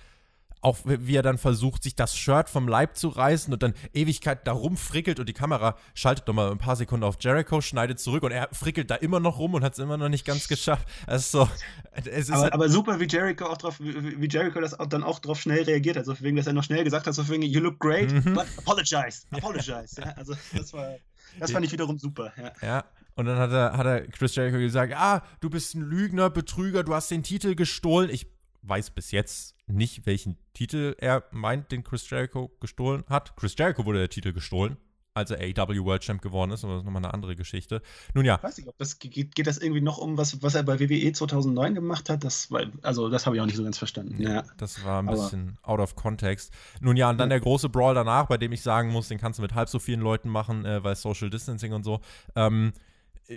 auch 0.63 0.79
wie 0.85 1.17
er 1.17 1.23
dann 1.23 1.39
versucht, 1.39 1.83
sich 1.83 1.97
das 1.97 2.17
Shirt 2.17 2.49
vom 2.49 2.69
Leib 2.69 2.97
zu 2.97 3.09
reißen 3.09 3.53
und 3.53 3.63
dann 3.63 3.75
Ewigkeit 3.93 4.47
da 4.47 4.53
rumfrickelt 4.53 5.19
und 5.19 5.29
die 5.29 5.33
Kamera 5.33 5.77
schaltet 5.93 6.27
nochmal 6.29 6.53
ein 6.53 6.59
paar 6.59 6.77
Sekunden 6.77 7.05
auf 7.05 7.17
Jericho, 7.21 7.61
schneidet 7.61 7.99
zurück 7.99 8.23
und 8.23 8.31
er 8.31 8.49
frickelt 8.53 8.89
da 8.91 8.95
immer 8.95 9.19
noch 9.19 9.39
rum 9.39 9.55
und 9.55 9.65
hat 9.65 9.73
es 9.73 9.81
immer 9.81 9.97
noch 9.97 10.09
nicht 10.09 10.25
ganz 10.25 10.47
geschafft. 10.47 10.87
Also, 11.07 11.49
es 11.93 12.31
aber, 12.31 12.43
halt 12.43 12.53
aber, 12.53 12.69
super, 12.69 13.01
wie 13.01 13.09
Jericho 13.09 13.47
auch 13.47 13.59
drauf, 13.59 13.81
wie 13.81 14.29
Jericho 14.29 14.61
das 14.61 14.79
auch, 14.79 14.87
dann 14.87 15.03
auch 15.03 15.19
drauf 15.19 15.41
schnell 15.41 15.65
reagiert 15.65 15.97
hat, 15.97 16.07
so 16.07 16.19
wegen, 16.21 16.37
dass 16.37 16.47
er 16.47 16.53
noch 16.53 16.65
schnell 16.65 16.85
gesagt 16.85 17.09
hat, 17.09 17.15
so 17.15 17.29
wegen, 17.29 17.43
you 17.43 17.61
look 17.61 17.81
great, 17.81 18.13
mhm. 18.13 18.35
but 18.35 18.47
apologize, 18.57 19.27
apologize. 19.33 20.01
Ja. 20.01 20.07
Ja, 20.07 20.13
also 20.13 20.35
das 20.57 20.73
war, 20.73 20.95
das 21.41 21.51
fand 21.51 21.67
ich 21.67 21.73
wiederum 21.73 21.99
super. 21.99 22.33
Ja. 22.37 22.53
ja. 22.63 22.85
Und 23.15 23.27
dann 23.27 23.37
hat 23.37 23.51
er, 23.51 23.77
hat 23.77 23.87
er 23.87 24.07
Chris 24.09 24.35
Jericho 24.37 24.59
gesagt, 24.59 24.95
ah, 24.97 25.23
du 25.41 25.51
bist 25.51 25.75
ein 25.75 25.83
Lügner, 25.83 26.31
Betrüger, 26.31 26.83
du 26.83 26.95
hast 26.95 27.11
den 27.11 27.23
Titel 27.23 27.55
gestohlen. 27.55 28.09
Ich 28.11 28.27
weiß 28.63 28.91
bis 28.91 29.11
jetzt 29.11 29.52
nicht, 29.73 30.07
welchen 30.07 30.37
Titel 30.55 30.95
er 30.99 31.25
meint, 31.31 31.73
den 31.73 31.85
Chris 31.85 32.09
Jericho 32.09 32.51
gestohlen 32.61 33.05
hat. 33.09 33.37
Chris 33.37 33.55
Jericho 33.57 33.85
wurde 33.85 33.99
der 33.99 34.09
Titel 34.09 34.33
gestohlen, 34.33 34.77
als 35.15 35.31
er 35.31 35.39
AEW 35.41 35.85
World 35.85 36.03
Champ 36.03 36.23
geworden 36.23 36.51
ist, 36.53 36.65
aber 36.65 36.75
das 36.75 36.83
ist 36.83 36.87
nochmal 36.87 37.05
eine 37.05 37.13
andere 37.15 37.37
Geschichte. 37.37 37.83
Nun 38.15 38.25
ja. 38.25 38.37
Ich 38.37 38.43
weiß 38.43 38.57
nicht, 38.59 38.69
ob 38.69 38.79
das 38.79 38.99
geht, 38.99 39.35
geht 39.35 39.47
das 39.47 39.59
irgendwie 39.59 39.81
noch 39.81 39.99
um, 39.99 40.17
was, 40.17 40.43
was 40.43 40.55
er 40.55 40.63
bei 40.63 40.81
WWE 40.81 41.13
2009 41.13 41.75
gemacht 41.75 42.09
hat? 42.09 42.25
Das 42.25 42.51
war, 42.51 42.63
also, 42.83 43.09
das 43.09 43.27
habe 43.27 43.37
ich 43.37 43.43
auch 43.43 43.47
nicht 43.47 43.57
so 43.57 43.65
ganz 43.65 43.79
verstanden. 43.79 44.23
Ja, 44.23 44.45
Das 44.57 44.85
war 44.85 45.03
ein 45.03 45.09
aber 45.09 45.17
bisschen 45.17 45.59
out 45.63 45.81
of 45.81 45.97
context. 45.97 46.53
Nun 46.81 46.97
ja, 46.97 47.11
und 47.11 47.19
dann 47.19 47.29
der 47.29 47.41
große 47.41 47.69
Brawl 47.69 47.95
danach, 47.95 48.27
bei 48.27 48.39
dem 48.39 48.53
ich 48.53 48.63
sagen 48.63 48.91
muss, 48.91 49.09
den 49.09 49.19
kannst 49.19 49.39
du 49.39 49.43
mit 49.43 49.55
halb 49.55 49.69
so 49.69 49.79
vielen 49.79 50.01
Leuten 50.01 50.29
machen, 50.29 50.65
äh, 50.65 50.83
weil 50.83 50.97
Social 50.97 51.31
Distancing 51.31 51.73
und 51.73 51.85
so. 51.85 52.01
Ähm, 52.37 52.73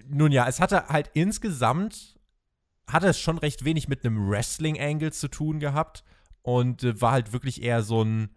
nun 0.08 0.32
ja, 0.32 0.48
es 0.48 0.60
hatte 0.60 0.88
halt 0.88 1.12
insgesamt, 1.14 2.18
hatte 2.88 3.08
es 3.08 3.20
schon 3.20 3.38
recht 3.38 3.66
wenig 3.66 3.88
mit 3.88 4.06
einem 4.06 4.30
Wrestling-Angle 4.30 5.12
zu 5.12 5.28
tun 5.28 5.60
gehabt 5.60 6.04
und 6.46 6.84
äh, 6.84 7.02
war 7.02 7.12
halt 7.12 7.34
wirklich 7.34 7.64
eher 7.64 7.82
so 7.82 8.04
ein, 8.04 8.30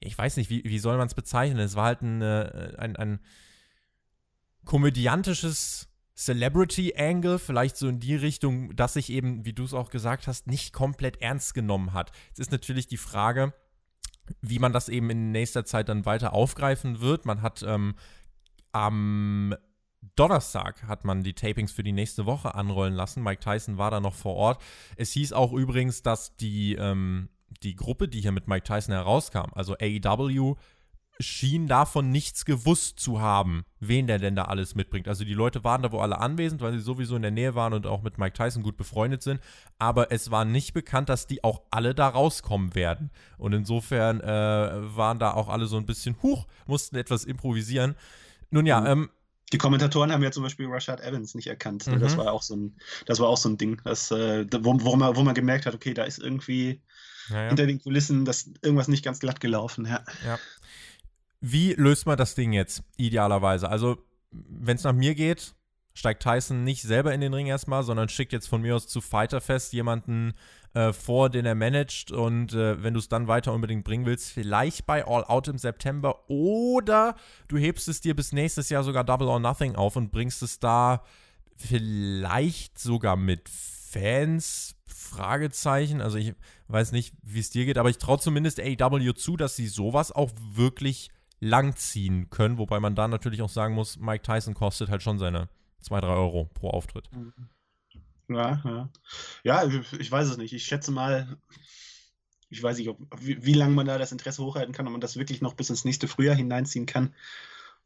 ich 0.00 0.16
weiß 0.16 0.38
nicht, 0.38 0.48
wie, 0.48 0.64
wie 0.64 0.78
soll 0.78 0.96
man 0.96 1.06
es 1.06 1.14
bezeichnen? 1.14 1.58
Es 1.58 1.76
war 1.76 1.84
halt 1.84 2.00
ein, 2.00 2.22
äh, 2.22 2.72
ein, 2.78 2.96
ein 2.96 3.20
komödiantisches 4.64 5.88
Celebrity-Angle, 6.16 7.38
vielleicht 7.38 7.76
so 7.76 7.88
in 7.88 8.00
die 8.00 8.16
Richtung, 8.16 8.74
dass 8.74 8.94
sich 8.94 9.10
eben, 9.10 9.44
wie 9.44 9.52
du 9.52 9.64
es 9.64 9.74
auch 9.74 9.90
gesagt 9.90 10.26
hast, 10.26 10.46
nicht 10.46 10.72
komplett 10.72 11.20
ernst 11.20 11.52
genommen 11.52 11.92
hat. 11.92 12.10
Es 12.32 12.38
ist 12.38 12.52
natürlich 12.52 12.86
die 12.86 12.96
Frage, 12.96 13.52
wie 14.40 14.58
man 14.58 14.72
das 14.72 14.88
eben 14.88 15.10
in 15.10 15.30
nächster 15.30 15.66
Zeit 15.66 15.90
dann 15.90 16.06
weiter 16.06 16.32
aufgreifen 16.32 17.00
wird. 17.00 17.26
Man 17.26 17.42
hat 17.42 17.62
ähm, 17.62 17.96
am 18.72 19.54
Donnerstag 20.16 20.82
hat 20.84 21.04
man 21.04 21.22
die 21.22 21.34
Tapings 21.34 21.72
für 21.72 21.82
die 21.82 21.92
nächste 21.92 22.26
Woche 22.26 22.54
anrollen 22.54 22.94
lassen. 22.94 23.22
Mike 23.22 23.40
Tyson 23.40 23.78
war 23.78 23.90
da 23.90 24.00
noch 24.00 24.14
vor 24.14 24.34
Ort. 24.34 24.62
Es 24.96 25.12
hieß 25.12 25.32
auch 25.32 25.52
übrigens, 25.52 26.02
dass 26.02 26.36
die, 26.36 26.74
ähm, 26.74 27.28
die 27.62 27.76
Gruppe, 27.76 28.08
die 28.08 28.20
hier 28.20 28.32
mit 28.32 28.48
Mike 28.48 28.64
Tyson 28.64 28.94
herauskam, 28.94 29.52
also 29.54 29.74
AEW, 29.74 30.56
schien 31.18 31.66
davon 31.66 32.10
nichts 32.10 32.44
gewusst 32.44 33.00
zu 33.00 33.20
haben, 33.20 33.64
wen 33.80 34.06
der 34.06 34.18
denn 34.18 34.36
da 34.36 34.44
alles 34.44 34.74
mitbringt. 34.74 35.08
Also 35.08 35.24
die 35.24 35.34
Leute 35.34 35.64
waren 35.64 35.82
da 35.82 35.92
wohl 35.92 36.00
alle 36.00 36.18
anwesend, 36.18 36.60
weil 36.60 36.72
sie 36.72 36.80
sowieso 36.80 37.16
in 37.16 37.22
der 37.22 37.30
Nähe 37.30 37.54
waren 37.54 37.72
und 37.72 37.86
auch 37.86 38.02
mit 38.02 38.18
Mike 38.18 38.34
Tyson 38.34 38.62
gut 38.62 38.76
befreundet 38.76 39.22
sind. 39.22 39.40
Aber 39.78 40.12
es 40.12 40.30
war 40.30 40.44
nicht 40.44 40.74
bekannt, 40.74 41.08
dass 41.08 41.26
die 41.26 41.42
auch 41.42 41.62
alle 41.70 41.94
da 41.94 42.08
rauskommen 42.08 42.74
werden. 42.74 43.10
Und 43.38 43.54
insofern 43.54 44.20
äh, 44.20 44.26
waren 44.96 45.18
da 45.18 45.32
auch 45.32 45.48
alle 45.48 45.66
so 45.66 45.76
ein 45.76 45.86
bisschen, 45.86 46.16
huch, 46.22 46.46
mussten 46.66 46.96
etwas 46.96 47.24
improvisieren. 47.24 47.96
Nun 48.50 48.66
ja, 48.66 48.80
mhm. 48.80 48.86
ähm, 48.86 49.10
die 49.52 49.58
Kommentatoren 49.58 50.12
haben 50.12 50.22
ja 50.22 50.32
zum 50.32 50.42
Beispiel 50.42 50.66
Rashad 50.66 51.00
Evans 51.00 51.34
nicht 51.34 51.46
erkannt. 51.46 51.86
Mhm. 51.86 52.00
Das 52.00 52.16
war 52.16 52.32
auch 52.32 52.42
so 52.42 52.56
ein, 52.56 52.76
das 53.06 53.20
war 53.20 53.28
auch 53.28 53.36
so 53.36 53.48
ein 53.48 53.58
Ding, 53.58 53.80
das, 53.84 54.10
äh, 54.10 54.46
wo, 54.60 54.80
wo, 54.80 54.96
man, 54.96 55.16
wo 55.16 55.22
man 55.22 55.34
gemerkt 55.34 55.66
hat, 55.66 55.74
okay, 55.74 55.94
da 55.94 56.04
ist 56.04 56.18
irgendwie 56.18 56.80
ja, 57.28 57.42
ja. 57.42 57.48
hinter 57.48 57.66
den 57.66 57.80
Kulissen 57.80 58.24
das 58.24 58.50
irgendwas 58.62 58.88
nicht 58.88 59.04
ganz 59.04 59.20
glatt 59.20 59.40
gelaufen. 59.40 59.86
Ja. 59.86 60.04
ja. 60.24 60.38
Wie 61.40 61.74
löst 61.74 62.06
man 62.06 62.16
das 62.16 62.34
Ding 62.34 62.52
jetzt 62.52 62.82
idealerweise? 62.96 63.68
Also, 63.68 63.98
wenn 64.30 64.76
es 64.76 64.84
nach 64.84 64.92
mir 64.92 65.14
geht, 65.14 65.54
steigt 65.96 66.22
Tyson 66.22 66.62
nicht 66.62 66.82
selber 66.82 67.14
in 67.14 67.22
den 67.22 67.32
Ring 67.32 67.46
erstmal, 67.46 67.82
sondern 67.82 68.08
schickt 68.08 68.32
jetzt 68.32 68.48
von 68.48 68.60
mir 68.60 68.76
aus 68.76 68.86
zu 68.86 69.00
Fighterfest 69.00 69.72
jemanden 69.72 70.34
äh, 70.74 70.92
vor, 70.92 71.30
den 71.30 71.46
er 71.46 71.54
managt. 71.54 72.12
Und 72.12 72.52
äh, 72.52 72.82
wenn 72.82 72.92
du 72.92 73.00
es 73.00 73.08
dann 73.08 73.28
weiter 73.28 73.54
unbedingt 73.54 73.82
bringen 73.82 74.04
willst, 74.04 74.30
vielleicht 74.30 74.86
bei 74.86 75.06
All 75.06 75.24
Out 75.24 75.48
im 75.48 75.56
September 75.56 76.28
oder 76.28 77.16
du 77.48 77.56
hebst 77.56 77.88
es 77.88 78.02
dir 78.02 78.14
bis 78.14 78.32
nächstes 78.32 78.68
Jahr 78.68 78.84
sogar 78.84 79.04
Double 79.04 79.26
or 79.26 79.40
Nothing 79.40 79.74
auf 79.74 79.96
und 79.96 80.12
bringst 80.12 80.42
es 80.42 80.58
da 80.60 81.02
vielleicht 81.56 82.78
sogar 82.78 83.16
mit 83.16 83.48
Fans. 83.48 84.74
Fragezeichen. 84.86 86.00
Also 86.00 86.18
ich 86.18 86.34
weiß 86.68 86.92
nicht, 86.92 87.14
wie 87.22 87.40
es 87.40 87.50
dir 87.50 87.64
geht, 87.64 87.78
aber 87.78 87.90
ich 87.90 87.98
traue 87.98 88.18
zumindest 88.18 88.60
AEW 88.60 89.12
zu, 89.14 89.36
dass 89.36 89.56
sie 89.56 89.68
sowas 89.68 90.12
auch 90.12 90.30
wirklich 90.52 91.10
langziehen 91.40 92.28
können, 92.30 92.58
wobei 92.58 92.80
man 92.80 92.94
da 92.94 93.08
natürlich 93.08 93.42
auch 93.42 93.48
sagen 93.48 93.74
muss, 93.74 93.98
Mike 93.98 94.22
Tyson 94.22 94.54
kostet 94.54 94.88
halt 94.88 95.02
schon 95.02 95.18
seine 95.18 95.48
2, 95.86 96.00
3 96.00 96.08
Euro 96.08 96.50
pro 96.52 96.70
Auftritt. 96.70 97.08
Mhm. 97.12 97.32
Ja, 98.28 98.60
ja. 98.64 98.90
Ja, 99.44 99.64
ich 99.98 100.10
weiß 100.10 100.28
es 100.28 100.36
nicht. 100.36 100.52
Ich 100.52 100.64
schätze 100.64 100.90
mal, 100.90 101.38
ich 102.48 102.62
weiß 102.62 102.78
nicht, 102.78 102.88
ob, 102.88 102.98
wie, 103.20 103.44
wie 103.44 103.54
lange 103.54 103.74
man 103.74 103.86
da 103.86 103.98
das 103.98 104.12
Interesse 104.12 104.44
hochhalten 104.44 104.74
kann, 104.74 104.86
ob 104.86 104.92
man 104.92 105.00
das 105.00 105.16
wirklich 105.16 105.40
noch 105.42 105.54
bis 105.54 105.70
ins 105.70 105.84
nächste 105.84 106.08
Frühjahr 106.08 106.34
hineinziehen 106.34 106.86
kann. 106.86 107.14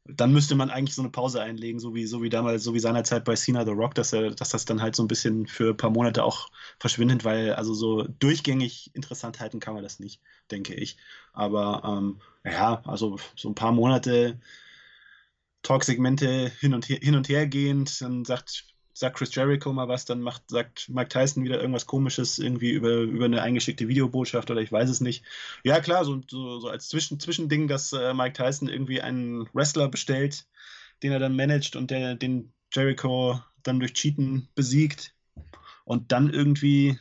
Dann 0.07 0.33
müsste 0.33 0.55
man 0.55 0.71
eigentlich 0.71 0.95
so 0.95 1.03
eine 1.03 1.11
Pause 1.11 1.43
einlegen, 1.43 1.79
so 1.79 1.95
wie, 1.95 2.07
so 2.07 2.23
wie 2.23 2.31
damals, 2.31 2.65
so 2.65 2.73
wie 2.73 2.81
seinerzeit 2.81 3.23
bei 3.25 3.37
Cena 3.37 3.67
The 3.67 3.73
Rock, 3.73 3.95
dass, 3.95 4.15
er, 4.15 4.31
dass 4.31 4.49
das 4.49 4.65
dann 4.65 4.81
halt 4.81 4.97
so 4.97 5.05
ein 5.05 5.09
bisschen 5.09 5.47
für 5.47 5.71
ein 5.71 5.77
paar 5.77 5.91
Monate 5.91 6.25
auch 6.25 6.49
verschwindet, 6.79 7.25
weil 7.25 7.53
also 7.53 7.75
so 7.75 8.05
durchgängig 8.19 8.91
interessant 8.95 9.41
halten 9.41 9.61
kann 9.61 9.75
man 9.75 9.83
das 9.83 10.01
nicht, 10.01 10.23
denke 10.51 10.75
ich. 10.75 10.97
Aber 11.35 11.83
ähm, 11.85 12.21
ja, 12.45 12.81
also 12.87 13.19
so 13.37 13.51
ein 13.51 13.55
paar 13.55 13.73
Monate 13.73 14.41
Talksegmente 15.63 16.51
hin 16.61 16.75
und 16.75 16.89
her, 16.89 16.99
hin 17.01 17.15
und 17.15 17.29
her 17.29 17.47
gehend, 17.47 18.01
dann 18.01 18.25
sagt 18.25 18.65
sagt 19.01 19.17
Chris 19.17 19.35
Jericho 19.35 19.73
mal 19.73 19.89
was, 19.89 20.05
dann 20.05 20.21
macht, 20.21 20.51
sagt 20.51 20.89
Mike 20.89 21.09
Tyson 21.09 21.43
wieder 21.43 21.59
irgendwas 21.59 21.87
komisches, 21.87 22.39
irgendwie 22.39 22.71
über, 22.71 22.99
über 22.99 23.25
eine 23.25 23.43
eingeschickte 23.43 23.89
Videobotschaft 23.89 24.51
oder 24.51 24.61
ich 24.61 24.71
weiß 24.71 24.91
es 24.91 25.01
nicht. 25.01 25.25
Ja, 25.65 25.81
klar, 25.81 26.05
so, 26.05 26.21
so, 26.29 26.61
so 26.61 26.69
als 26.69 26.89
Zwischen, 26.89 27.19
Zwischending, 27.19 27.67
dass 27.67 27.93
äh, 27.93 28.13
Mike 28.15 28.35
Tyson 28.35 28.69
irgendwie 28.69 29.01
einen 29.01 29.49
Wrestler 29.55 29.89
bestellt, 29.89 30.47
den 31.03 31.13
er 31.13 31.19
dann 31.19 31.35
managt 31.35 31.77
und 31.77 31.91
der 31.91 32.15
den 32.15 32.53
Jericho 32.73 33.41
dann 33.63 33.81
durch 33.81 33.95
Cheaten 33.95 34.49
besiegt 34.55 35.15
und 35.85 36.13
dann 36.13 36.31
irgendwie 36.31 36.99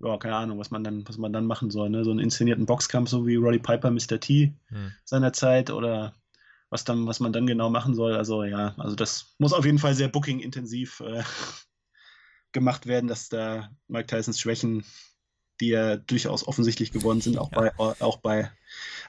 ja, 0.00 0.16
keine 0.18 0.36
Ahnung, 0.36 0.58
was 0.58 0.70
man 0.70 0.82
dann, 0.82 1.06
was 1.08 1.16
man 1.16 1.32
dann 1.32 1.46
machen 1.46 1.70
soll, 1.70 1.88
ne? 1.88 2.04
So 2.04 2.10
einen 2.10 2.18
inszenierten 2.18 2.66
Boxkampf, 2.66 3.08
so 3.08 3.24
wie 3.26 3.36
Roddy 3.36 3.60
Piper 3.60 3.90
Mr. 3.90 4.18
T 4.18 4.52
hm. 4.66 4.92
seinerzeit 5.04 5.70
oder 5.70 6.12
was, 6.72 6.84
dann, 6.84 7.06
was 7.06 7.20
man 7.20 7.34
dann 7.34 7.46
genau 7.46 7.68
machen 7.68 7.94
soll. 7.94 8.16
Also 8.16 8.44
ja, 8.44 8.74
also 8.78 8.96
das 8.96 9.34
muss 9.38 9.52
auf 9.52 9.66
jeden 9.66 9.78
Fall 9.78 9.94
sehr 9.94 10.08
booking-intensiv 10.08 11.00
äh, 11.00 11.22
gemacht 12.52 12.86
werden, 12.86 13.08
dass 13.08 13.28
da 13.28 13.70
Mike 13.88 14.06
Tysons 14.06 14.40
Schwächen, 14.40 14.82
die 15.60 15.68
ja 15.68 15.96
durchaus 15.96 16.48
offensichtlich 16.48 16.90
geworden 16.90 17.20
sind, 17.20 17.36
auch, 17.36 17.52
ja. 17.52 17.58
bei, 17.76 18.00
auch, 18.00 18.16
bei, 18.16 18.50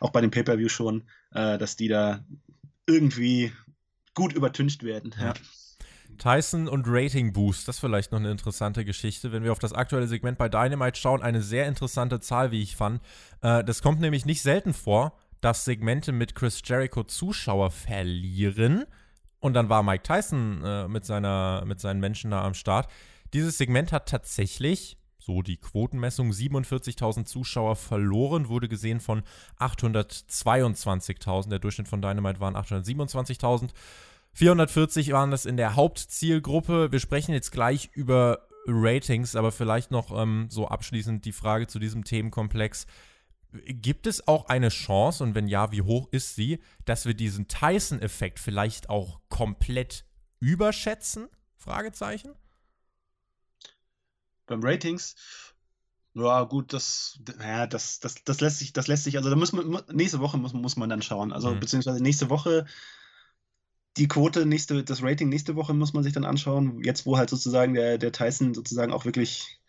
auch 0.02 0.10
bei 0.10 0.20
dem 0.20 0.30
Pay-Per-View 0.30 0.68
schon, 0.68 1.08
äh, 1.32 1.58
dass 1.58 1.78
die 1.78 1.88
da 1.88 2.26
irgendwie 2.86 3.54
gut 4.14 4.34
übertüncht 4.34 4.84
werden. 4.84 5.16
Ja. 5.18 5.34
Tyson 6.18 6.68
und 6.68 6.84
Rating 6.86 7.32
Boost, 7.32 7.70
das 7.70 7.78
ist 7.78 7.80
vielleicht 7.80 8.12
noch 8.12 8.20
eine 8.20 8.30
interessante 8.30 8.84
Geschichte. 8.84 9.32
Wenn 9.32 9.44
wir 9.44 9.54
auf 9.54 9.60
das 9.60 9.72
aktuelle 9.72 10.08
Segment 10.08 10.38
bei 10.38 10.50
Dynamite 10.50 11.00
schauen, 11.00 11.22
eine 11.24 11.42
sehr 11.42 11.66
interessante 11.66 12.20
Zahl, 12.20 12.52
wie 12.52 12.62
ich 12.62 12.76
fand. 12.76 13.02
Äh, 13.42 13.64
das 13.64 13.82
kommt 13.82 14.02
nämlich 14.02 14.26
nicht 14.26 14.42
selten 14.42 14.74
vor, 14.74 15.18
dass 15.44 15.66
Segmente 15.66 16.12
mit 16.12 16.36
Chris 16.36 16.62
Jericho 16.64 17.04
Zuschauer 17.04 17.72
verlieren. 17.72 18.86
Und 19.40 19.56
dann 19.56 19.68
war 19.68 19.84
Mike 19.84 20.04
Tyson 20.04 20.64
äh, 20.64 20.88
mit, 20.88 21.06
seiner, 21.06 21.64
mit 21.66 21.80
seinen 21.80 22.00
Menschen 22.00 22.32
da 22.32 22.46
am 22.46 22.54
Start. 22.54 22.88
Dieses 23.34 23.58
Segment 23.58 23.92
hat 23.92 24.08
tatsächlich, 24.08 24.98
so 25.20 25.42
die 25.42 25.58
Quotenmessung, 25.58 26.32
47.000 26.32 27.26
Zuschauer 27.26 27.76
verloren, 27.76 28.48
wurde 28.48 28.70
gesehen 28.70 29.02
von 29.02 29.24
822.000. 29.60 31.50
Der 31.50 31.60
Durchschnitt 31.60 31.90
von 31.90 32.02
Dynamite 32.02 32.40
waren 32.40 32.56
827.000. 32.56 33.72
440 34.34 35.12
waren 35.12 35.30
das 35.30 35.46
in 35.46 35.58
der 35.58 35.76
Hauptzielgruppe. 35.76 36.92
Wir 36.94 37.00
sprechen 37.00 37.34
jetzt 37.34 37.52
gleich 37.52 37.90
über 37.94 38.48
Ratings, 38.66 39.36
aber 39.36 39.52
vielleicht 39.52 39.92
noch 39.92 40.18
ähm, 40.18 40.48
so 40.50 40.68
abschließend 40.68 41.26
die 41.26 41.34
Frage 41.34 41.68
zu 41.68 41.80
diesem 41.80 42.06
Themenkomplex. 42.06 42.88
Gibt 43.66 44.08
es 44.08 44.28
auch 44.28 44.48
eine 44.48 44.70
Chance, 44.70 45.24
und 45.24 45.36
wenn 45.36 45.48
ja, 45.48 45.72
wie 45.72 45.84
hoch 45.84 46.08
ist 46.12 46.36
sie, 46.36 46.60
dass 46.86 47.06
wir 47.06 47.14
diesen 47.14 47.48
Tyson-Effekt 47.48 48.40
vielleicht 48.40 48.90
auch 48.90 49.22
komplett 49.30 50.06
überschätzen? 50.40 51.28
Fragezeichen. 51.58 52.34
Beim 54.48 54.62
Ratings, 54.64 55.16
ja, 56.16 56.44
gut, 56.44 56.74
das, 56.74 57.20
ja, 57.40 57.68
das, 57.68 58.00
das, 58.00 58.16
das 58.24 58.42
lässt 58.42 58.60
sich, 58.60 58.74
das 58.74 58.88
lässt 58.88 59.04
sich, 59.04 59.18
also 59.18 59.30
da 59.30 59.36
muss 59.36 59.54
man, 59.54 59.84
nächste 59.92 60.20
Woche 60.20 60.38
muss, 60.38 60.54
muss 60.54 60.76
man 60.76 60.90
dann 60.90 61.02
schauen. 61.02 61.32
Also, 61.32 61.52
mhm. 61.52 61.60
beziehungsweise 61.60 62.02
nächste 62.02 62.30
Woche, 62.30 62.66
die 63.98 64.08
Quote, 64.08 64.46
nächste, 64.46 64.84
das 64.84 65.04
Rating 65.04 65.30
nächste 65.30 65.56
Woche 65.56 65.74
muss 65.74 65.94
man 65.94 66.04
sich 66.04 66.14
dann 66.14 66.26
anschauen. 66.26 66.84
Jetzt, 66.84 67.06
wo 67.06 67.18
halt 67.18 67.30
sozusagen 67.30 67.76
der, 67.76 67.98
der 67.98 68.12
Tyson 68.12 68.54
sozusagen 68.54 68.92
auch 68.92 69.06
wirklich 69.06 69.60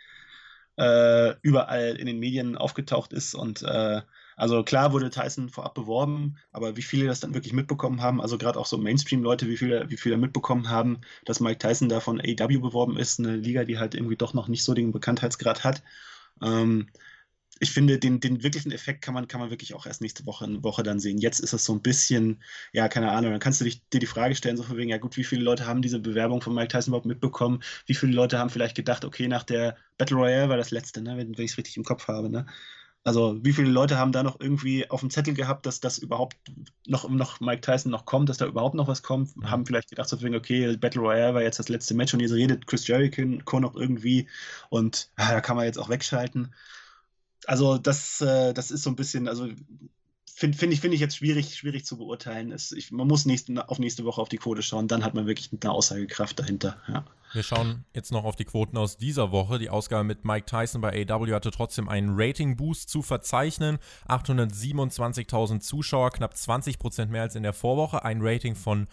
äh, 0.76 1.34
überall 1.42 1.96
in 1.96 2.06
den 2.06 2.18
Medien 2.18 2.56
aufgetaucht 2.56 3.12
ist. 3.12 3.34
Und 3.34 3.62
äh, 3.62 4.02
also 4.36 4.64
klar 4.64 4.92
wurde 4.92 5.10
Tyson 5.10 5.48
vorab 5.48 5.74
beworben, 5.74 6.36
aber 6.52 6.76
wie 6.76 6.82
viele 6.82 7.06
das 7.06 7.20
dann 7.20 7.34
wirklich 7.34 7.52
mitbekommen 7.52 8.00
haben, 8.00 8.20
also 8.20 8.38
gerade 8.38 8.58
auch 8.58 8.66
so 8.66 8.78
Mainstream-Leute, 8.78 9.48
wie 9.48 9.56
viele, 9.56 9.88
wie 9.90 9.96
viele 9.96 10.16
mitbekommen 10.16 10.68
haben, 10.68 11.00
dass 11.24 11.40
Mike 11.40 11.58
Tyson 11.58 11.88
da 11.88 12.00
von 12.00 12.20
AEW 12.20 12.60
beworben 12.60 12.96
ist, 12.96 13.20
eine 13.20 13.36
Liga, 13.36 13.64
die 13.64 13.78
halt 13.78 13.94
irgendwie 13.94 14.16
doch 14.16 14.34
noch 14.34 14.48
nicht 14.48 14.64
so 14.64 14.74
den 14.74 14.92
Bekanntheitsgrad 14.92 15.62
hat. 15.64 15.82
Ähm, 16.42 16.88
ich 17.60 17.70
finde, 17.70 17.98
den, 17.98 18.20
den 18.20 18.42
wirklichen 18.42 18.72
Effekt 18.72 19.02
kann 19.02 19.14
man, 19.14 19.28
kann 19.28 19.40
man 19.40 19.50
wirklich 19.50 19.74
auch 19.74 19.86
erst 19.86 20.00
nächste 20.00 20.26
Woche, 20.26 20.62
Woche 20.62 20.82
dann 20.82 20.98
sehen. 21.00 21.18
Jetzt 21.18 21.40
ist 21.40 21.52
es 21.52 21.64
so 21.64 21.72
ein 21.72 21.82
bisschen, 21.82 22.42
ja, 22.72 22.88
keine 22.88 23.10
Ahnung, 23.12 23.30
dann 23.30 23.40
kannst 23.40 23.60
du 23.60 23.64
dich, 23.64 23.86
dir 23.90 24.00
die 24.00 24.06
Frage 24.06 24.34
stellen, 24.34 24.56
so 24.56 24.64
von 24.64 24.76
wegen, 24.76 24.90
ja 24.90 24.98
gut, 24.98 25.16
wie 25.16 25.24
viele 25.24 25.42
Leute 25.42 25.66
haben 25.66 25.82
diese 25.82 26.00
Bewerbung 26.00 26.40
von 26.42 26.54
Mike 26.54 26.68
Tyson 26.68 26.90
überhaupt 26.90 27.06
mitbekommen? 27.06 27.62
Wie 27.86 27.94
viele 27.94 28.12
Leute 28.12 28.38
haben 28.38 28.50
vielleicht 28.50 28.76
gedacht, 28.76 29.04
okay, 29.04 29.28
nach 29.28 29.44
der 29.44 29.76
Battle 29.98 30.16
Royale 30.16 30.48
war 30.48 30.56
das 30.56 30.70
letzte, 30.72 31.00
ne, 31.00 31.16
wenn, 31.16 31.36
wenn 31.38 31.44
ich 31.44 31.52
es 31.52 31.58
richtig 31.58 31.76
im 31.76 31.84
Kopf 31.84 32.08
habe, 32.08 32.28
ne? 32.28 32.46
Also 33.06 33.38
wie 33.44 33.52
viele 33.52 33.68
Leute 33.68 33.98
haben 33.98 34.12
da 34.12 34.22
noch 34.22 34.40
irgendwie 34.40 34.90
auf 34.90 35.00
dem 35.00 35.10
Zettel 35.10 35.34
gehabt, 35.34 35.66
dass 35.66 35.78
das 35.78 35.98
überhaupt 35.98 36.36
noch, 36.86 37.06
noch 37.10 37.38
Mike 37.38 37.60
Tyson 37.60 37.92
noch 37.92 38.06
kommt, 38.06 38.30
dass 38.30 38.38
da 38.38 38.46
überhaupt 38.46 38.74
noch 38.74 38.88
was 38.88 39.02
kommt? 39.02 39.30
Haben 39.44 39.66
vielleicht 39.66 39.90
gedacht, 39.90 40.08
so 40.08 40.22
wegen, 40.22 40.34
okay, 40.34 40.74
Battle 40.78 41.02
Royale 41.02 41.34
war 41.34 41.42
jetzt 41.42 41.58
das 41.58 41.68
letzte 41.68 41.94
Match 41.94 42.14
und 42.14 42.20
jetzt 42.20 42.32
redet 42.32 42.66
Chris 42.66 42.86
Jericho 42.86 43.60
noch 43.60 43.76
irgendwie 43.76 44.26
und 44.70 45.10
ah, 45.16 45.32
da 45.32 45.40
kann 45.42 45.56
man 45.56 45.66
jetzt 45.66 45.78
auch 45.78 45.90
wegschalten 45.90 46.54
also 47.46 47.78
das, 47.78 48.20
äh, 48.20 48.52
das 48.54 48.70
ist 48.70 48.82
so 48.82 48.90
ein 48.90 48.96
bisschen, 48.96 49.28
also 49.28 49.48
finde 50.34 50.58
find 50.58 50.72
ich, 50.72 50.80
find 50.80 50.94
ich 50.94 51.00
jetzt 51.00 51.16
schwierig, 51.16 51.56
schwierig 51.56 51.84
zu 51.84 51.96
beurteilen. 51.96 52.50
Es, 52.50 52.72
ich, 52.72 52.90
man 52.90 53.06
muss 53.06 53.24
nächste, 53.24 53.68
auf 53.68 53.78
nächste 53.78 54.04
Woche 54.04 54.20
auf 54.20 54.28
die 54.28 54.36
Quote 54.36 54.62
schauen, 54.62 54.88
dann 54.88 55.04
hat 55.04 55.14
man 55.14 55.26
wirklich 55.26 55.50
eine 55.52 55.70
Aussagekraft 55.70 56.38
dahinter. 56.38 56.76
Ja. 56.88 57.04
Wir 57.32 57.42
schauen 57.42 57.84
jetzt 57.92 58.12
noch 58.12 58.24
auf 58.24 58.36
die 58.36 58.44
Quoten 58.44 58.76
aus 58.76 58.96
dieser 58.96 59.32
Woche. 59.32 59.58
Die 59.58 59.70
Ausgabe 59.70 60.04
mit 60.04 60.24
Mike 60.24 60.46
Tyson 60.46 60.80
bei 60.80 61.06
AW 61.08 61.32
hatte 61.32 61.50
trotzdem 61.50 61.88
einen 61.88 62.10
Rating-Boost 62.12 62.88
zu 62.88 63.02
verzeichnen. 63.02 63.78
827.000 64.08 65.60
Zuschauer, 65.60 66.10
knapp 66.10 66.34
20% 66.34 67.06
mehr 67.06 67.22
als 67.22 67.34
in 67.34 67.42
der 67.42 67.52
Vorwoche. 67.52 68.04
Ein 68.04 68.18
Rating 68.20 68.54
von 68.54 68.86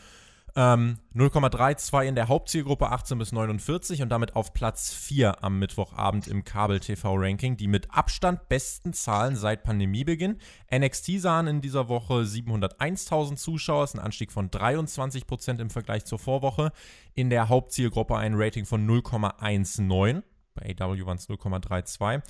ähm, 0.55 0.97
0,32 1.15 2.07
in 2.07 2.15
der 2.15 2.27
Hauptzielgruppe 2.27 2.89
18 2.89 3.17
bis 3.17 3.31
49 3.31 4.01
und 4.01 4.09
damit 4.09 4.35
auf 4.35 4.53
Platz 4.53 4.93
4 4.93 5.43
am 5.43 5.59
Mittwochabend 5.59 6.27
im 6.27 6.43
Kabel-TV-Ranking. 6.43 7.57
Die 7.57 7.67
mit 7.67 7.91
Abstand 7.91 8.49
besten 8.49 8.93
Zahlen 8.93 9.35
seit 9.35 9.63
Pandemiebeginn. 9.63 10.37
NXT 10.73 11.19
sahen 11.19 11.47
in 11.47 11.61
dieser 11.61 11.87
Woche 11.87 12.21
701.000 12.21 13.35
Zuschauer, 13.37 13.85
ist 13.85 13.95
ein 13.95 13.99
Anstieg 13.99 14.31
von 14.31 14.49
23% 14.49 15.59
im 15.59 15.69
Vergleich 15.69 16.05
zur 16.05 16.19
Vorwoche. 16.19 16.71
In 17.13 17.29
der 17.29 17.49
Hauptzielgruppe 17.49 18.17
ein 18.17 18.33
Rating 18.35 18.65
von 18.65 18.87
0,19. 18.87 20.23
Bei 20.53 20.75
AW 20.77 21.05
waren 21.05 21.17
es 21.17 21.29
0,32. 21.29 22.21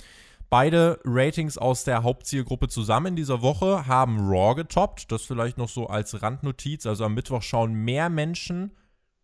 Beide 0.52 1.00
Ratings 1.06 1.56
aus 1.56 1.84
der 1.84 2.02
Hauptzielgruppe 2.02 2.68
zusammen 2.68 3.06
in 3.06 3.16
dieser 3.16 3.40
Woche 3.40 3.86
haben 3.86 4.18
Raw 4.20 4.54
getoppt. 4.54 5.10
Das 5.10 5.22
vielleicht 5.22 5.56
noch 5.56 5.70
so 5.70 5.86
als 5.86 6.20
Randnotiz. 6.20 6.84
Also 6.84 7.06
am 7.06 7.14
Mittwoch 7.14 7.40
schauen 7.40 7.72
mehr 7.72 8.10
Menschen 8.10 8.76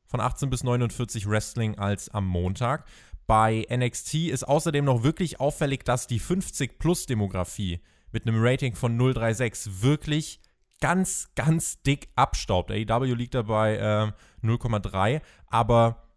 von 0.07 0.21
18 0.21 0.49
bis 0.49 0.65
49 0.65 1.29
Wrestling 1.29 1.77
als 1.77 2.09
am 2.09 2.25
Montag. 2.25 2.87
Bei 3.27 3.67
NXT 3.71 4.15
ist 4.31 4.45
außerdem 4.45 4.87
noch 4.87 5.03
wirklich 5.03 5.39
auffällig, 5.39 5.85
dass 5.85 6.07
die 6.07 6.19
50-Plus-Demografie 6.19 7.83
mit 8.11 8.27
einem 8.27 8.43
Rating 8.43 8.75
von 8.75 8.99
036 8.99 9.83
wirklich 9.83 10.41
ganz, 10.81 11.29
ganz 11.35 11.83
dick 11.83 12.09
abstaubt. 12.17 12.71
AEW 12.71 13.13
liegt 13.13 13.35
dabei 13.35 13.77
äh, 13.77 14.47
0,3, 14.47 15.21
aber 15.49 16.08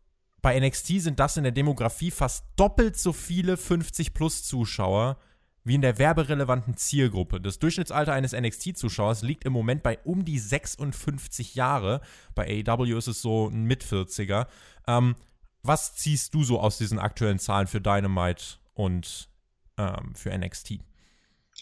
bei 0.42 0.60
NXT 0.60 1.02
sind 1.02 1.20
das 1.20 1.38
in 1.38 1.44
der 1.44 1.52
Demografie 1.52 2.12
fast 2.12 2.46
doppelt 2.56 2.98
so 2.98 3.14
viele 3.14 3.56
50-plus-Zuschauer 3.56 5.18
wie 5.64 5.76
in 5.76 5.82
der 5.82 6.00
werberelevanten 6.00 6.76
Zielgruppe. 6.76 7.40
Das 7.40 7.60
Durchschnittsalter 7.60 8.14
eines 8.14 8.34
NXT-Zuschauers 8.34 9.22
liegt 9.22 9.46
im 9.46 9.54
Moment 9.54 9.84
bei 9.84 10.00
um 10.00 10.26
die 10.26 10.40
56 10.40 11.54
Jahre. 11.54 12.02
Bei 12.34 12.64
AEW 12.68 12.98
ist 12.98 13.08
es 13.08 13.22
so 13.22 13.48
ein 13.48 13.66
Mit-40er. 13.66 14.48
Ähm, 14.88 15.16
was 15.62 15.96
ziehst 15.96 16.34
du 16.34 16.44
so 16.44 16.60
aus 16.60 16.80
diesen 16.80 16.98
aktuellen 16.98 17.38
Zahlen 17.38 17.68
für 17.68 17.80
Dynamite 17.80 18.58
und 18.74 19.30
ähm, 19.78 20.16
für 20.16 20.36
NXT? 20.36 20.80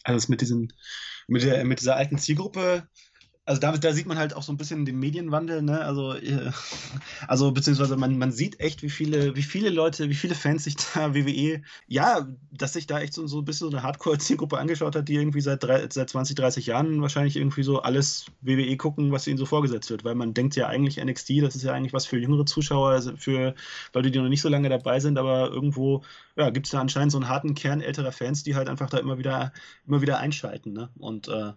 Also 0.03 0.27
mit, 0.29 0.39
diesen, 0.39 0.71
mit, 1.27 1.43
der, 1.43 1.65
mit 1.65 1.81
dieser 1.81 1.97
alten 1.97 2.17
Zielgruppe 2.17 2.87
also 3.49 3.61
da, 3.61 3.71
da, 3.71 3.93
sieht 3.93 4.05
man 4.05 4.19
halt 4.19 4.35
auch 4.35 4.43
so 4.43 4.53
ein 4.53 4.57
bisschen 4.57 4.85
den 4.85 4.99
Medienwandel, 4.99 5.63
ne? 5.63 5.81
Also, 5.81 6.13
äh, 6.13 6.51
also 7.27 7.51
beziehungsweise 7.51 7.97
man, 7.97 8.15
man 8.19 8.31
sieht 8.31 8.59
echt, 8.59 8.83
wie 8.83 8.91
viele, 8.91 9.35
wie 9.35 9.41
viele 9.41 9.71
Leute, 9.71 10.07
wie 10.07 10.13
viele 10.13 10.35
Fans 10.35 10.65
sich 10.65 10.75
da 10.75 11.15
WWE, 11.15 11.63
ja, 11.87 12.27
dass 12.51 12.73
sich 12.73 12.85
da 12.85 12.99
echt 12.99 13.15
so, 13.15 13.25
so 13.25 13.39
ein 13.39 13.45
bisschen 13.45 13.71
so 13.71 13.75
eine 13.75 13.81
Hardcore-Zielgruppe 13.81 14.59
angeschaut 14.59 14.95
hat, 14.95 15.07
die 15.07 15.15
irgendwie 15.15 15.41
seit, 15.41 15.63
drei, 15.63 15.87
seit 15.89 16.11
20, 16.11 16.35
30 16.35 16.67
Jahren 16.67 17.01
wahrscheinlich 17.01 17.37
irgendwie 17.37 17.63
so 17.63 17.81
alles 17.81 18.27
WWE 18.41 18.77
gucken, 18.77 19.11
was 19.11 19.25
ihnen 19.25 19.39
so 19.39 19.47
vorgesetzt 19.47 19.89
wird. 19.89 20.03
Weil 20.03 20.13
man 20.13 20.35
denkt 20.35 20.55
ja 20.55 20.67
eigentlich 20.67 21.03
NXT, 21.03 21.41
das 21.41 21.55
ist 21.55 21.63
ja 21.63 21.73
eigentlich 21.73 21.93
was 21.93 22.05
für 22.05 22.19
jüngere 22.19 22.45
Zuschauer, 22.45 22.91
also 22.91 23.17
für 23.17 23.55
Leute, 23.95 24.11
die 24.11 24.19
noch 24.19 24.29
nicht 24.29 24.41
so 24.41 24.49
lange 24.49 24.69
dabei 24.69 24.99
sind, 24.99 25.17
aber 25.17 25.49
irgendwo, 25.49 26.03
ja, 26.35 26.51
gibt 26.51 26.67
es 26.67 26.71
da 26.71 26.81
anscheinend 26.81 27.13
so 27.13 27.17
einen 27.17 27.29
harten 27.29 27.55
Kern 27.55 27.81
älterer 27.81 28.11
Fans, 28.11 28.43
die 28.43 28.55
halt 28.55 28.69
einfach 28.69 28.91
da 28.91 28.99
immer 28.99 29.17
wieder, 29.17 29.53
immer 29.87 30.03
wieder 30.03 30.19
einschalten, 30.19 30.71
ne? 30.71 30.89
Und 30.99 31.29
äh, 31.29 31.53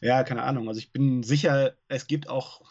ja, 0.00 0.22
keine 0.24 0.42
Ahnung. 0.42 0.68
Also 0.68 0.78
ich 0.78 0.92
bin 0.92 1.22
sicher, 1.22 1.74
es 1.88 2.06
gibt 2.06 2.28
auch 2.28 2.62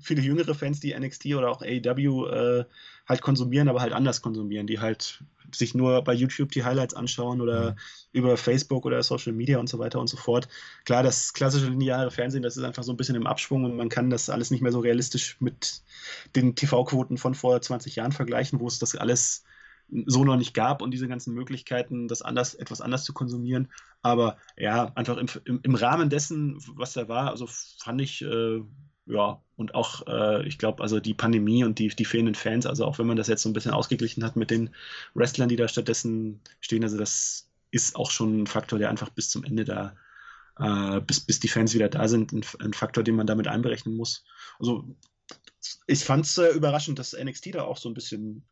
viele 0.00 0.22
jüngere 0.22 0.54
Fans, 0.54 0.80
die 0.80 0.98
NXT 0.98 1.26
oder 1.34 1.50
auch 1.50 1.62
AEW 1.62 2.26
äh, 2.26 2.64
halt 3.06 3.22
konsumieren, 3.22 3.68
aber 3.68 3.80
halt 3.80 3.92
anders 3.92 4.22
konsumieren, 4.22 4.66
die 4.66 4.80
halt 4.80 5.22
sich 5.52 5.74
nur 5.74 6.02
bei 6.02 6.14
YouTube 6.14 6.50
die 6.52 6.64
Highlights 6.64 6.94
anschauen 6.94 7.40
oder 7.40 7.72
mhm. 7.72 7.76
über 8.12 8.36
Facebook 8.36 8.86
oder 8.86 9.02
Social 9.02 9.32
Media 9.32 9.58
und 9.58 9.68
so 9.68 9.78
weiter 9.78 10.00
und 10.00 10.08
so 10.08 10.16
fort. 10.16 10.48
Klar, 10.84 11.02
das 11.02 11.32
klassische 11.32 11.66
lineare 11.66 12.10
Fernsehen, 12.10 12.42
das 12.42 12.56
ist 12.56 12.64
einfach 12.64 12.82
so 12.82 12.92
ein 12.92 12.96
bisschen 12.96 13.14
im 13.14 13.26
Abschwung 13.26 13.64
und 13.64 13.76
man 13.76 13.88
kann 13.88 14.10
das 14.10 14.30
alles 14.30 14.50
nicht 14.50 14.62
mehr 14.62 14.72
so 14.72 14.80
realistisch 14.80 15.36
mit 15.40 15.82
den 16.34 16.54
TV-Quoten 16.54 17.18
von 17.18 17.34
vor 17.34 17.60
20 17.60 17.96
Jahren 17.96 18.12
vergleichen, 18.12 18.60
wo 18.60 18.66
es 18.66 18.78
das 18.78 18.96
alles 18.96 19.44
so 20.06 20.24
noch 20.24 20.36
nicht 20.36 20.54
gab 20.54 20.82
und 20.82 20.90
diese 20.90 21.08
ganzen 21.08 21.34
Möglichkeiten, 21.34 22.08
das 22.08 22.22
anders, 22.22 22.54
etwas 22.54 22.80
anders 22.80 23.04
zu 23.04 23.12
konsumieren. 23.12 23.68
Aber 24.02 24.36
ja, 24.56 24.92
einfach 24.94 25.16
im, 25.16 25.28
im, 25.44 25.60
im 25.62 25.74
Rahmen 25.74 26.10
dessen, 26.10 26.58
was 26.74 26.94
da 26.94 27.08
war, 27.08 27.30
also 27.30 27.46
fand 27.48 28.00
ich, 28.00 28.22
äh, 28.22 28.62
ja, 29.06 29.42
und 29.56 29.74
auch, 29.74 30.06
äh, 30.06 30.46
ich 30.46 30.58
glaube, 30.58 30.82
also 30.82 30.98
die 31.00 31.14
Pandemie 31.14 31.64
und 31.64 31.78
die, 31.78 31.88
die 31.88 32.04
fehlenden 32.04 32.34
Fans, 32.34 32.66
also 32.66 32.86
auch 32.86 32.98
wenn 32.98 33.06
man 33.06 33.16
das 33.16 33.28
jetzt 33.28 33.42
so 33.42 33.48
ein 33.48 33.52
bisschen 33.52 33.72
ausgeglichen 33.72 34.24
hat 34.24 34.36
mit 34.36 34.50
den 34.50 34.70
Wrestlern, 35.14 35.48
die 35.48 35.56
da 35.56 35.68
stattdessen 35.68 36.40
stehen, 36.60 36.82
also 36.82 36.96
das 36.96 37.50
ist 37.70 37.96
auch 37.96 38.10
schon 38.10 38.42
ein 38.42 38.46
Faktor, 38.46 38.78
der 38.78 38.90
einfach 38.90 39.10
bis 39.10 39.28
zum 39.28 39.44
Ende 39.44 39.64
da, 39.64 39.94
äh, 40.58 41.00
bis, 41.00 41.20
bis 41.20 41.40
die 41.40 41.48
Fans 41.48 41.74
wieder 41.74 41.88
da 41.88 42.08
sind, 42.08 42.32
ein, 42.32 42.44
ein 42.60 42.72
Faktor, 42.72 43.04
den 43.04 43.16
man 43.16 43.26
damit 43.26 43.48
einberechnen 43.48 43.96
muss. 43.96 44.24
Also 44.58 44.96
ich 45.86 46.04
fand 46.04 46.24
es 46.24 46.38
äh, 46.38 46.50
überraschend, 46.50 46.98
dass 46.98 47.16
NXT 47.16 47.54
da 47.54 47.62
auch 47.62 47.76
so 47.76 47.88
ein 47.88 47.94
bisschen 47.94 48.44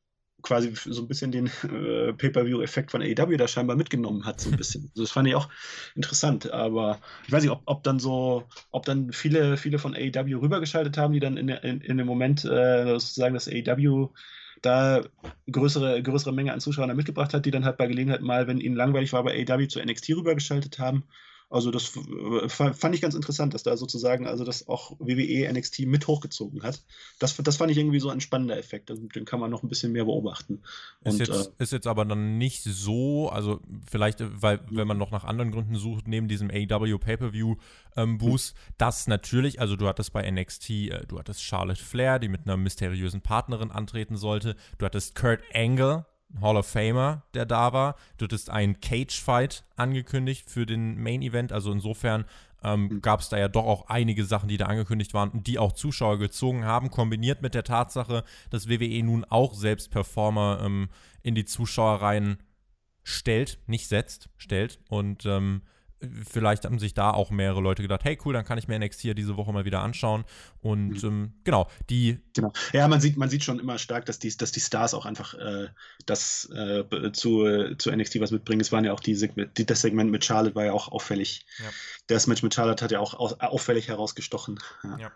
quasi 0.42 0.72
so 0.74 1.02
ein 1.02 1.08
bisschen 1.08 1.32
den 1.32 1.46
äh, 1.46 2.12
Pay-Per-View-Effekt 2.12 2.90
von 2.90 3.02
AEW 3.02 3.36
da 3.36 3.48
scheinbar 3.48 3.76
mitgenommen 3.76 4.24
hat, 4.24 4.40
so 4.40 4.50
ein 4.50 4.56
bisschen. 4.56 4.90
Also 4.90 5.02
das 5.02 5.10
fand 5.10 5.28
ich 5.28 5.34
auch 5.34 5.48
interessant, 5.94 6.52
aber 6.52 6.98
ich 7.26 7.32
weiß 7.32 7.42
nicht, 7.42 7.52
ob, 7.52 7.62
ob 7.64 7.82
dann 7.82 7.98
so, 7.98 8.44
ob 8.70 8.84
dann 8.84 9.12
viele, 9.12 9.56
viele 9.56 9.78
von 9.78 9.94
AEW 9.94 10.40
rübergeschaltet 10.40 10.98
haben, 10.98 11.12
die 11.12 11.20
dann 11.20 11.36
in, 11.36 11.48
in, 11.48 11.80
in 11.80 11.98
dem 11.98 12.06
Moment 12.06 12.44
äh, 12.44 12.84
sozusagen 12.84 13.34
das 13.34 13.48
AEW 13.48 14.10
da 14.62 15.02
größere, 15.50 16.02
größere 16.02 16.32
Menge 16.32 16.52
an 16.52 16.60
Zuschauern 16.60 16.96
mitgebracht 16.96 17.34
hat, 17.34 17.44
die 17.46 17.50
dann 17.50 17.64
halt 17.64 17.76
bei 17.76 17.86
Gelegenheit 17.86 18.22
mal, 18.22 18.46
wenn 18.46 18.60
ihnen 18.60 18.76
langweilig 18.76 19.12
war, 19.12 19.24
bei 19.24 19.44
AEW 19.46 19.66
zu 19.66 19.80
NXT 19.80 20.10
rübergeschaltet 20.10 20.78
haben. 20.78 21.04
Also 21.52 21.70
das 21.70 21.92
äh, 21.96 22.48
fand 22.48 22.94
ich 22.94 23.02
ganz 23.02 23.14
interessant, 23.14 23.52
dass 23.52 23.62
da 23.62 23.76
sozusagen, 23.76 24.26
also 24.26 24.42
das 24.42 24.68
auch 24.68 24.96
WWE 24.98 25.52
NXT 25.52 25.80
mit 25.80 26.06
hochgezogen 26.06 26.62
hat. 26.62 26.82
Das, 27.18 27.36
das 27.36 27.58
fand 27.58 27.70
ich 27.70 27.76
irgendwie 27.76 28.00
so 28.00 28.08
ein 28.08 28.22
spannender 28.22 28.56
Effekt. 28.56 28.90
Also 28.90 29.06
den 29.06 29.26
kann 29.26 29.38
man 29.38 29.50
noch 29.50 29.62
ein 29.62 29.68
bisschen 29.68 29.92
mehr 29.92 30.06
beobachten. 30.06 30.62
Ist, 31.04 31.12
Und, 31.12 31.18
jetzt, 31.18 31.30
äh, 31.30 31.62
ist 31.62 31.72
jetzt 31.72 31.86
aber 31.86 32.06
dann 32.06 32.38
nicht 32.38 32.62
so, 32.62 33.28
also 33.28 33.60
vielleicht, 33.90 34.20
weil 34.20 34.60
wenn 34.70 34.88
man 34.88 34.96
noch 34.96 35.10
nach 35.10 35.24
anderen 35.24 35.50
Gründen 35.50 35.74
sucht, 35.74 36.08
neben 36.08 36.26
diesem 36.26 36.50
AEW 36.50 36.96
Pay-Per-View 36.96 37.56
ähm, 37.96 38.16
Boost, 38.16 38.56
hm. 38.56 38.74
das 38.78 39.06
natürlich, 39.06 39.60
also 39.60 39.76
du 39.76 39.86
hattest 39.86 40.14
bei 40.14 40.28
NXT, 40.30 40.70
äh, 40.70 41.06
du 41.06 41.18
hattest 41.18 41.42
Charlotte 41.42 41.82
Flair, 41.82 42.18
die 42.18 42.28
mit 42.28 42.46
einer 42.46 42.56
mysteriösen 42.56 43.20
Partnerin 43.20 43.70
antreten 43.70 44.16
sollte. 44.16 44.56
Du 44.78 44.86
hattest 44.86 45.14
Kurt 45.14 45.42
Angle, 45.52 46.06
Hall 46.40 46.56
of 46.56 46.66
Famer, 46.66 47.22
der 47.34 47.46
da 47.46 47.72
war. 47.72 47.96
Du 48.16 48.24
hattest 48.24 48.50
einen 48.50 48.80
Cage-Fight 48.80 49.64
angekündigt 49.76 50.50
für 50.50 50.66
den 50.66 51.02
Main-Event. 51.02 51.52
Also 51.52 51.72
insofern 51.72 52.24
ähm, 52.64 52.84
mhm. 52.84 53.02
gab 53.02 53.20
es 53.20 53.28
da 53.28 53.38
ja 53.38 53.48
doch 53.48 53.66
auch 53.66 53.88
einige 53.88 54.24
Sachen, 54.24 54.48
die 54.48 54.56
da 54.56 54.66
angekündigt 54.66 55.14
waren 55.14 55.30
und 55.30 55.46
die 55.46 55.58
auch 55.58 55.72
Zuschauer 55.72 56.18
gezogen 56.18 56.64
haben, 56.64 56.90
kombiniert 56.90 57.42
mit 57.42 57.54
der 57.54 57.64
Tatsache, 57.64 58.24
dass 58.50 58.68
WWE 58.68 59.02
nun 59.02 59.24
auch 59.24 59.54
selbst 59.54 59.90
Performer 59.90 60.60
ähm, 60.64 60.88
in 61.22 61.34
die 61.34 61.44
Zuschauerreihen 61.44 62.38
stellt, 63.02 63.58
nicht 63.66 63.88
setzt, 63.88 64.28
stellt. 64.36 64.78
Und 64.88 65.26
ähm, 65.26 65.62
vielleicht 66.28 66.64
haben 66.64 66.78
sich 66.78 66.94
da 66.94 67.10
auch 67.10 67.30
mehrere 67.30 67.60
Leute 67.60 67.82
gedacht, 67.82 68.04
hey 68.04 68.18
cool, 68.24 68.32
dann 68.32 68.44
kann 68.44 68.58
ich 68.58 68.68
mir 68.68 68.78
NXT 68.78 69.00
hier 69.00 69.14
diese 69.14 69.36
Woche 69.36 69.52
mal 69.52 69.64
wieder 69.64 69.80
anschauen. 69.80 70.24
Und 70.60 71.02
mhm. 71.02 71.08
ähm, 71.08 71.32
genau, 71.44 71.68
die. 71.90 72.18
Genau. 72.34 72.52
Ja, 72.72 72.88
man 72.88 73.00
sieht, 73.00 73.16
man 73.16 73.28
sieht 73.28 73.44
schon 73.44 73.58
immer 73.58 73.78
stark, 73.78 74.06
dass 74.06 74.18
die, 74.18 74.36
dass 74.36 74.52
die 74.52 74.60
Stars 74.60 74.94
auch 74.94 75.06
einfach 75.06 75.34
äh, 75.34 75.68
das 76.06 76.48
äh, 76.50 76.84
zu, 77.12 77.74
zu 77.76 77.90
NXT 77.90 78.20
was 78.20 78.30
mitbringen. 78.30 78.60
Es 78.60 78.72
waren 78.72 78.84
ja 78.84 78.92
auch 78.92 79.00
die, 79.00 79.14
Segment, 79.14 79.56
die, 79.58 79.66
das 79.66 79.80
Segment 79.80 80.10
mit 80.10 80.24
Charlotte 80.24 80.54
war 80.54 80.64
ja 80.64 80.72
auch 80.72 80.88
auffällig. 80.88 81.46
Ja. 81.58 81.70
Das 82.06 82.26
Match 82.26 82.42
mit 82.42 82.54
Charlotte 82.54 82.84
hat 82.84 82.92
ja 82.92 83.00
auch 83.00 83.14
auffällig 83.14 83.88
herausgestochen. 83.88 84.58
Ja. 84.84 84.98
ja. 84.98 85.12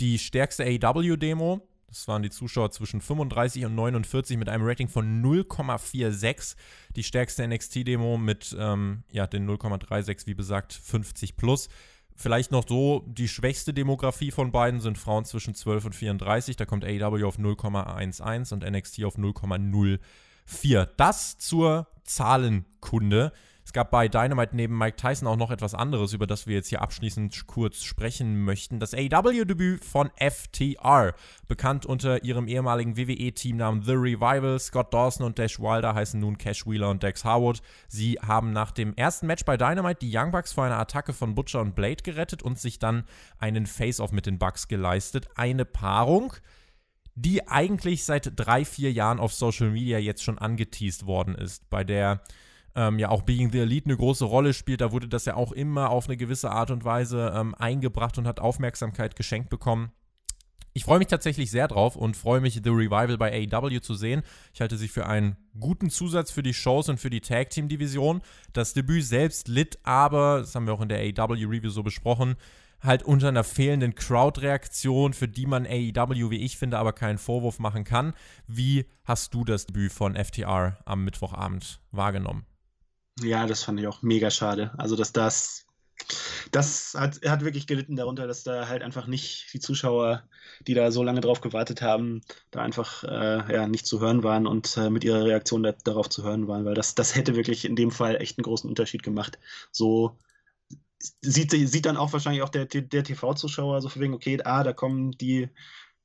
Die 0.00 0.18
stärkste 0.18 0.64
AEW-Demo 0.64 1.66
das 1.88 2.06
waren 2.06 2.22
die 2.22 2.30
Zuschauer 2.30 2.70
zwischen 2.70 3.00
35 3.00 3.64
und 3.64 3.74
49 3.74 4.36
mit 4.36 4.48
einem 4.48 4.64
Rating 4.64 4.88
von 4.88 5.22
0,46. 5.22 6.54
Die 6.94 7.02
stärkste 7.02 7.48
NXT-Demo 7.48 8.18
mit 8.18 8.54
ähm, 8.58 9.04
ja, 9.10 9.26
den 9.26 9.48
0,36, 9.48 10.26
wie 10.26 10.34
besagt, 10.34 10.74
50 10.74 11.36
plus. 11.36 11.68
Vielleicht 12.14 12.50
noch 12.50 12.66
so, 12.68 13.04
die 13.06 13.28
schwächste 13.28 13.72
Demografie 13.72 14.30
von 14.30 14.52
beiden 14.52 14.80
sind 14.80 14.98
Frauen 14.98 15.24
zwischen 15.24 15.54
12 15.54 15.86
und 15.86 15.94
34. 15.94 16.56
Da 16.56 16.66
kommt 16.66 16.84
AEW 16.84 17.24
auf 17.24 17.38
0,11 17.38 18.52
und 18.52 18.68
NXT 18.68 19.04
auf 19.04 19.16
0,04. 19.16 20.88
Das 20.96 21.38
zur 21.38 21.86
Zahlenkunde. 22.04 23.32
Es 23.68 23.74
gab 23.74 23.90
bei 23.90 24.08
Dynamite 24.08 24.56
neben 24.56 24.78
Mike 24.78 24.96
Tyson 24.96 25.28
auch 25.28 25.36
noch 25.36 25.50
etwas 25.50 25.74
anderes, 25.74 26.14
über 26.14 26.26
das 26.26 26.46
wir 26.46 26.54
jetzt 26.54 26.68
hier 26.68 26.80
abschließend 26.80 27.46
kurz 27.46 27.82
sprechen 27.82 28.42
möchten. 28.42 28.80
Das 28.80 28.94
AEW-Debüt 28.94 29.84
von 29.84 30.10
FTR, 30.16 31.12
bekannt 31.48 31.84
unter 31.84 32.24
ihrem 32.24 32.48
ehemaligen 32.48 32.96
WWE-Teamnamen 32.96 33.82
The 33.82 33.92
Revival. 33.92 34.58
Scott 34.58 34.94
Dawson 34.94 35.26
und 35.26 35.38
Dash 35.38 35.60
Wilder 35.60 35.94
heißen 35.94 36.18
nun 36.18 36.38
Cash 36.38 36.66
Wheeler 36.66 36.88
und 36.88 37.02
Dex 37.02 37.26
Harwood. 37.26 37.60
Sie 37.88 38.14
haben 38.14 38.54
nach 38.54 38.70
dem 38.70 38.94
ersten 38.94 39.26
Match 39.26 39.44
bei 39.44 39.58
Dynamite 39.58 39.98
die 40.00 40.16
Young 40.16 40.30
Bucks 40.30 40.54
vor 40.54 40.64
einer 40.64 40.78
Attacke 40.78 41.12
von 41.12 41.34
Butcher 41.34 41.60
und 41.60 41.74
Blade 41.74 42.02
gerettet 42.02 42.42
und 42.42 42.58
sich 42.58 42.78
dann 42.78 43.04
einen 43.38 43.66
Face-Off 43.66 44.12
mit 44.12 44.24
den 44.24 44.38
Bucks 44.38 44.68
geleistet. 44.68 45.28
Eine 45.34 45.66
Paarung, 45.66 46.32
die 47.16 47.46
eigentlich 47.46 48.04
seit 48.04 48.32
drei, 48.34 48.64
vier 48.64 48.92
Jahren 48.92 49.20
auf 49.20 49.34
Social 49.34 49.68
Media 49.68 49.98
jetzt 49.98 50.24
schon 50.24 50.38
angeteased 50.38 51.04
worden 51.04 51.34
ist, 51.34 51.68
bei 51.68 51.84
der 51.84 52.22
ähm, 52.78 53.00
ja 53.00 53.08
auch 53.08 53.22
Being 53.22 53.50
the 53.50 53.58
Elite 53.58 53.86
eine 53.86 53.96
große 53.96 54.24
Rolle 54.24 54.54
spielt. 54.54 54.80
Da 54.80 54.92
wurde 54.92 55.08
das 55.08 55.24
ja 55.24 55.34
auch 55.34 55.50
immer 55.50 55.90
auf 55.90 56.06
eine 56.06 56.16
gewisse 56.16 56.50
Art 56.50 56.70
und 56.70 56.84
Weise 56.84 57.32
ähm, 57.34 57.54
eingebracht 57.56 58.16
und 58.18 58.26
hat 58.26 58.38
Aufmerksamkeit 58.38 59.16
geschenkt 59.16 59.50
bekommen. 59.50 59.90
Ich 60.74 60.84
freue 60.84 60.98
mich 60.98 61.08
tatsächlich 61.08 61.50
sehr 61.50 61.66
drauf 61.66 61.96
und 61.96 62.16
freue 62.16 62.40
mich, 62.40 62.60
The 62.62 62.70
Revival 62.70 63.18
bei 63.18 63.32
AEW 63.32 63.80
zu 63.80 63.94
sehen. 63.94 64.22
Ich 64.54 64.60
halte 64.60 64.76
sie 64.76 64.86
für 64.86 65.06
einen 65.06 65.36
guten 65.58 65.90
Zusatz 65.90 66.30
für 66.30 66.44
die 66.44 66.54
Shows 66.54 66.88
und 66.88 67.00
für 67.00 67.10
die 67.10 67.20
Tag 67.20 67.50
Team 67.50 67.68
Division. 67.68 68.22
Das 68.52 68.74
Debüt 68.74 69.04
selbst 69.04 69.48
litt 69.48 69.80
aber, 69.82 70.38
das 70.38 70.54
haben 70.54 70.66
wir 70.66 70.74
auch 70.74 70.80
in 70.80 70.88
der 70.88 71.00
AEW 71.00 71.48
Review 71.48 71.70
so 71.70 71.82
besprochen, 71.82 72.36
halt 72.80 73.02
unter 73.02 73.26
einer 73.26 73.42
fehlenden 73.42 73.96
Crowd-Reaktion, 73.96 75.14
für 75.14 75.26
die 75.26 75.46
man 75.46 75.66
AEW, 75.66 76.30
wie 76.30 76.44
ich 76.44 76.56
finde, 76.56 76.78
aber 76.78 76.92
keinen 76.92 77.18
Vorwurf 77.18 77.58
machen 77.58 77.82
kann. 77.82 78.14
Wie 78.46 78.86
hast 79.04 79.34
du 79.34 79.44
das 79.44 79.66
Debüt 79.66 79.90
von 79.90 80.14
FTR 80.14 80.78
am 80.84 81.04
Mittwochabend 81.04 81.80
wahrgenommen? 81.90 82.46
Ja, 83.22 83.46
das 83.46 83.64
fand 83.64 83.80
ich 83.80 83.86
auch 83.86 84.02
mega 84.02 84.30
schade. 84.30 84.72
Also, 84.78 84.96
dass 84.96 85.12
das, 85.12 85.66
das 86.52 86.94
hat, 86.96 87.20
hat 87.26 87.44
wirklich 87.44 87.66
gelitten 87.66 87.96
darunter, 87.96 88.26
dass 88.26 88.44
da 88.44 88.68
halt 88.68 88.82
einfach 88.82 89.06
nicht 89.06 89.52
die 89.52 89.60
Zuschauer, 89.60 90.22
die 90.66 90.74
da 90.74 90.90
so 90.90 91.02
lange 91.02 91.20
drauf 91.20 91.40
gewartet 91.40 91.82
haben, 91.82 92.20
da 92.50 92.62
einfach 92.62 93.04
äh, 93.04 93.52
ja, 93.52 93.66
nicht 93.66 93.86
zu 93.86 94.00
hören 94.00 94.22
waren 94.22 94.46
und 94.46 94.76
äh, 94.76 94.90
mit 94.90 95.04
ihrer 95.04 95.24
Reaktion 95.24 95.62
da, 95.62 95.72
darauf 95.72 96.08
zu 96.08 96.22
hören 96.22 96.48
waren, 96.48 96.64
weil 96.64 96.74
das, 96.74 96.94
das 96.94 97.14
hätte 97.14 97.36
wirklich 97.36 97.64
in 97.64 97.76
dem 97.76 97.90
Fall 97.90 98.16
echt 98.16 98.38
einen 98.38 98.44
großen 98.44 98.68
Unterschied 98.68 99.02
gemacht. 99.02 99.38
So 99.72 100.16
sieht, 101.20 101.50
sieht 101.52 101.86
dann 101.86 101.96
auch 101.96 102.12
wahrscheinlich 102.12 102.42
auch 102.42 102.48
der, 102.48 102.66
der 102.66 103.04
TV-Zuschauer 103.04 103.80
so 103.82 103.88
von 103.88 104.02
wegen, 104.02 104.14
okay, 104.14 104.38
ah, 104.44 104.62
da 104.62 104.72
kommen 104.72 105.12
die 105.12 105.48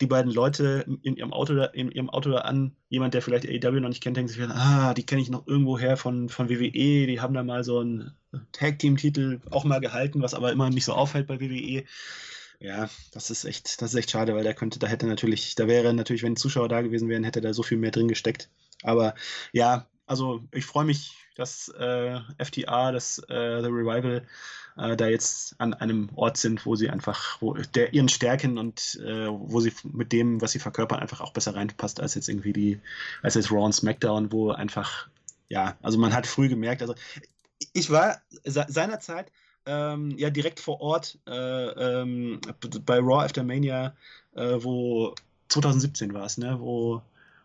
die 0.04 0.08
beiden 0.08 0.34
Leute 0.34 0.86
in 1.02 1.16
ihrem 1.16 1.32
Auto 1.32 1.56
da, 1.56 1.66
in 1.66 1.90
ihrem 1.90 2.10
Auto 2.10 2.30
da 2.30 2.40
an. 2.40 2.76
Jemand, 2.90 3.14
der 3.14 3.22
vielleicht 3.22 3.48
AEW 3.48 3.80
noch 3.80 3.88
nicht 3.88 4.04
kennt, 4.04 4.18
denkt 4.18 4.32
sich, 4.32 4.42
ah, 4.44 4.94
die 4.94 5.06
kenne 5.06 5.22
ich 5.22 5.30
noch 5.30 5.48
irgendwo 5.48 5.80
her 5.80 5.96
von, 5.96 6.28
von 6.28 6.50
WWE. 6.50 7.08
Die 7.08 7.22
haben 7.22 7.34
da 7.34 7.42
mal 7.42 7.64
so 7.64 7.80
einen 7.80 8.12
Tag-Team-Titel 8.52 9.40
auch 9.50 9.64
mal 9.64 9.80
gehalten, 9.80 10.22
was 10.22 10.34
aber 10.34 10.52
immer 10.52 10.70
nicht 10.70 10.84
so 10.84 10.94
auffällt 10.94 11.28
bei 11.28 11.40
WWE. 11.40 11.86
Ja, 12.60 12.90
das 13.14 13.30
ist 13.30 13.46
echt, 13.46 13.82
das 13.82 13.94
ist 13.94 14.00
echt 14.00 14.12
schade, 14.12 14.36
weil 14.36 14.44
der 14.44 14.54
könnte, 14.54 14.78
da 14.78 14.88
hätte 14.88 15.08
natürlich, 15.08 15.56
da 15.56 15.68
wäre 15.68 15.94
natürlich, 15.94 16.24
wenn 16.24 16.36
Zuschauer 16.36 16.68
da 16.68 16.82
gewesen 16.82 17.08
wären, 17.08 17.24
hätte 17.24 17.42
da 17.42 17.54
so 17.54 17.64
viel 17.64 17.78
mehr 17.78 17.92
drin 17.92 18.10
gesteckt. 18.10 18.50
Aber 18.84 19.16
ja, 19.54 19.88
also 20.06 20.42
ich 20.52 20.66
freue 20.66 20.86
mich, 20.86 21.14
dass 21.36 21.70
äh, 21.70 22.20
FTA, 22.44 22.92
das 22.92 23.20
äh, 23.30 23.62
The 23.62 23.70
Revival 23.70 24.28
äh, 24.78 24.96
da 24.96 25.08
jetzt 25.08 25.56
an 25.60 25.74
einem 25.74 26.10
Ort 26.16 26.38
sind, 26.38 26.66
wo 26.66 26.76
sie 26.76 26.90
einfach, 26.90 27.42
wo 27.42 27.54
der 27.54 27.94
ihren 27.94 28.10
Stärken 28.10 28.58
und 28.58 29.00
äh, 29.04 29.28
wo 29.30 29.60
sie 29.60 29.74
mit 29.84 30.12
dem, 30.12 30.42
was 30.42 30.52
sie 30.52 30.60
verkörpern, 30.60 31.00
einfach 31.00 31.22
auch 31.22 31.34
besser 31.34 31.56
reinpasst 31.56 32.00
als 32.00 32.16
jetzt 32.16 32.30
irgendwie 32.30 32.54
die, 32.54 32.80
als 33.22 33.36
jetzt 33.36 33.52
Raw 33.52 33.64
und 33.66 33.74
SmackDown, 33.74 34.32
wo 34.32 34.52
einfach, 34.52 35.08
ja, 35.50 35.76
also 35.82 35.98
man 35.98 36.14
hat 36.14 36.28
früh 36.28 36.50
gemerkt, 36.50 36.82
also 36.82 36.96
ich 37.74 37.90
war 37.90 38.22
seinerzeit 38.44 39.32
ähm, 39.66 40.18
ja 40.18 40.30
direkt 40.30 40.60
vor 40.60 40.82
Ort 40.82 41.18
äh, 41.28 41.32
ähm, 41.32 42.42
bei 42.86 43.00
Raw 43.00 43.24
After 43.24 43.44
Mania, 43.44 43.96
äh, 44.36 44.58
wo 44.60 45.16
2017 45.50 46.14
war 46.14 46.26
es, 46.26 46.38
ne, 46.38 46.60
wo 46.60 47.02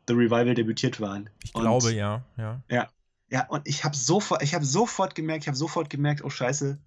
The 0.09 0.15
Revival 0.15 0.55
debütiert 0.55 1.01
waren. 1.01 1.31
Ich 1.45 1.55
und, 1.55 1.63
glaube, 1.63 1.93
ja, 1.93 2.23
ja. 2.37 2.61
Ja, 2.69 2.89
ja, 3.31 3.47
und 3.49 3.69
ich 3.69 3.85
habe 3.85 3.95
sofort, 3.95 4.43
ich 4.43 4.55
habe 4.55 4.65
sofort 4.65 5.15
gemerkt, 5.15 5.45
ich 5.45 5.49
habe 5.49 5.57
sofort 5.57 5.91
gemerkt, 5.91 6.25
oh 6.25 6.31
Scheiße, 6.31 6.79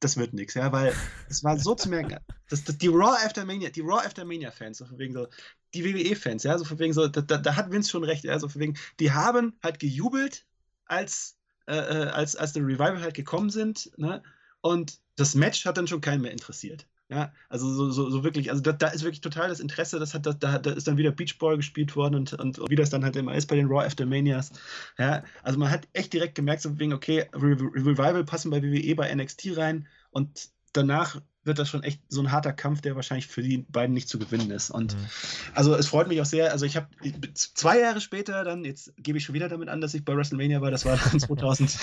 das 0.00 0.16
wird 0.16 0.34
nichts, 0.34 0.54
ja, 0.54 0.70
weil 0.72 0.94
es 1.28 1.42
war 1.44 1.58
so 1.58 1.74
zu 1.74 1.88
merken, 1.88 2.18
dass, 2.50 2.64
dass 2.64 2.76
die 2.76 2.88
Raw 2.88 3.16
After 3.24 3.44
Mania, 3.44 3.70
die 3.70 3.80
Raw 3.80 4.04
After 4.04 4.24
Mania 4.24 4.50
Fans, 4.50 4.78
so 4.78 4.86
von 4.86 4.98
wegen 4.98 5.14
so, 5.14 5.28
die 5.72 5.84
WWE-Fans, 5.84 6.42
ja, 6.42 6.58
so 6.58 6.64
von 6.64 6.78
wegen 6.78 6.92
so, 6.92 7.08
da, 7.08 7.20
da, 7.22 7.56
hat 7.56 7.70
Vince 7.70 7.90
schon 7.90 8.04
recht, 8.04 8.24
ja, 8.24 8.38
so 8.38 8.48
von 8.48 8.60
wegen, 8.60 8.76
die 9.00 9.12
haben 9.12 9.58
halt 9.62 9.78
gejubelt, 9.78 10.46
als, 10.84 11.36
äh, 11.66 11.76
äh 11.76 12.08
als, 12.08 12.36
als 12.36 12.52
die 12.52 12.60
Revival 12.60 13.00
halt 13.00 13.14
gekommen 13.14 13.50
sind, 13.50 13.90
ne, 13.96 14.22
und 14.60 14.98
das 15.16 15.34
Match 15.34 15.64
hat 15.64 15.76
dann 15.76 15.86
schon 15.86 16.00
keinen 16.00 16.22
mehr 16.22 16.32
interessiert. 16.32 16.86
Ja, 17.14 17.32
also 17.48 17.72
so, 17.72 17.92
so, 17.92 18.10
so 18.10 18.24
wirklich, 18.24 18.50
also 18.50 18.60
da, 18.60 18.72
da, 18.72 18.88
ist 18.88 19.04
wirklich 19.04 19.20
total 19.20 19.48
das 19.48 19.60
Interesse, 19.60 20.00
das 20.00 20.14
hat, 20.14 20.26
da, 20.26 20.32
da 20.32 20.70
ist 20.72 20.88
dann 20.88 20.96
wieder 20.96 21.12
Beach 21.12 21.38
Boy 21.38 21.56
gespielt 21.56 21.94
worden 21.94 22.16
und, 22.16 22.32
und 22.32 22.58
wie 22.68 22.74
das 22.74 22.90
dann 22.90 23.04
halt 23.04 23.14
immer 23.14 23.36
ist 23.36 23.46
bei 23.46 23.54
den 23.54 23.68
Raw 23.68 23.86
After 23.86 24.04
Manias. 24.04 24.50
Ja, 24.98 25.22
also 25.44 25.56
man 25.60 25.70
hat 25.70 25.86
echt 25.92 26.12
direkt 26.12 26.34
gemerkt, 26.34 26.62
so 26.62 26.76
wegen, 26.76 26.92
okay, 26.92 27.26
Re 27.32 27.52
Revival 27.52 28.24
passen 28.24 28.50
bei 28.50 28.60
WWE 28.60 28.96
bei 28.96 29.14
NXT 29.14 29.56
rein 29.56 29.86
und 30.10 30.48
danach 30.72 31.20
wird 31.44 31.58
das 31.58 31.68
schon 31.68 31.82
echt 31.82 32.00
so 32.08 32.20
ein 32.20 32.32
harter 32.32 32.52
Kampf, 32.52 32.80
der 32.80 32.96
wahrscheinlich 32.96 33.26
für 33.26 33.42
die 33.42 33.58
beiden 33.58 33.94
nicht 33.94 34.08
zu 34.08 34.18
gewinnen 34.18 34.50
ist. 34.50 34.70
Und 34.70 34.94
mhm. 34.94 35.06
also 35.54 35.74
es 35.74 35.88
freut 35.88 36.08
mich 36.08 36.20
auch 36.20 36.26
sehr. 36.26 36.52
Also 36.52 36.66
ich 36.66 36.76
habe 36.76 36.88
zwei 37.34 37.78
Jahre 37.78 38.00
später 38.00 38.44
dann, 38.44 38.64
jetzt 38.64 38.92
gebe 38.96 39.18
ich 39.18 39.24
schon 39.24 39.34
wieder 39.34 39.48
damit 39.48 39.68
an, 39.68 39.80
dass 39.80 39.94
ich 39.94 40.04
bei 40.04 40.16
WrestleMania 40.16 40.60
war, 40.60 40.70
das 40.70 40.84
war 40.84 40.96
dann 40.96 41.20
2000, 41.20 41.78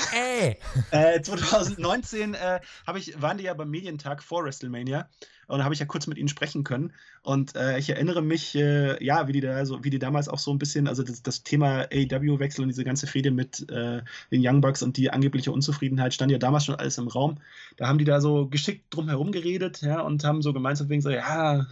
äh, 0.91 1.21
2019, 1.21 2.33
äh, 2.33 2.59
ich, 2.95 3.21
waren 3.21 3.37
die 3.37 3.45
ja 3.45 3.53
beim 3.53 3.69
Medientag 3.69 4.23
vor 4.23 4.43
WrestleMania. 4.43 5.09
Und 5.51 5.59
da 5.59 5.65
habe 5.65 5.73
ich 5.73 5.79
ja 5.79 5.85
kurz 5.85 6.07
mit 6.07 6.17
ihnen 6.17 6.29
sprechen 6.29 6.63
können. 6.63 6.93
Und 7.23 7.55
äh, 7.55 7.77
ich 7.77 7.89
erinnere 7.89 8.21
mich, 8.21 8.55
äh, 8.55 9.03
ja, 9.03 9.27
wie 9.27 9.33
die 9.33 9.41
da 9.41 9.65
so, 9.65 9.83
wie 9.83 9.89
die 9.89 9.99
damals 9.99 10.29
auch 10.29 10.39
so 10.39 10.51
ein 10.51 10.59
bisschen, 10.59 10.87
also 10.87 11.03
das, 11.03 11.21
das 11.23 11.43
Thema 11.43 11.87
AEW-Wechsel 11.91 12.61
und 12.61 12.69
diese 12.69 12.83
ganze 12.85 13.05
Fehde 13.05 13.31
mit 13.31 13.69
äh, 13.69 14.01
den 14.31 14.41
Young 14.45 14.61
Bucks 14.61 14.81
und 14.81 14.97
die 14.97 15.11
angebliche 15.11 15.51
Unzufriedenheit 15.51 16.13
stand 16.13 16.31
ja 16.31 16.37
damals 16.37 16.65
schon 16.65 16.75
alles 16.75 16.97
im 16.97 17.07
Raum. 17.07 17.39
Da 17.77 17.87
haben 17.87 17.97
die 17.97 18.05
da 18.05 18.21
so 18.21 18.47
geschickt 18.47 18.85
drum 18.89 19.09
herum 19.09 19.31
geredet, 19.31 19.81
ja, 19.81 20.01
und 20.01 20.23
haben 20.23 20.41
so 20.41 20.53
gemeinsam 20.53 20.89
wegen 20.89 21.01
so, 21.01 21.09
ja, 21.09 21.67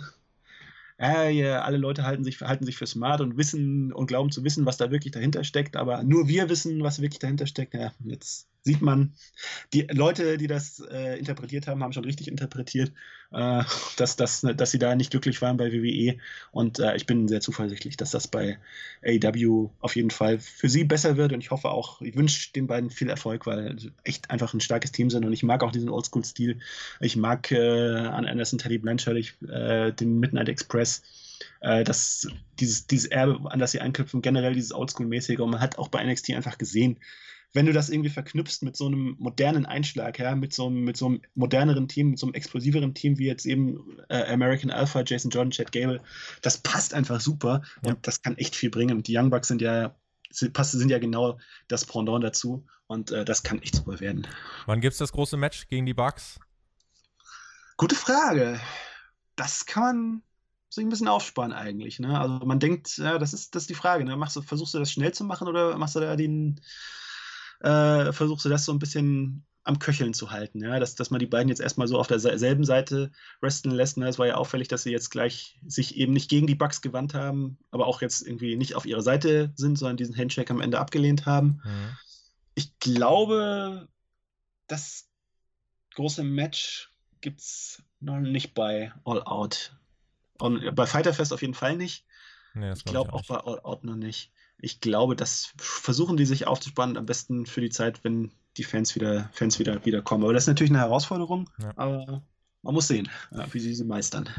äh, 0.99 1.31
ja, 1.31 1.61
alle 1.61 1.77
Leute 1.77 2.03
halten 2.03 2.23
sich, 2.25 2.41
halten 2.41 2.65
sich 2.65 2.77
für 2.77 2.85
smart 2.85 3.21
und 3.21 3.37
wissen 3.37 3.93
und 3.93 4.07
glauben 4.07 4.31
zu 4.31 4.43
wissen, 4.43 4.65
was 4.65 4.77
da 4.77 4.91
wirklich 4.91 5.13
dahinter 5.13 5.43
steckt, 5.45 5.77
aber 5.77 6.03
nur 6.03 6.27
wir 6.27 6.49
wissen, 6.49 6.83
was 6.83 7.01
wirklich 7.01 7.19
dahinter 7.19 7.47
steckt. 7.47 7.73
Ja, 7.73 7.93
jetzt 8.03 8.49
sieht 8.61 8.81
man, 8.81 9.13
die 9.73 9.87
Leute, 9.91 10.37
die 10.37 10.47
das 10.47 10.83
äh, 10.91 11.17
interpretiert 11.17 11.67
haben, 11.67 11.83
haben 11.83 11.93
schon 11.93 12.03
richtig 12.03 12.27
interpretiert, 12.27 12.91
äh, 13.31 13.63
dass, 13.97 14.15
dass, 14.15 14.41
dass 14.41 14.71
sie 14.71 14.79
da 14.79 14.95
nicht 14.95 15.11
glücklich 15.11 15.41
waren 15.41 15.57
bei 15.57 15.71
WWE. 15.71 16.17
Und 16.51 16.79
äh, 16.79 16.95
ich 16.95 17.05
bin 17.05 17.27
sehr 17.27 17.41
zuversichtlich, 17.41 17.97
dass 17.97 18.11
das 18.11 18.27
bei 18.27 18.59
AEW 19.03 19.69
auf 19.79 19.95
jeden 19.95 20.11
Fall 20.11 20.39
für 20.39 20.69
sie 20.69 20.83
besser 20.83 21.17
wird. 21.17 21.31
Und 21.31 21.41
ich 21.41 21.51
hoffe 21.51 21.69
auch, 21.69 22.01
ich 22.01 22.15
wünsche 22.15 22.51
den 22.53 22.67
beiden 22.67 22.89
viel 22.89 23.09
Erfolg, 23.09 23.45
weil 23.45 23.77
echt 24.03 24.29
einfach 24.29 24.53
ein 24.53 24.61
starkes 24.61 24.91
Team 24.91 25.09
sind. 25.09 25.25
Und 25.25 25.33
ich 25.33 25.43
mag 25.43 25.63
auch 25.63 25.71
diesen 25.71 25.89
Oldschool-Stil. 25.89 26.59
Ich 26.99 27.15
mag 27.15 27.51
äh, 27.51 27.97
an 27.97 28.25
Anderson 28.25 28.59
Teddy 28.59 28.77
Blanchard, 28.77 29.17
ich, 29.17 29.41
äh, 29.47 29.91
den 29.91 30.19
Midnight 30.19 30.49
Express 30.49 31.01
äh, 31.61 31.83
das, 31.83 32.27
dieses, 32.59 32.87
dieses 32.87 33.05
Erbe, 33.07 33.51
an 33.51 33.59
das 33.59 33.71
sie 33.71 33.81
anknüpfen, 33.81 34.21
generell 34.21 34.53
dieses 34.53 34.73
Oldschool-mäßige. 34.73 35.39
Und 35.39 35.51
man 35.51 35.61
hat 35.61 35.77
auch 35.77 35.87
bei 35.87 36.03
NXT 36.03 36.31
einfach 36.31 36.57
gesehen, 36.57 36.97
wenn 37.53 37.65
du 37.65 37.73
das 37.73 37.89
irgendwie 37.89 38.09
verknüpfst 38.09 38.61
mit 38.61 38.75
so 38.75 38.87
einem 38.87 39.15
modernen 39.17 39.65
Einschlag, 39.65 40.19
ja, 40.19 40.35
mit 40.35 40.53
so 40.53 40.67
einem, 40.67 40.83
mit 40.83 40.97
so 40.97 41.07
einem 41.07 41.21
moderneren 41.33 41.87
Team, 41.87 42.11
mit 42.11 42.19
so 42.19 42.27
einem 42.27 42.35
explosiveren 42.35 42.93
Team 42.93 43.17
wie 43.17 43.25
jetzt 43.25 43.45
eben 43.45 43.97
äh, 44.09 44.31
American 44.31 44.69
Alpha, 44.69 45.03
Jason 45.05 45.31
Jordan, 45.31 45.51
Chad 45.51 45.71
Gable, 45.71 46.01
das 46.41 46.57
passt 46.59 46.93
einfach 46.93 47.19
super 47.19 47.63
ja. 47.83 47.91
und 47.91 48.05
das 48.05 48.21
kann 48.21 48.37
echt 48.37 48.55
viel 48.55 48.69
bringen. 48.69 48.97
Und 48.97 49.07
die 49.07 49.17
Young 49.17 49.31
Bucks 49.31 49.47
sind 49.47 49.61
ja, 49.61 49.95
sind, 50.29 50.55
sind 50.57 50.89
ja 50.89 50.99
genau 50.99 51.39
das 51.67 51.85
Pendant 51.85 52.23
dazu 52.23 52.65
und 52.87 53.11
äh, 53.11 53.25
das 53.25 53.41
kann 53.41 53.61
echt 53.61 53.75
super 53.75 53.99
werden. 53.99 54.27
Wann 54.67 54.81
gibt 54.81 54.93
es 54.93 54.99
das 54.99 55.11
große 55.11 55.37
Match 55.37 55.67
gegen 55.67 55.85
die 55.85 55.95
Bucks? 55.95 56.39
Gute 57.77 57.95
Frage. 57.95 58.59
Das 59.35 59.65
kann 59.65 59.83
man 59.83 60.21
sich 60.69 60.85
ein 60.85 60.89
bisschen 60.89 61.07
aufsparen 61.07 61.53
eigentlich. 61.53 61.99
Ne? 61.99 62.19
Also 62.19 62.45
man 62.45 62.59
denkt, 62.59 62.97
ja, 62.97 63.17
das 63.17 63.33
ist, 63.33 63.55
das 63.55 63.63
ist 63.63 63.69
die 63.69 63.75
Frage. 63.75 64.05
Ne? 64.05 64.17
Machst 64.17 64.35
du, 64.35 64.41
versuchst 64.41 64.75
du 64.75 64.79
das 64.79 64.91
schnell 64.91 65.13
zu 65.13 65.23
machen 65.23 65.47
oder 65.47 65.77
machst 65.77 65.95
du 65.95 65.99
da 65.99 66.15
den, 66.15 66.61
äh, 67.59 68.11
versuchst 68.11 68.45
du 68.45 68.49
das 68.49 68.65
so 68.65 68.71
ein 68.71 68.79
bisschen 68.79 69.45
am 69.63 69.77
Köcheln 69.77 70.13
zu 70.13 70.31
halten, 70.31 70.63
ja, 70.63 70.79
dass, 70.79 70.95
dass 70.95 71.11
man 71.11 71.19
die 71.19 71.27
beiden 71.27 71.49
jetzt 71.49 71.61
erstmal 71.61 71.87
so 71.87 71.99
auf 71.99 72.07
derselben 72.07 72.63
Seite 72.63 73.11
resten 73.43 73.69
lässt. 73.69 73.97
Ne? 73.97 74.07
Es 74.07 74.17
war 74.17 74.25
ja 74.25 74.35
auffällig, 74.35 74.67
dass 74.67 74.83
sie 74.83 74.91
jetzt 74.91 75.11
gleich 75.11 75.59
sich 75.67 75.95
eben 75.95 76.13
nicht 76.13 76.29
gegen 76.29 76.47
die 76.47 76.55
Bugs 76.55 76.81
gewandt 76.81 77.13
haben, 77.13 77.59
aber 77.69 77.85
auch 77.85 78.01
jetzt 78.01 78.25
irgendwie 78.25 78.55
nicht 78.55 78.75
auf 78.75 78.85
ihrer 78.85 79.03
Seite 79.03 79.53
sind, 79.55 79.77
sondern 79.77 79.97
diesen 79.97 80.17
Handshake 80.17 80.51
am 80.51 80.61
Ende 80.61 80.79
abgelehnt 80.79 81.25
haben. 81.25 81.61
Mhm. 81.63 81.97
Ich 82.55 82.79
glaube, 82.79 83.87
das 84.67 85.07
große 85.95 86.23
Match 86.23 86.89
gibt 87.21 87.41
es 87.41 87.83
noch 87.99 88.19
nicht 88.19 88.55
bei 88.55 88.91
All 89.05 89.21
Out. 89.23 89.75
Und 90.39 90.73
bei 90.73 90.85
Fighterfest 90.87 91.33
auf 91.33 91.41
jeden 91.41 91.53
Fall 91.53 91.75
nicht. 91.75 92.05
Nee, 92.55 92.71
ich 92.71 92.85
glaube 92.85 93.13
auch 93.13 93.25
bei 93.27 93.35
All 93.35 93.59
Out 93.59 93.83
noch 93.83 93.95
nicht 93.95 94.31
ich 94.61 94.81
glaube, 94.81 95.15
das 95.15 95.53
versuchen 95.57 96.17
die 96.17 96.25
sich 96.25 96.47
aufzuspannen, 96.47 96.97
am 96.97 97.05
besten 97.05 97.45
für 97.45 97.61
die 97.61 97.69
Zeit, 97.69 98.03
wenn 98.03 98.31
die 98.57 98.63
Fans 98.63 98.95
wieder, 98.95 99.29
Fans 99.33 99.59
wieder, 99.59 99.85
wieder 99.85 100.01
kommen. 100.01 100.23
Aber 100.23 100.33
das 100.33 100.43
ist 100.43 100.47
natürlich 100.47 100.71
eine 100.71 100.79
Herausforderung, 100.79 101.49
ja. 101.61 101.71
aber 101.75 102.21
man 102.61 102.73
muss 102.73 102.87
sehen, 102.87 103.09
wie 103.51 103.59
sie 103.59 103.73
sie 103.73 103.85
meistern. 103.85 104.29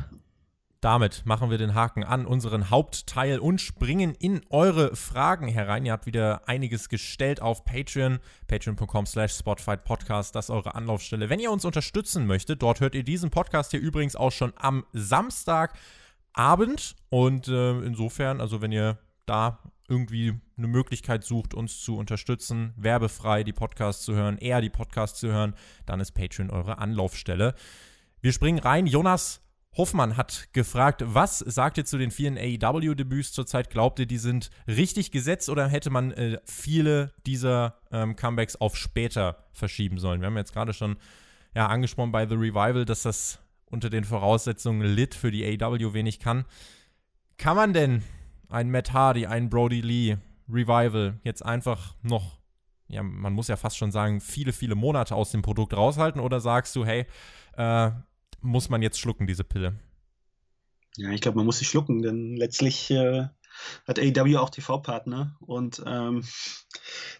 Damit 0.81 1.27
machen 1.27 1.51
wir 1.51 1.59
den 1.59 1.75
Haken 1.75 2.05
an 2.05 2.25
unseren 2.25 2.71
Hauptteil 2.71 3.39
und 3.39 3.61
springen 3.61 4.15
in 4.15 4.41
eure 4.49 4.97
Fragen 4.97 5.47
herein. 5.47 5.85
Ihr 5.85 5.93
habt 5.93 6.07
wieder 6.07 6.49
einiges 6.49 6.89
gestellt 6.89 7.43
auf 7.43 7.67
Patreon, 7.67 8.19
patreon.com 8.47 9.05
slash 9.05 9.35
spotfightpodcast, 9.35 10.35
das 10.35 10.47
ist 10.47 10.51
eure 10.51 10.75
Anlaufstelle. 10.75 11.29
Wenn 11.29 11.39
ihr 11.39 11.51
uns 11.51 11.67
unterstützen 11.67 12.27
möchtet, 12.27 12.63
dort 12.63 12.81
hört 12.81 12.95
ihr 12.95 13.05
diesen 13.05 13.29
Podcast 13.31 13.73
hier 13.73 13.81
übrigens 13.81 14.17
auch 14.17 14.33
schon 14.33 14.55
am 14.57 14.87
Samstagabend 14.95 15.77
und 17.11 17.49
äh, 17.49 17.81
insofern, 17.81 18.41
also 18.41 18.63
wenn 18.63 18.73
ihr 18.73 18.99
da 19.27 19.59
irgendwie 19.91 20.41
eine 20.57 20.69
Möglichkeit 20.69 21.25
sucht, 21.25 21.53
uns 21.53 21.81
zu 21.81 21.97
unterstützen, 21.97 22.73
werbefrei 22.77 23.45
die 23.45 23.53
Podcasts 23.53 24.05
zu 24.05 24.15
hören, 24.15 24.39
eher 24.39 24.61
die 24.61 24.71
Podcasts 24.71 25.19
zu 25.19 25.29
hören, 25.29 25.55
dann 25.85 26.01
ist 26.01 26.13
Patreon 26.13 26.51
eure 26.51 26.79
Anlaufstelle. 26.79 27.55
Wir 28.21 28.33
springen 28.33 28.59
rein. 28.59 28.87
Jonas 28.87 29.43
Hoffmann 29.77 30.17
hat 30.17 30.49
gefragt, 30.53 31.03
was 31.07 31.39
sagt 31.39 31.79
ihr 31.79 31.85
zu 31.85 31.97
den 31.97 32.11
vielen 32.11 32.37
AEW-Debüts 32.37 33.33
zurzeit? 33.33 33.71
Glaubt 33.71 33.99
ihr, 33.99 34.07
die 34.07 34.19
sind 34.19 34.51
richtig 34.67 35.11
gesetzt 35.11 35.49
oder 35.49 35.69
hätte 35.69 35.91
man 35.91 36.13
äh, 36.13 36.39
viele 36.45 37.13
dieser 37.27 37.81
ähm, 37.93 38.17
Comebacks 38.17 38.57
auf 38.57 38.77
später 38.77 39.45
verschieben 39.53 39.99
sollen? 39.99 40.21
Wir 40.21 40.27
haben 40.27 40.37
jetzt 40.37 40.53
gerade 40.53 40.73
schon 40.73 40.97
ja, 41.55 41.67
angesprochen 41.67 42.13
bei 42.13 42.27
The 42.27 42.35
Revival, 42.35 42.85
dass 42.85 43.03
das 43.03 43.39
unter 43.67 43.91
den 43.91 44.05
Voraussetzungen 44.05 44.83
Lit 44.83 45.15
für 45.15 45.31
die 45.31 45.45
AEW 45.45 45.95
wenig 45.95 46.19
kann. 46.19 46.45
Kann 47.39 47.57
man 47.57 47.73
denn 47.73 48.03
ein 48.51 48.71
Matt 48.71 48.93
Hardy, 48.93 49.27
ein 49.27 49.49
Brody 49.49 49.81
Lee 49.81 50.17
Revival 50.49 51.19
jetzt 51.23 51.45
einfach 51.45 51.95
noch, 52.03 52.39
ja, 52.89 53.03
man 53.03 53.33
muss 53.33 53.49
ja 53.49 53.57
fast 53.57 53.77
schon 53.77 53.93
sagen, 53.93 54.21
viele, 54.21 54.53
viele 54.53 54.75
Monate 54.75 55.15
aus 55.15 55.31
dem 55.31 55.43
Produkt 55.43 55.75
raushalten? 55.75 56.21
Oder 56.21 56.41
sagst 56.41 56.75
du, 56.77 56.85
hey, 56.85 57.07
äh, 57.57 57.91
muss 58.41 58.69
man 58.69 58.83
jetzt 58.83 58.99
schlucken, 58.99 59.27
diese 59.27 59.45
Pille? 59.45 59.79
Ja, 60.97 61.11
ich 61.11 61.21
glaube, 61.21 61.37
man 61.37 61.47
muss 61.47 61.59
sie 61.59 61.65
schlucken, 61.65 62.03
denn 62.03 62.37
letztlich 62.37 62.91
äh, 62.91 63.29
hat 63.87 63.99
AEW 63.99 64.39
auch 64.39 64.51
TV-Partner 64.51 65.37
und 65.41 65.83
ähm, 65.87 66.25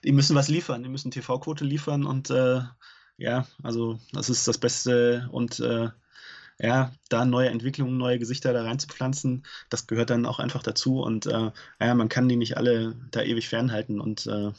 die 0.05 0.13
müssen 0.13 0.35
was 0.35 0.49
liefern, 0.49 0.83
die 0.83 0.89
müssen 0.89 1.11
TV-Quote 1.11 1.65
liefern 1.65 2.05
und 2.05 2.31
äh, 2.31 2.63
ja, 3.17 3.47
also 3.63 4.01
das 4.13 4.31
ist 4.31 4.49
das 4.49 4.59
Beste 4.59 5.29
und 5.31 5.61
äh, 5.61 5.91
ja, 6.63 6.93
da 7.09 7.25
neue 7.25 7.49
Entwicklungen, 7.49 7.97
neue 7.97 8.19
Gesichter 8.19 8.53
da 8.53 8.63
reinzupflanzen, 8.65 9.47
das 9.71 9.87
gehört 9.87 10.11
dann 10.11 10.27
auch 10.27 10.39
einfach 10.39 10.63
dazu. 10.63 11.01
Und 11.01 11.27
äh, 11.27 11.51
ja, 11.81 11.95
man 11.95 12.09
kann 12.09 12.29
die 12.29 12.37
nicht 12.37 12.57
alle 12.57 12.97
da 13.11 13.23
ewig 13.23 13.49
fernhalten. 13.49 14.01
Und 14.01 14.27
äh, 14.27 14.53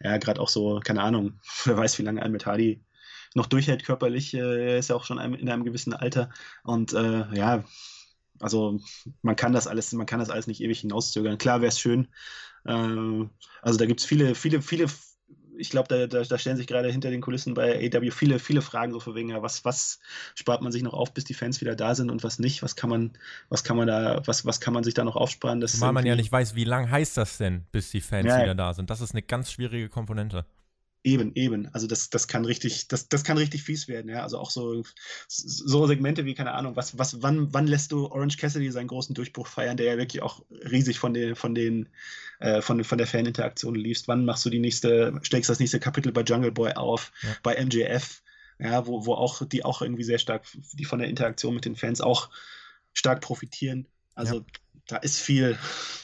ja, 0.00 0.18
gerade 0.18 0.40
auch 0.40 0.48
so, 0.48 0.80
keine 0.84 1.02
Ahnung, 1.02 1.40
wer 1.64 1.76
weiß, 1.76 1.98
wie 1.98 2.02
lange 2.02 2.22
Hardy 2.44 2.84
noch 3.34 3.46
durchhält 3.46 3.84
körperlich, 3.84 4.34
äh, 4.34 4.78
ist 4.78 4.90
ja 4.90 4.96
auch 4.96 5.04
schon 5.04 5.18
in 5.18 5.48
einem 5.48 5.64
gewissen 5.64 5.94
Alter. 5.94 6.30
Und 6.64 6.92
äh, 6.92 7.34
ja, 7.34 7.64
also 8.40 8.80
man 9.22 9.36
kann 9.36 9.52
das 9.52 9.66
alles, 9.66 9.92
man 9.92 10.06
kann 10.06 10.20
das 10.20 10.30
alles 10.30 10.46
nicht 10.46 10.60
ewig 10.60 10.80
hinauszögern. 10.80 11.38
Klar 11.38 11.60
wäre 11.60 11.68
es 11.68 11.80
schön. 11.80 12.08
Äh, 12.64 12.72
also 13.62 13.78
da 13.78 13.86
gibt 13.86 14.00
es 14.00 14.06
viele, 14.06 14.34
viele, 14.34 14.62
viele 14.62 14.88
ich 15.60 15.70
glaube, 15.70 15.88
da, 15.88 16.06
da, 16.06 16.22
da, 16.22 16.38
stellen 16.38 16.56
sich 16.56 16.66
gerade 16.66 16.90
hinter 16.90 17.10
den 17.10 17.20
Kulissen 17.20 17.54
bei 17.54 17.90
AW 17.94 18.10
viele, 18.10 18.38
viele 18.38 18.62
Fragen 18.62 18.92
so 18.92 19.00
von 19.00 19.14
wegen, 19.14 19.30
ja, 19.30 19.42
was, 19.42 19.64
was 19.64 20.00
spart 20.34 20.62
man 20.62 20.72
sich 20.72 20.82
noch 20.82 20.94
auf, 20.94 21.12
bis 21.12 21.24
die 21.24 21.34
Fans 21.34 21.60
wieder 21.60 21.76
da 21.76 21.94
sind 21.94 22.10
und 22.10 22.24
was 22.24 22.38
nicht? 22.38 22.62
Was 22.62 22.76
kann 22.76 22.90
man, 22.90 23.12
was 23.48 23.62
kann 23.62 23.76
man 23.76 23.86
da, 23.86 24.22
was, 24.26 24.46
was 24.46 24.60
kann 24.60 24.74
man 24.74 24.84
sich 24.84 24.94
da 24.94 25.04
noch 25.04 25.16
aufsparen? 25.16 25.62
Weil 25.62 25.92
man 25.92 26.06
ja 26.06 26.16
nicht 26.16 26.32
weiß, 26.32 26.54
wie 26.54 26.64
lang 26.64 26.90
heißt 26.90 27.16
das 27.16 27.38
denn, 27.38 27.66
bis 27.72 27.90
die 27.90 28.00
Fans 28.00 28.26
ja, 28.26 28.42
wieder 28.42 28.54
da 28.54 28.74
sind. 28.74 28.90
Das 28.90 29.00
ist 29.00 29.12
eine 29.12 29.22
ganz 29.22 29.52
schwierige 29.52 29.88
Komponente. 29.88 30.46
Eben, 31.02 31.34
eben. 31.34 31.68
Also 31.72 31.86
das, 31.86 32.10
das 32.10 32.28
kann 32.28 32.44
richtig, 32.44 32.88
das, 32.88 33.08
das 33.08 33.24
kann 33.24 33.38
richtig 33.38 33.62
fies 33.62 33.88
werden, 33.88 34.10
ja. 34.10 34.22
Also 34.22 34.38
auch 34.38 34.50
so, 34.50 34.82
so 35.28 35.86
Segmente 35.86 36.26
wie, 36.26 36.34
keine 36.34 36.52
Ahnung, 36.52 36.76
was, 36.76 36.98
was, 36.98 37.22
wann, 37.22 37.54
wann 37.54 37.66
lässt 37.66 37.92
du 37.92 38.08
Orange 38.08 38.36
Cassidy 38.36 38.70
seinen 38.70 38.88
großen 38.88 39.14
Durchbruch 39.14 39.46
feiern, 39.46 39.78
der 39.78 39.86
ja 39.86 39.96
wirklich 39.96 40.22
auch 40.22 40.44
riesig 40.50 40.98
von 40.98 41.14
den, 41.14 41.36
von 41.36 41.54
den, 41.54 41.88
äh, 42.40 42.60
von, 42.60 42.84
von 42.84 42.98
der 42.98 43.06
Faninteraktion 43.06 43.74
liest. 43.74 44.08
Wann 44.08 44.26
machst 44.26 44.44
du 44.44 44.50
die 44.50 44.58
nächste, 44.58 45.18
steckst 45.22 45.48
das 45.48 45.58
nächste 45.58 45.80
Kapitel 45.80 46.12
bei 46.12 46.22
Jungle 46.22 46.52
Boy 46.52 46.72
auf, 46.72 47.12
ja. 47.22 47.30
bei 47.42 47.64
MJF, 47.64 48.22
ja, 48.58 48.86
wo, 48.86 49.06
wo 49.06 49.14
auch, 49.14 49.46
die 49.46 49.64
auch 49.64 49.80
irgendwie 49.80 50.04
sehr 50.04 50.18
stark, 50.18 50.44
die 50.74 50.84
von 50.84 50.98
der 50.98 51.08
Interaktion 51.08 51.54
mit 51.54 51.64
den 51.64 51.76
Fans 51.76 52.02
auch 52.02 52.28
stark 52.92 53.22
profitieren. 53.22 53.86
Also 54.14 54.40
ja 54.40 54.44
da 54.90 54.96
ist 54.96 55.18
viel. 55.18 55.58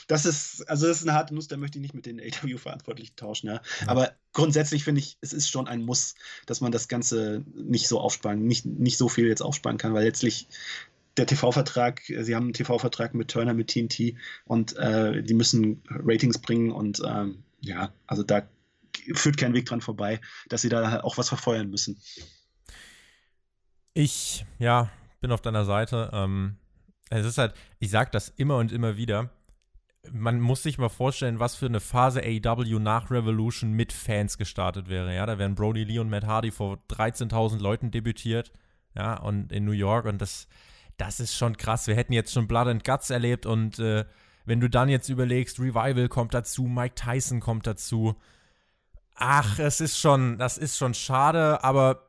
Das 0.08 0.24
ist, 0.24 0.68
also 0.68 0.86
das 0.86 0.98
ist 0.98 1.08
eine 1.08 1.16
harte 1.16 1.34
Nuss, 1.34 1.48
da 1.48 1.56
möchte 1.56 1.78
ich 1.78 1.82
nicht 1.82 1.94
mit 1.94 2.06
den 2.06 2.20
AW-Verantwortlichen 2.20 3.16
tauschen. 3.16 3.48
Ja. 3.48 3.54
ja. 3.54 3.88
Aber 3.88 4.12
grundsätzlich 4.32 4.84
finde 4.84 5.00
ich, 5.00 5.18
es 5.20 5.32
ist 5.32 5.48
schon 5.48 5.66
ein 5.66 5.84
Muss, 5.84 6.14
dass 6.46 6.60
man 6.60 6.72
das 6.72 6.88
Ganze 6.88 7.44
nicht 7.54 7.88
so 7.88 8.00
aufsparen, 8.00 8.46
nicht, 8.46 8.66
nicht 8.66 8.98
so 8.98 9.08
viel 9.08 9.26
jetzt 9.26 9.42
aufsparen 9.42 9.78
kann, 9.78 9.94
weil 9.94 10.04
letztlich 10.04 10.48
der 11.16 11.26
TV-Vertrag, 11.26 12.02
sie 12.06 12.36
haben 12.36 12.44
einen 12.44 12.52
TV-Vertrag 12.52 13.14
mit 13.14 13.28
Turner, 13.28 13.54
mit 13.54 13.68
TNT 13.68 14.14
und 14.44 14.76
äh, 14.76 15.22
die 15.22 15.34
müssen 15.34 15.82
Ratings 15.88 16.38
bringen 16.38 16.70
und 16.70 17.02
ähm, 17.06 17.42
ja, 17.60 17.92
also 18.06 18.22
da 18.22 18.46
führt 19.14 19.38
kein 19.38 19.54
Weg 19.54 19.66
dran 19.66 19.80
vorbei, 19.80 20.20
dass 20.48 20.62
sie 20.62 20.68
da 20.68 21.00
auch 21.00 21.18
was 21.18 21.28
verfeuern 21.28 21.70
müssen. 21.70 22.00
Ich, 23.94 24.44
ja, 24.58 24.90
bin 25.20 25.32
auf 25.32 25.40
deiner 25.40 25.64
Seite. 25.64 26.10
Ähm, 26.12 26.56
es 27.10 27.26
ist 27.26 27.38
halt, 27.38 27.54
ich 27.78 27.90
sage 27.90 28.10
das 28.12 28.28
immer 28.28 28.58
und 28.58 28.72
immer 28.72 28.96
wieder. 28.96 29.30
Man 30.12 30.40
muss 30.40 30.62
sich 30.62 30.78
mal 30.78 30.88
vorstellen, 30.88 31.40
was 31.40 31.56
für 31.56 31.66
eine 31.66 31.80
Phase 31.80 32.22
AEW 32.22 32.78
nach 32.78 33.10
Revolution 33.10 33.72
mit 33.72 33.92
Fans 33.92 34.38
gestartet 34.38 34.88
wäre. 34.88 35.14
Ja, 35.14 35.26
da 35.26 35.38
wären 35.38 35.54
Brody 35.54 35.84
Lee 35.84 35.98
und 35.98 36.10
Matt 36.10 36.24
Hardy 36.24 36.52
vor 36.52 36.78
13.000 36.90 37.58
Leuten 37.58 37.90
debütiert. 37.90 38.52
Ja, 38.94 39.18
und 39.18 39.52
in 39.52 39.64
New 39.64 39.72
York 39.72 40.06
und 40.06 40.22
das, 40.22 40.48
das 40.96 41.20
ist 41.20 41.34
schon 41.34 41.56
krass. 41.56 41.86
Wir 41.86 41.96
hätten 41.96 42.12
jetzt 42.12 42.32
schon 42.32 42.48
Blood 42.48 42.68
and 42.68 42.84
Guts 42.84 43.10
erlebt 43.10 43.46
und 43.46 43.78
äh, 43.78 44.04
wenn 44.46 44.60
du 44.60 44.70
dann 44.70 44.88
jetzt 44.88 45.08
überlegst, 45.08 45.58
Revival 45.58 46.08
kommt 46.08 46.32
dazu, 46.32 46.62
Mike 46.64 46.94
Tyson 46.94 47.40
kommt 47.40 47.66
dazu. 47.66 48.14
Ach, 49.16 49.58
es 49.58 49.80
ist 49.80 49.98
schon, 49.98 50.38
das 50.38 50.56
ist 50.56 50.78
schon 50.78 50.94
schade, 50.94 51.62
aber 51.64 52.05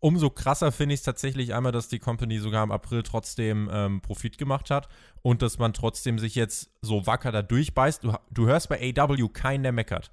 umso 0.00 0.30
krasser 0.30 0.72
finde 0.72 0.94
ich 0.94 1.00
es 1.00 1.04
tatsächlich 1.04 1.54
einmal, 1.54 1.72
dass 1.72 1.88
die 1.88 1.98
Company 1.98 2.38
sogar 2.38 2.62
im 2.62 2.70
April 2.70 3.02
trotzdem 3.02 3.68
ähm, 3.72 4.00
Profit 4.00 4.38
gemacht 4.38 4.70
hat 4.70 4.88
und 5.22 5.42
dass 5.42 5.58
man 5.58 5.72
trotzdem 5.72 6.18
sich 6.18 6.34
jetzt 6.34 6.70
so 6.82 7.06
wacker 7.06 7.32
da 7.32 7.42
durchbeißt. 7.42 8.04
Du, 8.04 8.14
du 8.30 8.46
hörst 8.46 8.68
bei 8.68 8.94
AW 8.96 9.28
keinen, 9.28 9.62
der 9.62 9.72
meckert. 9.72 10.10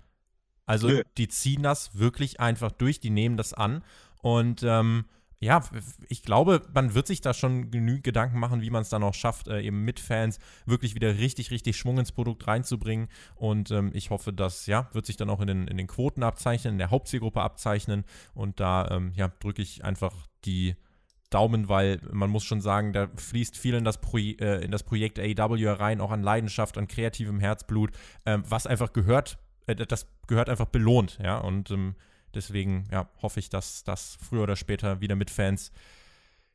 Also 0.66 0.88
Nö. 0.88 1.04
die 1.18 1.28
ziehen 1.28 1.64
das 1.64 1.98
wirklich 1.98 2.40
einfach 2.40 2.72
durch, 2.72 3.00
die 3.00 3.12
nehmen 3.12 3.38
das 3.38 3.54
an 3.54 3.84
und 4.22 4.64
ähm, 4.64 5.06
ja, 5.46 5.64
ich 6.10 6.24
glaube, 6.24 6.62
man 6.74 6.96
wird 6.96 7.08
sich 7.08 7.22
da 7.22 7.34
schon 7.34 7.70
genügend 7.70 8.04
Gedanken 8.04 8.40
machen, 8.40 8.62
wie 8.62 8.72
man 8.72 8.82
es 8.82 8.90
dann 8.90 9.04
auch 9.04 9.14
schafft, 9.14 9.48
äh, 9.48 9.62
eben 9.62 9.86
mit 9.86 10.00
Fans 10.00 10.40
wirklich 10.66 10.96
wieder 10.96 11.18
richtig, 11.18 11.52
richtig 11.52 11.78
Schwung 11.78 12.00
ins 12.00 12.12
Produkt 12.12 12.48
reinzubringen. 12.48 13.08
Und 13.36 13.70
ähm, 13.70 13.92
ich 13.94 14.10
hoffe, 14.10 14.34
das 14.34 14.66
ja, 14.66 14.90
wird 14.94 15.06
sich 15.06 15.18
dann 15.18 15.30
auch 15.30 15.40
in 15.42 15.48
den, 15.48 15.68
in 15.68 15.78
den 15.78 15.88
Quoten 15.88 16.24
abzeichnen, 16.24 16.74
in 16.74 16.78
der 16.80 16.90
Hauptzielgruppe 16.90 17.42
abzeichnen. 17.42 18.06
Und 18.34 18.60
da 18.60 18.90
ähm, 18.90 19.12
ja, 19.16 19.28
drücke 19.28 19.62
ich 19.62 19.86
einfach 19.86 20.14
die 20.46 20.76
Daumen, 21.30 21.70
weil 21.70 22.02
man 22.12 22.30
muss 22.30 22.44
schon 22.44 22.62
sagen, 22.62 22.92
da 22.92 23.08
fließt 23.16 23.56
viel 23.56 23.76
in 23.76 23.84
das, 23.84 24.02
Pro 24.02 24.18
äh, 24.18 24.64
in 24.64 24.72
das 24.72 24.84
Projekt 24.84 25.20
AEW 25.20 25.74
rein, 25.74 26.02
auch 26.02 26.12
an 26.12 26.24
Leidenschaft, 26.24 26.78
an 26.78 26.88
kreativem 26.88 27.40
Herzblut, 27.40 27.92
ähm, 28.26 28.44
was 28.48 28.66
einfach 28.66 28.94
gehört, 28.94 29.38
äh, 29.68 29.76
das 29.76 30.08
gehört 30.28 30.50
einfach 30.50 30.68
belohnt, 30.68 31.20
ja. 31.22 31.38
Und 31.38 31.70
ähm, 31.70 31.96
Deswegen 32.36 32.88
ja, 32.92 33.10
hoffe 33.22 33.40
ich, 33.40 33.50
dass 33.50 33.84
das 33.84 34.18
früher 34.22 34.44
oder 34.44 34.56
später 34.56 35.02
wieder 35.02 35.16
mit 35.16 35.30
Fans 35.30 35.72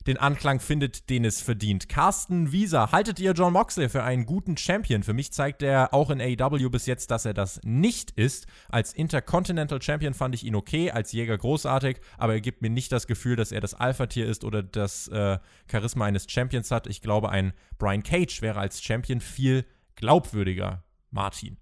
den 0.06 0.16
Anklang 0.16 0.60
findet, 0.60 1.10
den 1.10 1.24
es 1.24 1.42
verdient. 1.42 1.88
Carsten 1.88 2.52
Wieser, 2.52 2.90
haltet 2.90 3.20
ihr 3.20 3.32
John 3.32 3.52
Moxley 3.52 3.90
für 3.90 4.02
einen 4.02 4.24
guten 4.24 4.56
Champion? 4.56 5.02
Für 5.02 5.12
mich 5.12 5.32
zeigt 5.32 5.62
er 5.62 5.92
auch 5.92 6.08
in 6.08 6.20
AEW 6.20 6.70
bis 6.70 6.86
jetzt, 6.86 7.10
dass 7.10 7.26
er 7.26 7.34
das 7.34 7.60
nicht 7.64 8.12
ist. 8.12 8.46
Als 8.70 8.94
Intercontinental 8.94 9.82
Champion 9.82 10.14
fand 10.14 10.34
ich 10.34 10.44
ihn 10.44 10.54
okay, 10.54 10.90
als 10.90 11.12
Jäger 11.12 11.36
großartig, 11.36 11.98
aber 12.16 12.34
er 12.34 12.40
gibt 12.40 12.62
mir 12.62 12.70
nicht 12.70 12.92
das 12.92 13.06
Gefühl, 13.06 13.36
dass 13.36 13.52
er 13.52 13.60
das 13.60 13.74
Alpha-Tier 13.74 14.26
ist 14.26 14.44
oder 14.44 14.62
das 14.62 15.08
äh, 15.08 15.38
Charisma 15.70 16.06
eines 16.06 16.30
Champions 16.30 16.70
hat. 16.70 16.86
Ich 16.86 17.02
glaube, 17.02 17.28
ein 17.28 17.52
Brian 17.78 18.02
Cage 18.02 18.40
wäre 18.40 18.58
als 18.58 18.82
Champion 18.82 19.20
viel 19.20 19.66
glaubwürdiger, 19.96 20.82
Martin. 21.10 21.58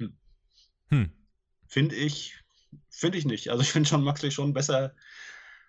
Hm. 0.00 0.16
hm. 0.88 1.12
Finde 1.66 1.96
ich 1.96 2.43
Finde 2.96 3.18
ich 3.18 3.24
nicht. 3.24 3.50
Also 3.50 3.62
ich 3.62 3.72
finde 3.72 3.88
John 3.88 4.04
Moxley 4.04 4.30
schon 4.30 4.52
besser 4.52 4.94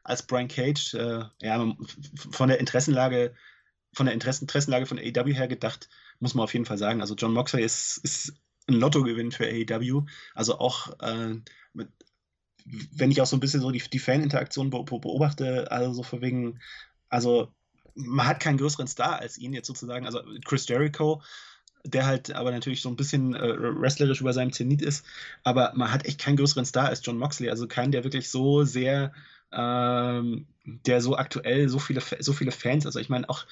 als 0.03 0.23
Brian 0.23 0.47
Cage. 0.47 0.93
Äh, 0.93 1.23
ja, 1.41 1.75
von 2.31 2.47
der 2.47 2.59
Interessenlage, 2.59 3.33
von 3.93 4.05
der 4.05 4.13
Interessen 4.13 4.43
Interessenlage 4.43 4.85
von 4.85 4.99
AEW 4.99 5.33
her 5.33 5.47
gedacht, 5.47 5.89
muss 6.19 6.35
man 6.35 6.43
auf 6.43 6.53
jeden 6.53 6.65
Fall 6.65 6.77
sagen. 6.77 7.01
Also 7.01 7.15
John 7.15 7.33
Moxley 7.33 7.63
ist, 7.63 7.97
ist 8.03 8.33
ein 8.67 8.75
Lottogewinn 8.75 9.31
für 9.31 9.45
AEW. 9.45 10.05
Also 10.35 10.59
auch 10.59 10.99
äh, 10.99 11.35
mit, 11.73 11.89
wenn 12.65 13.11
ich 13.11 13.21
auch 13.21 13.25
so 13.25 13.35
ein 13.35 13.39
bisschen 13.39 13.61
so 13.61 13.71
die, 13.71 13.79
die 13.81 13.99
Fan-Interaktion 13.99 14.69
beobachte, 14.69 15.71
also 15.71 15.93
so 15.93 16.03
von 16.03 16.21
wegen, 16.21 16.59
also 17.09 17.51
man 17.95 18.27
hat 18.27 18.39
keinen 18.39 18.57
größeren 18.57 18.87
Star 18.87 19.19
als 19.19 19.37
ihn 19.37 19.53
jetzt 19.53 19.67
sozusagen. 19.67 20.05
Also 20.05 20.21
Chris 20.45 20.67
Jericho 20.67 21.23
der 21.85 22.05
halt 22.05 22.33
aber 22.33 22.51
natürlich 22.51 22.81
so 22.81 22.89
ein 22.89 22.95
bisschen 22.95 23.35
äh, 23.35 23.55
wrestlerisch 23.57 24.21
über 24.21 24.33
seinem 24.33 24.51
Zenit 24.51 24.81
ist. 24.81 25.05
Aber 25.43 25.71
man 25.75 25.91
hat 25.91 26.05
echt 26.05 26.19
keinen 26.19 26.37
größeren 26.37 26.65
Star 26.65 26.87
als 26.87 27.01
John 27.03 27.17
Moxley. 27.17 27.49
Also 27.49 27.67
keinen, 27.67 27.91
der 27.91 28.03
wirklich 28.03 28.29
so 28.29 28.63
sehr, 28.63 29.13
ähm, 29.51 30.47
der 30.65 31.01
so 31.01 31.15
aktuell 31.15 31.69
so 31.69 31.79
viele, 31.79 32.01
so 32.19 32.33
viele 32.33 32.51
Fans, 32.51 32.85
also 32.85 32.99
ich 32.99 33.09
meine 33.09 33.29
auch 33.29 33.45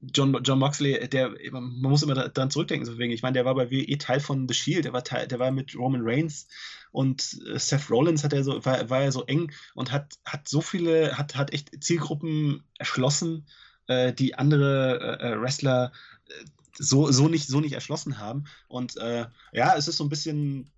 John, 0.00 0.38
John 0.44 0.58
Moxley, 0.58 1.08
der, 1.08 1.34
man 1.50 1.80
muss 1.80 2.02
immer 2.02 2.28
daran 2.28 2.50
zurückdenken, 2.50 2.86
so 2.86 2.98
wegen, 2.98 3.12
ich 3.12 3.22
meine, 3.22 3.34
der 3.34 3.44
war 3.44 3.54
bei 3.54 3.70
WWE 3.70 3.98
Teil 3.98 4.20
von 4.20 4.46
The 4.46 4.54
Shield, 4.54 4.84
der 4.84 4.92
war 4.92 5.02
Teil, 5.02 5.26
der 5.26 5.38
war 5.38 5.50
mit 5.50 5.76
Roman 5.76 6.02
Reigns 6.04 6.48
und 6.92 7.38
äh, 7.46 7.58
Seth 7.58 7.90
Rollins 7.90 8.22
hat 8.22 8.32
er 8.32 8.44
so, 8.44 8.64
war, 8.64 8.88
war 8.90 9.02
er 9.02 9.12
so 9.12 9.24
eng 9.24 9.52
und 9.74 9.92
hat, 9.92 10.18
hat 10.24 10.48
so 10.48 10.60
viele, 10.60 11.16
hat, 11.16 11.34
hat 11.34 11.52
echt 11.52 11.82
Zielgruppen 11.82 12.62
erschlossen, 12.78 13.46
äh, 13.86 14.12
die 14.12 14.34
andere 14.34 15.18
äh, 15.20 15.40
Wrestler 15.40 15.92
äh, 16.28 16.44
so, 16.78 17.10
so, 17.10 17.28
nicht, 17.28 17.48
so 17.48 17.60
nicht 17.60 17.72
erschlossen 17.72 18.18
haben. 18.18 18.44
Und 18.68 18.96
äh, 18.96 19.26
ja, 19.52 19.74
es 19.76 19.88
ist 19.88 19.96
so 19.96 20.04
ein 20.04 20.10
bisschen. 20.10 20.70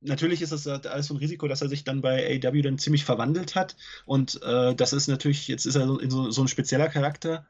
Natürlich 0.00 0.42
ist 0.42 0.52
es 0.52 0.66
alles 0.66 1.06
so 1.06 1.14
ein 1.14 1.18
Risiko, 1.18 1.48
dass 1.48 1.62
er 1.62 1.70
sich 1.70 1.82
dann 1.84 2.02
bei 2.02 2.38
AW 2.44 2.60
dann 2.60 2.78
ziemlich 2.78 3.04
verwandelt 3.04 3.54
hat. 3.54 3.74
Und 4.04 4.42
äh, 4.42 4.74
das 4.74 4.92
ist 4.92 5.08
natürlich, 5.08 5.48
jetzt 5.48 5.64
ist 5.64 5.76
er 5.76 5.86
so, 5.86 5.98
so, 6.10 6.30
so 6.30 6.42
ein 6.42 6.48
spezieller 6.48 6.88
Charakter. 6.88 7.46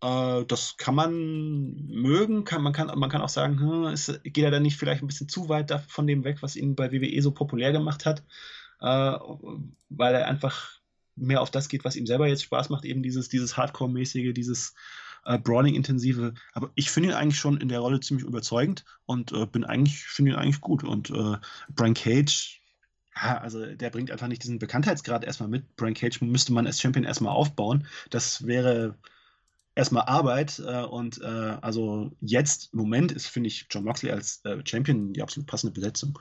Äh, 0.00 0.44
das 0.46 0.76
kann 0.76 0.94
man 0.94 1.86
mögen, 1.88 2.44
kann, 2.44 2.62
man, 2.62 2.72
kann, 2.72 2.96
man 2.98 3.10
kann 3.10 3.20
auch 3.20 3.28
sagen, 3.28 3.58
hm, 3.58 3.84
ist, 3.86 4.22
geht 4.22 4.44
er 4.44 4.50
dann 4.50 4.62
nicht 4.62 4.76
vielleicht 4.76 5.02
ein 5.02 5.08
bisschen 5.08 5.28
zu 5.28 5.48
weit 5.48 5.72
von 5.88 6.06
dem 6.06 6.24
weg, 6.24 6.38
was 6.40 6.56
ihn 6.56 6.76
bei 6.76 6.92
WWE 6.92 7.20
so 7.20 7.32
populär 7.32 7.72
gemacht 7.72 8.06
hat, 8.06 8.22
äh, 8.80 9.18
weil 9.88 10.14
er 10.14 10.28
einfach 10.28 10.78
mehr 11.16 11.40
auf 11.42 11.50
das 11.50 11.68
geht, 11.68 11.84
was 11.84 11.96
ihm 11.96 12.06
selber 12.06 12.28
jetzt 12.28 12.44
Spaß 12.44 12.68
macht, 12.68 12.84
eben 12.84 13.02
dieses, 13.02 13.28
dieses 13.28 13.56
Hardcore-mäßige, 13.56 14.32
dieses 14.32 14.74
äh, 15.28 15.38
Brawling-intensive. 15.38 16.34
Aber 16.52 16.70
ich 16.74 16.90
finde 16.90 17.10
ihn 17.10 17.14
eigentlich 17.14 17.38
schon 17.38 17.60
in 17.60 17.68
der 17.68 17.80
Rolle 17.80 18.00
ziemlich 18.00 18.26
überzeugend 18.26 18.84
und 19.06 19.32
äh, 19.32 19.46
bin 19.46 19.64
eigentlich, 19.64 20.04
finde 20.04 20.32
ihn 20.32 20.38
eigentlich 20.38 20.60
gut. 20.60 20.82
Und 20.82 21.10
äh, 21.10 21.36
Brian 21.68 21.94
Cage, 21.94 22.62
ja, 23.14 23.38
also 23.38 23.66
der 23.66 23.90
bringt 23.90 24.10
einfach 24.10 24.28
nicht 24.28 24.42
diesen 24.42 24.58
Bekanntheitsgrad 24.58 25.24
erstmal 25.24 25.48
mit. 25.50 25.76
Brian 25.76 25.94
Cage 25.94 26.22
müsste 26.22 26.52
man 26.52 26.66
als 26.66 26.80
Champion 26.80 27.04
erstmal 27.04 27.34
aufbauen. 27.34 27.86
Das 28.10 28.46
wäre 28.46 28.96
erstmal 29.74 30.06
Arbeit 30.06 30.60
äh, 30.60 30.82
und 30.82 31.20
äh, 31.20 31.56
also 31.60 32.10
jetzt 32.20 32.72
im 32.72 32.80
Moment 32.80 33.12
ist, 33.12 33.26
finde 33.26 33.48
ich, 33.48 33.66
John 33.70 33.84
Moxley 33.84 34.10
als 34.10 34.44
äh, 34.44 34.62
Champion 34.64 35.12
die 35.12 35.22
absolut 35.22 35.46
passende 35.46 35.72
Besetzung. 35.72 36.18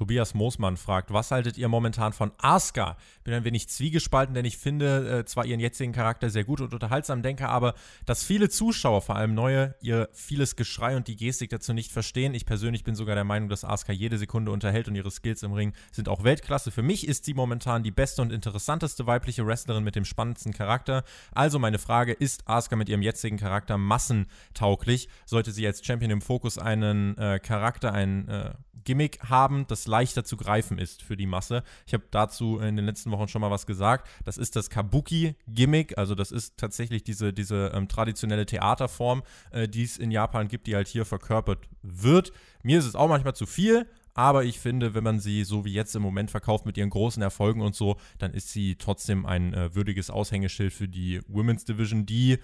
Tobias 0.00 0.32
Moosmann 0.32 0.78
fragt, 0.78 1.12
was 1.12 1.30
haltet 1.30 1.58
ihr 1.58 1.68
momentan 1.68 2.14
von 2.14 2.32
Asuka? 2.38 2.96
Bin 3.22 3.34
ein 3.34 3.44
wenig 3.44 3.68
zwiegespalten, 3.68 4.34
denn 4.34 4.46
ich 4.46 4.56
finde 4.56 5.18
äh, 5.18 5.24
zwar 5.26 5.44
ihren 5.44 5.60
jetzigen 5.60 5.92
Charakter 5.92 6.30
sehr 6.30 6.44
gut 6.44 6.62
und 6.62 6.72
unterhaltsam, 6.72 7.20
denke 7.20 7.50
aber, 7.50 7.74
dass 8.06 8.24
viele 8.24 8.48
Zuschauer, 8.48 9.02
vor 9.02 9.16
allem 9.16 9.34
neue, 9.34 9.74
ihr 9.82 10.08
vieles 10.14 10.56
Geschrei 10.56 10.96
und 10.96 11.06
die 11.06 11.16
Gestik 11.16 11.50
dazu 11.50 11.74
nicht 11.74 11.92
verstehen. 11.92 12.32
Ich 12.32 12.46
persönlich 12.46 12.82
bin 12.82 12.94
sogar 12.94 13.14
der 13.14 13.24
Meinung, 13.24 13.50
dass 13.50 13.62
Asuka 13.62 13.92
jede 13.92 14.16
Sekunde 14.16 14.52
unterhält 14.52 14.88
und 14.88 14.94
ihre 14.94 15.10
Skills 15.10 15.42
im 15.42 15.52
Ring 15.52 15.74
sind 15.92 16.08
auch 16.08 16.24
Weltklasse. 16.24 16.70
Für 16.70 16.82
mich 16.82 17.06
ist 17.06 17.26
sie 17.26 17.34
momentan 17.34 17.82
die 17.82 17.90
beste 17.90 18.22
und 18.22 18.32
interessanteste 18.32 19.06
weibliche 19.06 19.46
Wrestlerin 19.46 19.84
mit 19.84 19.96
dem 19.96 20.06
spannendsten 20.06 20.54
Charakter. 20.54 21.04
Also 21.32 21.58
meine 21.58 21.78
Frage, 21.78 22.14
ist 22.14 22.48
Asuka 22.48 22.74
mit 22.74 22.88
ihrem 22.88 23.02
jetzigen 23.02 23.36
Charakter 23.36 23.76
massentauglich? 23.76 25.10
Sollte 25.26 25.52
sie 25.52 25.66
als 25.66 25.84
Champion 25.84 26.10
im 26.10 26.22
Fokus 26.22 26.56
einen 26.56 27.18
äh, 27.18 27.38
Charakter, 27.38 27.92
einen 27.92 28.28
äh, 28.28 28.54
Gimmick 28.84 29.20
haben, 29.28 29.66
das 29.66 29.86
leichter 29.86 30.24
zu 30.24 30.36
greifen 30.36 30.78
ist 30.78 31.02
für 31.02 31.16
die 31.16 31.26
Masse. 31.26 31.62
Ich 31.86 31.94
habe 31.94 32.04
dazu 32.10 32.58
in 32.58 32.76
den 32.76 32.86
letzten 32.86 33.10
Wochen 33.10 33.28
schon 33.28 33.40
mal 33.40 33.50
was 33.50 33.66
gesagt. 33.66 34.08
Das 34.24 34.38
ist 34.38 34.56
das 34.56 34.70
Kabuki-Gimmick, 34.70 35.98
also 35.98 36.14
das 36.14 36.32
ist 36.32 36.56
tatsächlich 36.56 37.04
diese, 37.04 37.32
diese 37.32 37.72
ähm, 37.74 37.88
traditionelle 37.88 38.46
Theaterform, 38.46 39.22
äh, 39.50 39.68
die 39.68 39.84
es 39.84 39.98
in 39.98 40.10
Japan 40.10 40.48
gibt, 40.48 40.66
die 40.66 40.76
halt 40.76 40.88
hier 40.88 41.04
verkörpert 41.04 41.68
wird. 41.82 42.32
Mir 42.62 42.78
ist 42.78 42.86
es 42.86 42.94
auch 42.94 43.08
manchmal 43.08 43.34
zu 43.34 43.46
viel, 43.46 43.86
aber 44.14 44.44
ich 44.44 44.58
finde, 44.58 44.94
wenn 44.94 45.04
man 45.04 45.20
sie 45.20 45.44
so 45.44 45.64
wie 45.64 45.72
jetzt 45.72 45.94
im 45.94 46.02
Moment 46.02 46.30
verkauft 46.30 46.66
mit 46.66 46.76
ihren 46.76 46.90
großen 46.90 47.22
Erfolgen 47.22 47.60
und 47.60 47.74
so, 47.74 47.96
dann 48.18 48.32
ist 48.32 48.50
sie 48.50 48.76
trotzdem 48.76 49.24
ein 49.24 49.54
äh, 49.54 49.74
würdiges 49.74 50.10
Aushängeschild 50.10 50.72
für 50.72 50.88
die 50.88 51.20
Women's 51.28 51.64
Division, 51.64 52.06
die 52.06 52.38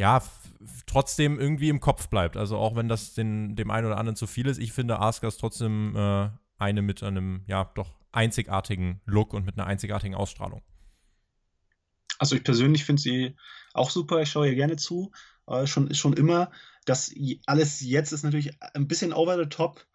ja, 0.00 0.22
trotzdem 0.86 1.38
irgendwie 1.38 1.68
im 1.68 1.78
Kopf 1.78 2.08
bleibt. 2.08 2.38
Also 2.38 2.56
auch 2.56 2.74
wenn 2.74 2.88
das 2.88 3.12
den, 3.12 3.54
dem 3.54 3.70
einen 3.70 3.86
oder 3.86 3.98
anderen 3.98 4.16
zu 4.16 4.26
viel 4.26 4.46
ist, 4.46 4.58
ich 4.58 4.72
finde 4.72 4.98
Asuka 4.98 5.28
ist 5.28 5.38
trotzdem 5.38 5.94
äh, 5.94 6.30
eine 6.56 6.80
mit 6.80 7.02
einem, 7.02 7.42
ja, 7.46 7.70
doch 7.74 7.92
einzigartigen 8.10 9.02
Look 9.04 9.34
und 9.34 9.44
mit 9.44 9.58
einer 9.58 9.66
einzigartigen 9.66 10.14
Ausstrahlung. 10.14 10.62
Also 12.18 12.34
ich 12.34 12.42
persönlich 12.44 12.84
finde 12.84 13.02
sie 13.02 13.36
auch 13.74 13.90
super, 13.90 14.22
ich 14.22 14.30
schaue 14.30 14.48
ihr 14.48 14.54
gerne 14.54 14.76
zu, 14.76 15.12
äh, 15.46 15.66
schon, 15.66 15.94
schon 15.94 16.14
immer. 16.14 16.50
Das 16.86 17.14
alles 17.44 17.80
jetzt 17.80 18.12
ist 18.12 18.24
natürlich 18.24 18.56
ein 18.74 18.88
bisschen 18.88 19.12
over 19.12 19.36
the 19.36 19.50
top. 19.50 19.86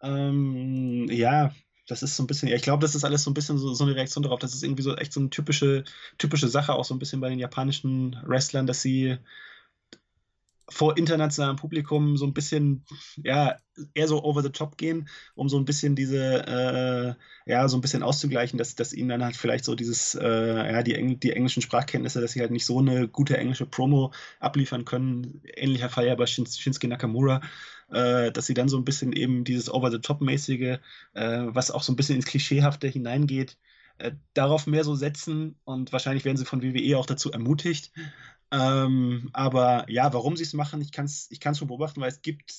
Ähm, 0.00 1.08
ja, 1.10 1.54
das 1.86 2.02
ist 2.02 2.16
so 2.16 2.22
ein 2.22 2.26
bisschen, 2.26 2.48
ich 2.48 2.62
glaube, 2.62 2.80
das 2.82 2.94
ist 2.94 3.04
alles 3.04 3.24
so 3.24 3.30
ein 3.30 3.34
bisschen 3.34 3.58
so, 3.58 3.74
so, 3.74 3.84
eine 3.84 3.94
Reaktion 3.94 4.22
darauf. 4.22 4.38
Das 4.38 4.54
ist 4.54 4.62
irgendwie 4.62 4.82
so 4.82 4.96
echt 4.96 5.12
so 5.12 5.20
eine 5.20 5.30
typische, 5.30 5.84
typische 6.18 6.48
Sache, 6.48 6.72
auch 6.74 6.84
so 6.84 6.94
ein 6.94 6.98
bisschen 6.98 7.20
bei 7.20 7.28
den 7.28 7.38
japanischen 7.38 8.16
Wrestlern, 8.24 8.66
dass 8.66 8.82
sie 8.82 9.18
vor 10.72 10.96
internationalem 10.96 11.56
Publikum 11.56 12.16
so 12.16 12.26
ein 12.26 12.34
bisschen, 12.34 12.84
ja, 13.16 13.56
eher 13.94 14.08
so 14.08 14.22
over 14.24 14.42
the 14.42 14.50
top 14.50 14.76
gehen, 14.76 15.08
um 15.34 15.48
so 15.48 15.58
ein 15.58 15.64
bisschen 15.64 15.94
diese, 15.94 17.16
äh, 17.46 17.50
ja, 17.50 17.68
so 17.68 17.76
ein 17.76 17.80
bisschen 17.80 18.02
auszugleichen, 18.02 18.58
dass, 18.58 18.74
dass 18.74 18.92
ihnen 18.92 19.08
dann 19.10 19.24
halt 19.24 19.36
vielleicht 19.36 19.64
so 19.64 19.74
dieses, 19.74 20.14
äh, 20.14 20.72
ja, 20.72 20.82
die, 20.82 20.94
Engl 20.94 21.16
die 21.16 21.32
englischen 21.32 21.62
Sprachkenntnisse, 21.62 22.20
dass 22.20 22.32
sie 22.32 22.40
halt 22.40 22.50
nicht 22.50 22.66
so 22.66 22.78
eine 22.78 23.08
gute 23.08 23.36
englische 23.36 23.66
Promo 23.66 24.12
abliefern 24.40 24.84
können. 24.84 25.42
Ähnlicher 25.54 25.88
Fall 25.88 26.06
ja 26.06 26.14
bei 26.14 26.26
Shins 26.26 26.58
Shinsuke 26.58 26.88
Nakamura, 26.88 27.40
äh, 27.90 28.32
dass 28.32 28.46
sie 28.46 28.54
dann 28.54 28.68
so 28.68 28.78
ein 28.78 28.84
bisschen 28.84 29.12
eben 29.12 29.44
dieses 29.44 29.72
over 29.72 29.90
the 29.90 29.98
top 29.98 30.20
mäßige, 30.20 30.78
äh, 31.14 31.42
was 31.46 31.70
auch 31.70 31.82
so 31.82 31.92
ein 31.92 31.96
bisschen 31.96 32.16
ins 32.16 32.26
Klischeehafte 32.26 32.88
hineingeht, 32.88 33.58
äh, 33.98 34.12
darauf 34.34 34.66
mehr 34.66 34.84
so 34.84 34.94
setzen 34.94 35.56
und 35.64 35.92
wahrscheinlich 35.92 36.24
werden 36.24 36.36
sie 36.36 36.44
von 36.44 36.62
WWE 36.62 36.98
auch 36.98 37.06
dazu 37.06 37.30
ermutigt. 37.30 37.92
Ähm, 38.52 39.30
aber 39.32 39.86
ja, 39.88 40.12
warum 40.12 40.36
sie 40.36 40.44
es 40.44 40.52
machen, 40.52 40.80
ich 40.82 40.92
kann 40.92 41.06
es 41.06 41.26
ich 41.30 41.40
kann's 41.40 41.58
schon 41.58 41.68
beobachten, 41.68 42.00
weil 42.00 42.10
es 42.10 42.22
gibt 42.22 42.52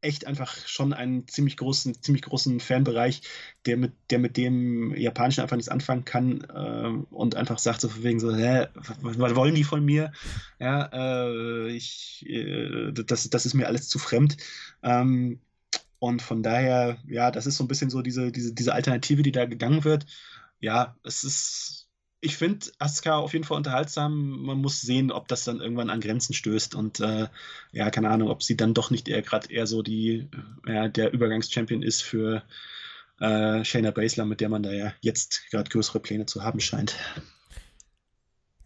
echt 0.00 0.26
einfach 0.26 0.54
schon 0.66 0.92
einen 0.92 1.26
ziemlich 1.26 1.56
großen, 1.56 2.00
ziemlich 2.02 2.22
großen 2.22 2.60
Fanbereich, 2.60 3.22
der 3.66 3.76
mit, 3.76 3.92
der 4.10 4.18
mit 4.20 4.36
dem 4.36 4.94
Japanischen 4.94 5.40
einfach 5.40 5.56
nichts 5.56 5.70
anfangen 5.70 6.04
kann 6.04 6.42
äh, 6.42 7.14
und 7.14 7.34
einfach 7.34 7.58
sagt 7.58 7.80
so 7.80 8.02
wegen 8.02 8.20
so, 8.20 8.34
hä, 8.34 8.68
was, 9.00 9.18
was 9.18 9.34
wollen 9.34 9.54
die 9.54 9.64
von 9.64 9.84
mir? 9.84 10.12
Ja, 10.60 10.90
äh, 10.92 11.70
ich, 11.70 12.24
äh, 12.28 12.92
das, 12.92 13.28
das 13.30 13.46
ist 13.46 13.54
mir 13.54 13.66
alles 13.66 13.88
zu 13.88 13.98
fremd. 13.98 14.36
Ähm, 14.82 15.40
und 15.98 16.22
von 16.22 16.42
daher, 16.42 16.98
ja, 17.08 17.30
das 17.30 17.46
ist 17.46 17.56
so 17.56 17.64
ein 17.64 17.68
bisschen 17.68 17.90
so 17.90 18.02
diese, 18.02 18.30
diese, 18.30 18.54
diese 18.54 18.74
Alternative, 18.74 19.22
die 19.22 19.32
da 19.32 19.46
gegangen 19.46 19.84
wird. 19.84 20.06
Ja, 20.60 20.96
es 21.02 21.24
ist 21.24 21.85
ich 22.20 22.36
finde 22.36 22.66
Asuka 22.78 23.16
auf 23.16 23.32
jeden 23.32 23.44
Fall 23.44 23.58
unterhaltsam. 23.58 24.42
Man 24.42 24.58
muss 24.58 24.80
sehen, 24.80 25.12
ob 25.12 25.28
das 25.28 25.44
dann 25.44 25.60
irgendwann 25.60 25.90
an 25.90 26.00
Grenzen 26.00 26.34
stößt 26.34 26.74
und 26.74 27.00
äh, 27.00 27.28
ja, 27.72 27.90
keine 27.90 28.10
Ahnung, 28.10 28.30
ob 28.30 28.42
sie 28.42 28.56
dann 28.56 28.74
doch 28.74 28.90
nicht 28.90 29.08
eher 29.08 29.22
gerade 29.22 29.50
eher 29.52 29.66
so 29.66 29.82
die, 29.82 30.28
äh, 30.66 30.74
ja, 30.74 30.88
der 30.88 31.12
Übergangschampion 31.12 31.82
ist 31.82 32.02
für 32.02 32.42
äh, 33.20 33.64
Shayna 33.64 33.90
Baszler, 33.90 34.24
mit 34.24 34.40
der 34.40 34.48
man 34.48 34.62
da 34.62 34.72
ja 34.72 34.92
jetzt 35.00 35.50
gerade 35.50 35.70
größere 35.70 36.00
Pläne 36.00 36.26
zu 36.26 36.42
haben 36.42 36.60
scheint. 36.60 36.96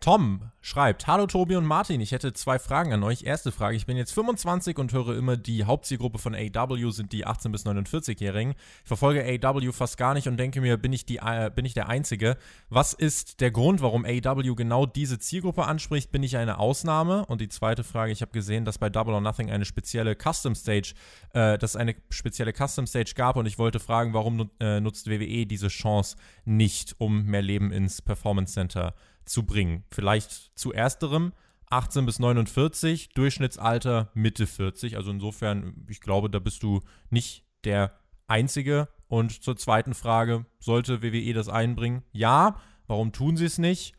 Tom 0.00 0.50
schreibt: 0.60 1.06
Hallo 1.06 1.26
Tobi 1.26 1.56
und 1.56 1.64
Martin, 1.64 2.00
ich 2.00 2.12
hätte 2.12 2.32
zwei 2.32 2.58
Fragen 2.58 2.92
an 2.92 3.02
euch. 3.02 3.22
Erste 3.22 3.52
Frage: 3.52 3.76
Ich 3.76 3.86
bin 3.86 3.96
jetzt 3.96 4.12
25 4.12 4.78
und 4.78 4.92
höre 4.92 5.16
immer, 5.16 5.36
die 5.36 5.64
Hauptzielgruppe 5.64 6.18
von 6.18 6.34
AW 6.34 6.90
sind 6.90 7.12
die 7.12 7.26
18- 7.26 7.50
bis 7.50 7.66
49-Jährigen. 7.66 8.54
Ich 8.82 8.88
verfolge 8.88 9.24
AW 9.24 9.72
fast 9.72 9.96
gar 9.96 10.14
nicht 10.14 10.28
und 10.28 10.36
denke 10.36 10.60
mir, 10.60 10.76
bin 10.76 10.92
ich, 10.92 11.06
die, 11.06 11.16
äh, 11.18 11.50
bin 11.54 11.64
ich 11.64 11.74
der 11.74 11.88
Einzige? 11.88 12.36
Was 12.68 12.92
ist 12.92 13.40
der 13.40 13.50
Grund, 13.50 13.82
warum 13.82 14.04
AW 14.04 14.54
genau 14.54 14.86
diese 14.86 15.18
Zielgruppe 15.18 15.64
anspricht? 15.64 16.12
Bin 16.12 16.22
ich 16.22 16.36
eine 16.36 16.58
Ausnahme? 16.58 17.26
Und 17.26 17.40
die 17.40 17.48
zweite 17.48 17.84
Frage: 17.84 18.12
Ich 18.12 18.22
habe 18.22 18.32
gesehen, 18.32 18.64
dass 18.64 18.78
bei 18.78 18.90
Double 18.90 19.14
or 19.14 19.20
Nothing 19.20 19.50
eine 19.50 19.64
spezielle 19.64 20.16
Custom 20.16 20.54
Stage, 20.54 20.94
äh, 21.32 21.58
dass 21.58 21.76
eine 21.76 21.94
spezielle 22.10 22.52
Custom 22.52 22.86
Stage 22.86 23.12
gab 23.14 23.36
und 23.36 23.46
ich 23.46 23.58
wollte 23.58 23.80
fragen, 23.80 24.12
warum 24.12 24.50
äh, 24.60 24.80
nutzt 24.80 25.08
WWE 25.08 25.46
diese 25.46 25.68
Chance 25.68 26.16
nicht, 26.44 26.94
um 26.98 27.24
mehr 27.24 27.42
Leben 27.42 27.72
ins 27.72 28.02
Performance 28.02 28.54
Center 28.54 28.94
zu 29.24 29.44
bringen. 29.44 29.84
Vielleicht 29.90 30.50
zu 30.60 30.72
ersterem 30.72 31.32
18 31.70 32.04
bis 32.04 32.18
49, 32.18 33.10
Durchschnittsalter 33.10 34.10
Mitte 34.14 34.46
40. 34.46 34.96
Also 34.96 35.10
insofern, 35.10 35.86
ich 35.88 36.00
glaube, 36.00 36.28
da 36.28 36.38
bist 36.40 36.62
du 36.62 36.80
nicht 37.10 37.44
der 37.64 37.94
Einzige. 38.26 38.88
Und 39.08 39.42
zur 39.42 39.56
zweiten 39.56 39.94
Frage, 39.94 40.46
sollte 40.58 41.02
WWE 41.02 41.32
das 41.32 41.48
einbringen? 41.48 42.02
Ja. 42.12 42.60
Warum 42.86 43.12
tun 43.12 43.36
sie 43.36 43.44
es 43.44 43.58
nicht? 43.58 43.94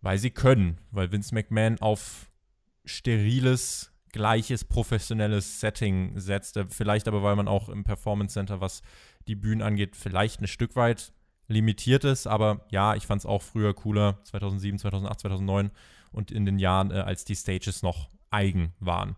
Weil 0.00 0.18
sie 0.18 0.30
können, 0.30 0.78
weil 0.90 1.12
Vince 1.12 1.34
McMahon 1.34 1.80
auf 1.80 2.30
steriles, 2.84 3.92
gleiches, 4.10 4.64
professionelles 4.64 5.60
Setting 5.60 6.18
setzt. 6.18 6.58
Vielleicht 6.70 7.06
aber, 7.06 7.22
weil 7.22 7.36
man 7.36 7.46
auch 7.46 7.68
im 7.68 7.84
Performance 7.84 8.34
Center, 8.34 8.60
was 8.60 8.82
die 9.28 9.36
Bühnen 9.36 9.62
angeht, 9.62 9.94
vielleicht 9.94 10.40
ein 10.40 10.48
Stück 10.48 10.74
weit 10.74 11.12
limitiert 11.48 12.04
ist. 12.04 12.26
Aber 12.26 12.64
ja, 12.70 12.94
ich 12.94 13.06
fand 13.06 13.20
es 13.20 13.26
auch 13.26 13.42
früher 13.42 13.74
cooler, 13.74 14.18
2007, 14.24 14.78
2008, 14.78 15.20
2009 15.20 15.70
und 16.12 16.30
in 16.30 16.44
den 16.44 16.58
Jahren, 16.58 16.90
äh, 16.90 16.94
als 16.94 17.24
die 17.24 17.36
Stages 17.36 17.82
noch 17.82 18.08
eigen 18.30 18.72
waren. 18.80 19.16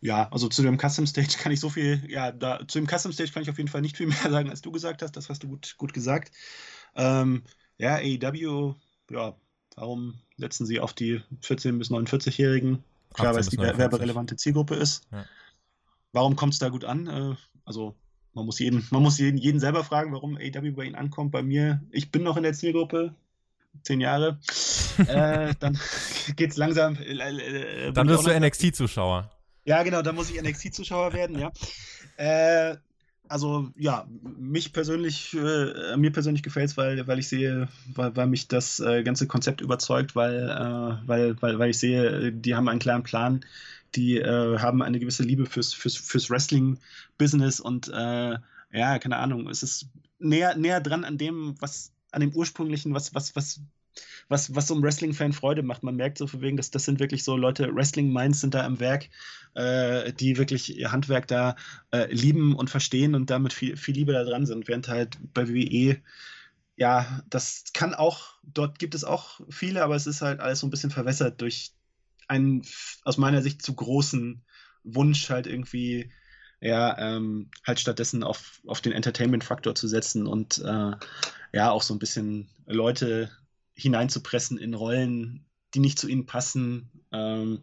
Ja, 0.00 0.28
also 0.30 0.48
zu 0.48 0.62
dem 0.62 0.78
Custom 0.78 1.06
Stage 1.06 1.38
kann 1.38 1.52
ich 1.52 1.60
so 1.60 1.70
viel, 1.70 2.02
ja, 2.08 2.30
da, 2.30 2.60
zu 2.68 2.78
dem 2.78 2.86
Custom 2.86 3.12
Stage 3.12 3.32
kann 3.32 3.42
ich 3.42 3.50
auf 3.50 3.58
jeden 3.58 3.68
Fall 3.68 3.80
nicht 3.80 3.96
viel 3.96 4.06
mehr 4.06 4.16
sagen, 4.30 4.50
als 4.50 4.62
du 4.62 4.70
gesagt 4.70 5.02
hast. 5.02 5.16
Das 5.16 5.28
hast 5.28 5.42
du 5.42 5.48
gut, 5.48 5.76
gut 5.78 5.92
gesagt. 5.92 6.34
Ähm, 6.94 7.42
ja, 7.78 7.96
AEW, 7.96 8.74
ja, 9.10 9.34
warum 9.74 10.14
setzen 10.36 10.66
sie 10.66 10.80
auf 10.80 10.92
die 10.92 11.20
14- 11.42 11.78
bis 11.78 11.90
49-Jährigen? 11.90 12.84
Klar, 13.14 13.32
weil 13.32 13.40
es 13.40 13.48
die 13.48 13.58
werberelevante 13.58 14.36
Zielgruppe 14.36 14.74
ist. 14.74 15.06
Ja. 15.10 15.24
Warum 16.12 16.36
kommt 16.36 16.52
es 16.52 16.58
da 16.58 16.68
gut 16.68 16.84
an? 16.84 17.06
Äh, 17.06 17.34
also 17.64 17.96
man 18.36 18.44
muss 18.44 18.58
jeden, 18.58 18.86
man 18.90 19.02
muss 19.02 19.18
jeden, 19.18 19.38
jeden 19.38 19.58
selber 19.60 19.82
fragen, 19.82 20.12
warum 20.12 20.36
AW 20.36 20.70
bei 20.72 20.84
ihnen 20.84 20.94
ankommt. 20.94 21.32
Bei 21.32 21.42
mir, 21.42 21.80
ich 21.90 22.10
bin 22.10 22.22
noch 22.22 22.36
in 22.36 22.42
der 22.42 22.52
Zielgruppe, 22.52 23.14
zehn 23.82 23.98
Jahre. 24.00 24.38
äh, 25.08 25.54
dann 25.58 25.78
geht's 26.36 26.58
langsam. 26.58 26.96
Äh, 26.96 27.14
äh, 27.14 27.92
dann 27.92 28.08
wirst 28.08 28.26
du 28.26 28.38
NXT-Zuschauer. 28.38 29.30
Ja, 29.64 29.82
genau, 29.82 30.02
dann 30.02 30.14
muss 30.14 30.30
ich 30.30 30.40
NXT-Zuschauer 30.40 31.14
werden, 31.14 31.38
ja. 31.38 31.50
Äh, 32.18 32.76
also 33.26 33.70
ja, 33.74 34.06
mich 34.38 34.74
persönlich, 34.74 35.34
äh, 35.34 35.96
mir 35.96 36.12
persönlich 36.12 36.42
gefällt 36.42 36.70
es, 36.70 36.76
weil, 36.76 37.06
weil 37.06 37.18
ich 37.18 37.28
sehe, 37.28 37.68
weil, 37.94 38.14
weil 38.16 38.26
mich 38.26 38.48
das 38.48 38.80
äh, 38.80 39.02
ganze 39.02 39.26
Konzept 39.26 39.62
überzeugt, 39.62 40.14
weil, 40.14 40.50
äh, 40.50 41.08
weil, 41.08 41.40
weil, 41.40 41.58
weil 41.58 41.70
ich 41.70 41.78
sehe, 41.78 42.32
die 42.32 42.54
haben 42.54 42.68
einen 42.68 42.80
klaren 42.80 43.02
Plan, 43.02 43.44
die 43.94 44.18
äh, 44.18 44.58
haben 44.58 44.82
eine 44.82 44.98
gewisse 44.98 45.22
Liebe 45.22 45.46
fürs, 45.46 45.72
fürs, 45.72 45.96
fürs 45.96 46.30
Wrestling-Business 46.30 47.60
und 47.60 47.88
äh, 47.88 48.38
ja, 48.72 48.98
keine 48.98 49.16
Ahnung, 49.16 49.48
es 49.48 49.62
ist 49.62 49.88
näher, 50.18 50.56
näher 50.56 50.80
dran 50.80 51.04
an 51.04 51.18
dem, 51.18 51.54
was, 51.60 51.92
an 52.10 52.20
dem 52.20 52.34
ursprünglichen, 52.34 52.94
was, 52.94 53.14
was, 53.14 53.36
was, 53.36 53.60
was, 54.28 54.54
was 54.54 54.66
so 54.66 54.74
einem 54.74 54.82
Wrestling-Fan 54.82 55.32
Freude 55.32 55.62
macht. 55.62 55.82
Man 55.82 55.96
merkt 55.96 56.18
so 56.18 56.26
von 56.26 56.42
wegen, 56.42 56.56
dass 56.56 56.70
das 56.70 56.84
sind 56.84 57.00
wirklich 57.00 57.24
so 57.24 57.36
Leute, 57.36 57.74
Wrestling-Minds 57.74 58.40
sind 58.40 58.54
da 58.54 58.66
im 58.66 58.80
Werk, 58.80 59.08
äh, 59.54 60.12
die 60.12 60.36
wirklich 60.36 60.76
ihr 60.76 60.92
Handwerk 60.92 61.28
da 61.28 61.56
äh, 61.92 62.12
lieben 62.12 62.54
und 62.54 62.70
verstehen 62.70 63.14
und 63.14 63.30
damit 63.30 63.52
viel, 63.52 63.76
viel 63.76 63.94
Liebe 63.94 64.12
da 64.12 64.24
dran 64.24 64.46
sind, 64.46 64.68
während 64.68 64.88
halt 64.88 65.18
bei 65.32 65.48
WWE 65.48 66.00
ja, 66.76 67.22
das 67.30 67.64
kann 67.72 67.94
auch, 67.94 68.34
dort 68.42 68.78
gibt 68.78 68.94
es 68.94 69.04
auch 69.04 69.40
viele, 69.48 69.82
aber 69.82 69.96
es 69.96 70.06
ist 70.06 70.20
halt 70.20 70.40
alles 70.40 70.60
so 70.60 70.66
ein 70.66 70.70
bisschen 70.70 70.90
verwässert 70.90 71.40
durch 71.40 71.72
einen 72.28 72.62
aus 73.02 73.18
meiner 73.18 73.42
Sicht 73.42 73.62
zu 73.62 73.74
großen 73.74 74.42
Wunsch 74.84 75.30
halt 75.30 75.46
irgendwie 75.46 76.10
ja, 76.60 76.96
ähm, 76.98 77.50
halt 77.66 77.80
stattdessen 77.80 78.22
auf, 78.22 78.60
auf 78.66 78.80
den 78.80 78.92
Entertainment-Faktor 78.92 79.74
zu 79.74 79.88
setzen 79.88 80.26
und 80.26 80.58
äh, 80.58 80.92
ja, 81.52 81.70
auch 81.70 81.82
so 81.82 81.94
ein 81.94 81.98
bisschen 81.98 82.48
Leute 82.66 83.30
hineinzupressen 83.74 84.58
in 84.58 84.74
Rollen, 84.74 85.44
die 85.74 85.80
nicht 85.80 85.98
zu 85.98 86.08
ihnen 86.08 86.26
passen. 86.26 86.90
Ähm, 87.12 87.62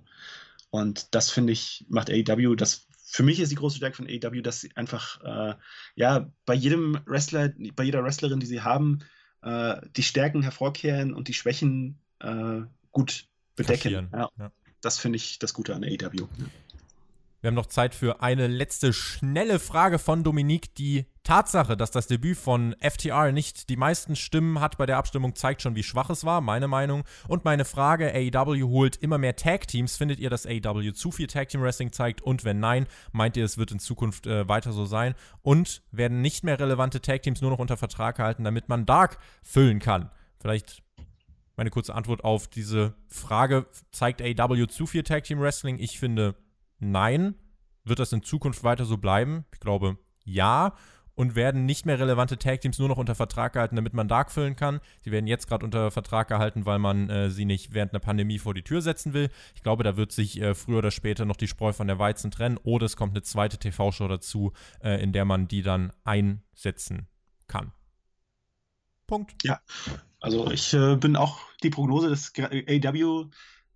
und 0.69 1.13
das 1.15 1.31
finde 1.31 1.53
ich, 1.53 1.85
macht 1.89 2.09
AEW, 2.09 2.55
das 2.55 2.87
für 3.05 3.23
mich 3.23 3.39
ist 3.39 3.51
die 3.51 3.55
große 3.55 3.77
Stärke 3.77 3.97
von 3.97 4.07
AEW, 4.07 4.41
dass 4.41 4.61
sie 4.61 4.75
einfach 4.75 5.21
äh, 5.23 5.55
ja 5.95 6.31
bei 6.45 6.55
jedem 6.55 6.99
Wrestler, 7.05 7.53
bei 7.75 7.83
jeder 7.83 8.03
Wrestlerin, 8.03 8.39
die 8.39 8.47
sie 8.47 8.61
haben, 8.61 8.99
äh, 9.43 9.81
die 9.95 10.03
Stärken 10.03 10.41
hervorkehren 10.41 11.13
und 11.13 11.27
die 11.27 11.35
Schwächen 11.35 11.99
äh, 12.19 12.61
gut 12.91 13.27
bedecken. 13.55 14.09
Ja. 14.13 14.29
ja. 14.37 14.51
Das 14.81 14.99
finde 14.99 15.17
ich 15.17 15.39
das 15.39 15.53
Gute 15.53 15.75
an 15.75 15.83
AEW. 15.83 16.27
Wir 17.43 17.49
haben 17.49 17.55
noch 17.55 17.65
Zeit 17.65 17.93
für 17.93 18.21
eine 18.21 18.47
letzte 18.47 18.93
schnelle 18.93 19.59
Frage 19.59 19.99
von 19.99 20.23
Dominique. 20.23 20.75
Die 20.75 21.05
Tatsache, 21.23 21.75
dass 21.75 21.91
das 21.91 22.07
Debüt 22.07 22.37
von 22.37 22.73
FTR 22.79 23.33
nicht 23.33 23.67
die 23.67 23.75
meisten 23.75 24.15
Stimmen 24.15 24.61
hat 24.61 24.77
bei 24.77 24.85
der 24.85 24.95
Abstimmung, 24.95 25.35
zeigt 25.35 25.61
schon, 25.61 25.75
wie 25.75 25.83
schwach 25.83 26.09
es 26.09 26.23
war, 26.23 26.39
meine 26.39 26.69
Meinung. 26.69 27.03
Und 27.27 27.43
meine 27.43 27.65
Frage, 27.65 28.13
AEW 28.13 28.69
holt 28.69 28.95
immer 28.95 29.17
mehr 29.17 29.35
Tag-Teams. 29.35 29.97
Findet 29.97 30.19
ihr, 30.19 30.29
dass 30.29 30.45
AEW 30.45 30.93
zu 30.93 31.11
viel 31.11 31.27
Tag-Team-Wrestling 31.27 31.91
zeigt? 31.91 32.21
Und 32.21 32.45
wenn 32.45 32.61
nein, 32.61 32.87
meint 33.11 33.35
ihr, 33.35 33.43
es 33.43 33.57
wird 33.57 33.71
in 33.71 33.79
Zukunft 33.79 34.25
äh, 34.25 34.47
weiter 34.47 34.71
so 34.71 34.85
sein? 34.85 35.13
Und 35.41 35.81
werden 35.91 36.21
nicht 36.21 36.45
mehr 36.45 36.57
relevante 36.59 37.01
Tag-Teams 37.01 37.41
nur 37.41 37.51
noch 37.51 37.59
unter 37.59 37.75
Vertrag 37.75 38.15
gehalten, 38.15 38.45
damit 38.45 38.69
man 38.69 38.85
Dark 38.85 39.17
füllen 39.41 39.79
kann? 39.79 40.11
Vielleicht 40.39 40.82
meine 41.55 41.69
kurze 41.69 41.93
Antwort 41.93 42.23
auf 42.23 42.47
diese 42.47 42.95
Frage. 43.07 43.65
Zeigt 43.91 44.21
AW 44.21 44.67
zu 44.67 44.85
viel 44.85 45.03
Tag 45.03 45.23
Team 45.23 45.39
Wrestling? 45.39 45.79
Ich 45.79 45.99
finde 45.99 46.35
nein. 46.79 47.35
Wird 47.83 47.99
das 47.99 48.13
in 48.13 48.23
Zukunft 48.23 48.63
weiter 48.63 48.85
so 48.85 48.97
bleiben? 48.97 49.45
Ich 49.53 49.59
glaube 49.59 49.97
ja. 50.23 50.75
Und 51.15 51.35
werden 51.35 51.67
nicht 51.67 51.85
mehr 51.85 51.99
relevante 51.99 52.39
Tag 52.39 52.61
Teams 52.61 52.79
nur 52.79 52.87
noch 52.87 52.97
unter 52.97 53.13
Vertrag 53.13 53.53
gehalten, 53.53 53.75
damit 53.75 53.93
man 53.93 54.07
Dark 54.07 54.31
füllen 54.31 54.55
kann. 54.55 54.79
Sie 55.03 55.11
werden 55.11 55.27
jetzt 55.27 55.47
gerade 55.47 55.63
unter 55.63 55.91
Vertrag 55.91 56.27
gehalten, 56.27 56.65
weil 56.65 56.79
man 56.79 57.07
äh, 57.07 57.29
sie 57.29 57.45
nicht 57.45 57.71
während 57.71 57.93
einer 57.93 57.99
Pandemie 57.99 58.39
vor 58.39 58.55
die 58.55 58.63
Tür 58.63 58.81
setzen 58.81 59.13
will. 59.13 59.29
Ich 59.53 59.61
glaube, 59.61 59.83
da 59.83 59.95
wird 59.95 60.11
sich 60.11 60.41
äh, 60.41 60.55
früher 60.55 60.79
oder 60.79 60.89
später 60.89 61.25
noch 61.25 61.35
die 61.35 61.47
Spreu 61.47 61.71
von 61.71 61.85
der 61.85 61.99
Weizen 61.99 62.31
trennen. 62.31 62.57
Oder 62.63 62.87
es 62.87 62.97
kommt 62.97 63.13
eine 63.13 63.21
zweite 63.21 63.59
TV-Show 63.59 64.07
dazu, 64.07 64.53
äh, 64.81 65.03
in 65.03 65.13
der 65.13 65.25
man 65.25 65.47
die 65.47 65.61
dann 65.61 65.91
einsetzen 66.03 67.07
kann. 67.45 67.73
Punkt. 69.05 69.35
Ja, 69.43 69.59
also 70.23 70.49
ich 70.51 70.73
äh, 70.73 70.95
bin 70.95 71.17
auch 71.17 71.41
die 71.63 71.69
Prognose, 71.69 72.09
dass 72.09 72.31
AW 72.39 73.25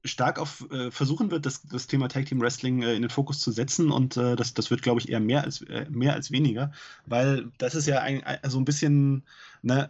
stark 0.06 0.40
auf 0.40 0.66
äh, 0.72 0.92
versuchen 0.92 1.30
wird, 1.30 1.46
das, 1.46 1.64
das 1.64 1.88
Thema 1.88 2.08
Tag 2.08 2.26
Team 2.26 2.40
Wrestling 2.40 2.82
äh, 2.84 2.96
in 2.96 3.02
den 3.02 3.12
Fokus 3.12 3.42
zu 3.42 3.52
setzen 3.52 3.92
und 3.92 4.16
äh, 4.16 4.38
das, 4.38 4.54
das 4.54 4.72
wird, 4.72 4.82
glaube 4.82 5.02
ich, 5.02 5.10
eher 5.10 5.20
mehr 5.20 5.44
als, 5.44 5.62
äh, 5.64 5.86
mehr 5.90 6.14
als 6.14 6.32
weniger, 6.32 6.72
weil 7.06 7.52
das 7.58 7.76
ist 7.76 7.86
ja 7.86 8.00
ein, 8.00 8.24
ein, 8.24 8.40
so 8.50 8.60
ein 8.60 8.66
bisschen, 8.66 9.26
ne, 9.62 9.90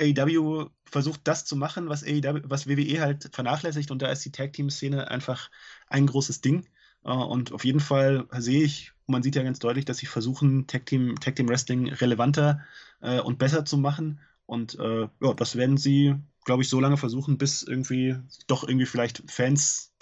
AEW 0.00 0.70
versucht 0.86 1.20
das 1.24 1.44
zu 1.44 1.56
machen, 1.56 1.90
was, 1.90 2.02
AEW, 2.04 2.42
was 2.44 2.66
WWE 2.66 3.00
halt 3.02 3.28
vernachlässigt 3.34 3.90
und 3.90 4.00
da 4.00 4.08
ist 4.10 4.24
die 4.24 4.32
Tag 4.32 4.54
Team 4.54 4.70
Szene 4.70 5.10
einfach 5.10 5.50
ein 5.88 6.06
großes 6.06 6.40
Ding. 6.40 6.66
Äh, 7.04 7.10
und 7.10 7.52
auf 7.52 7.66
jeden 7.66 7.80
Fall 7.80 8.26
sehe 8.38 8.62
ich, 8.62 8.92
man 9.06 9.22
sieht 9.22 9.36
ja 9.36 9.42
ganz 9.42 9.58
deutlich, 9.58 9.84
dass 9.84 9.98
sie 9.98 10.06
versuchen, 10.06 10.66
Tag 10.68 10.86
Team, 10.86 11.16
Tag 11.20 11.36
Team 11.36 11.48
Wrestling 11.50 11.88
relevanter 11.92 12.64
äh, 13.02 13.20
und 13.20 13.38
besser 13.38 13.66
zu 13.66 13.76
machen 13.76 14.20
Und 14.46 14.78
äh, 14.78 15.08
ja, 15.20 15.34
das 15.34 15.56
werden 15.56 15.76
sie, 15.76 16.14
glaube 16.44 16.62
ich, 16.62 16.68
so 16.68 16.80
lange 16.80 16.96
versuchen, 16.96 17.38
bis 17.38 17.62
irgendwie 17.62 18.16
doch 18.46 18.66
irgendwie 18.66 18.86
vielleicht 18.86 19.30
Fans 19.30 19.94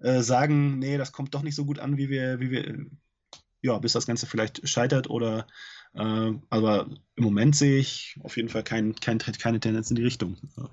äh, 0.00 0.22
sagen, 0.22 0.78
nee, 0.78 0.98
das 0.98 1.12
kommt 1.12 1.34
doch 1.34 1.42
nicht 1.42 1.54
so 1.54 1.64
gut 1.64 1.78
an, 1.78 1.96
wie 1.96 2.08
wir, 2.08 2.40
wie 2.40 2.50
wir, 2.50 2.86
ja, 3.62 3.78
bis 3.78 3.92
das 3.92 4.06
Ganze 4.06 4.26
vielleicht 4.26 4.66
scheitert 4.68 5.08
oder 5.10 5.46
äh, 5.94 6.32
aber 6.50 6.88
im 7.16 7.24
Moment 7.24 7.56
sehe 7.56 7.78
ich 7.78 8.18
auf 8.22 8.36
jeden 8.36 8.48
Fall 8.48 8.64
kein, 8.64 8.94
kein, 8.96 9.18
keine 9.18 9.60
Tendenz 9.60 9.90
in 9.90 9.96
die 9.96 10.02
Richtung. 10.02 10.36
Genau. 10.56 10.70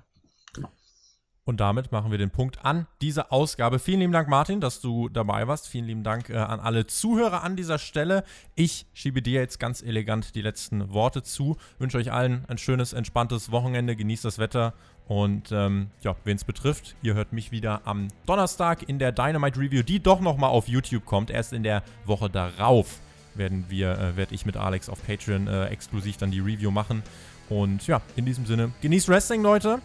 Und 1.44 1.58
damit 1.58 1.90
machen 1.90 2.12
wir 2.12 2.18
den 2.18 2.30
Punkt 2.30 2.64
an 2.64 2.86
dieser 3.00 3.32
Ausgabe. 3.32 3.80
Vielen 3.80 3.98
lieben 3.98 4.12
Dank, 4.12 4.28
Martin, 4.28 4.60
dass 4.60 4.80
du 4.80 5.08
dabei 5.08 5.48
warst. 5.48 5.66
Vielen 5.66 5.86
lieben 5.86 6.04
Dank 6.04 6.30
äh, 6.30 6.36
an 6.36 6.60
alle 6.60 6.86
Zuhörer 6.86 7.42
an 7.42 7.56
dieser 7.56 7.78
Stelle. 7.78 8.22
Ich 8.54 8.86
schiebe 8.92 9.22
dir 9.22 9.40
jetzt 9.40 9.58
ganz 9.58 9.82
elegant 9.82 10.36
die 10.36 10.42
letzten 10.42 10.92
Worte 10.92 11.24
zu. 11.24 11.56
Wünsche 11.80 11.98
euch 11.98 12.12
allen 12.12 12.44
ein 12.46 12.58
schönes, 12.58 12.92
entspanntes 12.92 13.50
Wochenende. 13.50 13.96
Genießt 13.96 14.24
das 14.24 14.38
Wetter. 14.38 14.72
Und 15.08 15.50
ähm, 15.50 15.90
ja, 16.02 16.14
wen 16.22 16.36
es 16.36 16.44
betrifft, 16.44 16.94
ihr 17.02 17.14
hört 17.14 17.32
mich 17.32 17.50
wieder 17.50 17.82
am 17.86 18.06
Donnerstag 18.24 18.88
in 18.88 19.00
der 19.00 19.10
Dynamite 19.10 19.58
Review, 19.58 19.82
die 19.82 19.98
doch 20.00 20.20
nochmal 20.20 20.50
auf 20.50 20.68
YouTube 20.68 21.04
kommt. 21.06 21.28
Erst 21.28 21.52
in 21.52 21.64
der 21.64 21.82
Woche 22.06 22.30
darauf 22.30 23.00
werden 23.34 23.64
wir, 23.68 23.98
äh, 23.98 24.16
werde 24.16 24.32
ich 24.32 24.46
mit 24.46 24.56
Alex 24.56 24.88
auf 24.88 25.04
Patreon 25.04 25.48
äh, 25.48 25.66
exklusiv 25.66 26.18
dann 26.18 26.30
die 26.30 26.38
Review 26.38 26.70
machen. 26.70 27.02
Und 27.48 27.84
ja, 27.88 28.00
in 28.14 28.26
diesem 28.26 28.46
Sinne, 28.46 28.70
genießt 28.80 29.08
Wrestling, 29.08 29.42
Leute. 29.42 29.80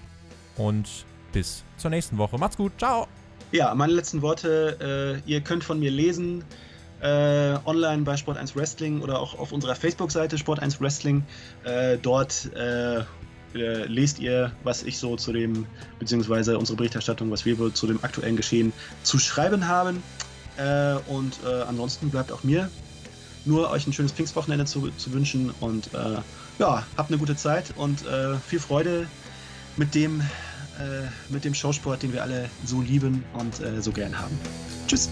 Und 0.55 0.87
bis 1.37 1.63
zur 1.77 1.91
nächsten 1.91 2.17
Woche. 2.17 2.35
Macht's 2.39 2.57
gut. 2.57 2.71
Ciao. 2.79 3.07
Ja, 3.51 3.75
meine 3.75 3.93
letzten 3.93 4.23
Worte. 4.23 5.21
Äh, 5.27 5.29
ihr 5.31 5.41
könnt 5.41 5.63
von 5.63 5.79
mir 5.79 5.91
lesen. 5.91 6.43
Äh, 6.99 7.59
online 7.65 8.01
bei 8.01 8.15
Sport1 8.15 8.55
Wrestling 8.55 9.01
oder 9.01 9.19
auch 9.19 9.37
auf 9.37 9.51
unserer 9.51 9.75
Facebook-Seite 9.75 10.37
Sport1 10.37 10.81
Wrestling. 10.81 11.23
Äh, 11.63 11.99
dort 12.01 12.51
äh, 12.55 13.01
äh, 13.01 13.03
lest 13.53 14.17
ihr, 14.17 14.51
was 14.63 14.81
ich 14.81 14.97
so 14.97 15.15
zu 15.15 15.31
dem, 15.31 15.67
beziehungsweise 15.99 16.57
unsere 16.57 16.75
Berichterstattung, 16.75 17.29
was 17.29 17.45
wir 17.45 17.71
zu 17.71 17.85
dem 17.85 18.03
aktuellen 18.03 18.35
Geschehen 18.35 18.73
zu 19.03 19.19
schreiben 19.19 19.67
haben. 19.67 20.01
Äh, 20.57 20.95
und 21.07 21.39
ansonsten 21.67 22.09
bleibt 22.09 22.31
auch 22.31 22.43
mir 22.43 22.71
nur 23.45 23.69
euch 23.69 23.85
ein 23.85 23.93
schönes 23.93 24.11
Pfingstwochenende 24.11 24.65
zu, 24.65 24.89
zu 24.97 25.13
wünschen 25.13 25.51
und 25.59 25.91
ja, 26.57 26.83
habt 26.97 27.11
eine 27.11 27.19
gute 27.19 27.35
Zeit 27.35 27.73
und 27.77 28.03
viel 28.45 28.59
Freude 28.59 29.07
mit 29.77 29.93
dem 29.93 30.21
mit 31.29 31.45
dem 31.45 31.53
Showsport, 31.53 32.03
den 32.03 32.13
wir 32.13 32.23
alle 32.23 32.49
so 32.65 32.81
lieben 32.81 33.23
und 33.33 33.59
äh, 33.59 33.81
so 33.81 33.91
gern 33.91 34.17
haben. 34.17 34.37
Tschüss. 34.87 35.09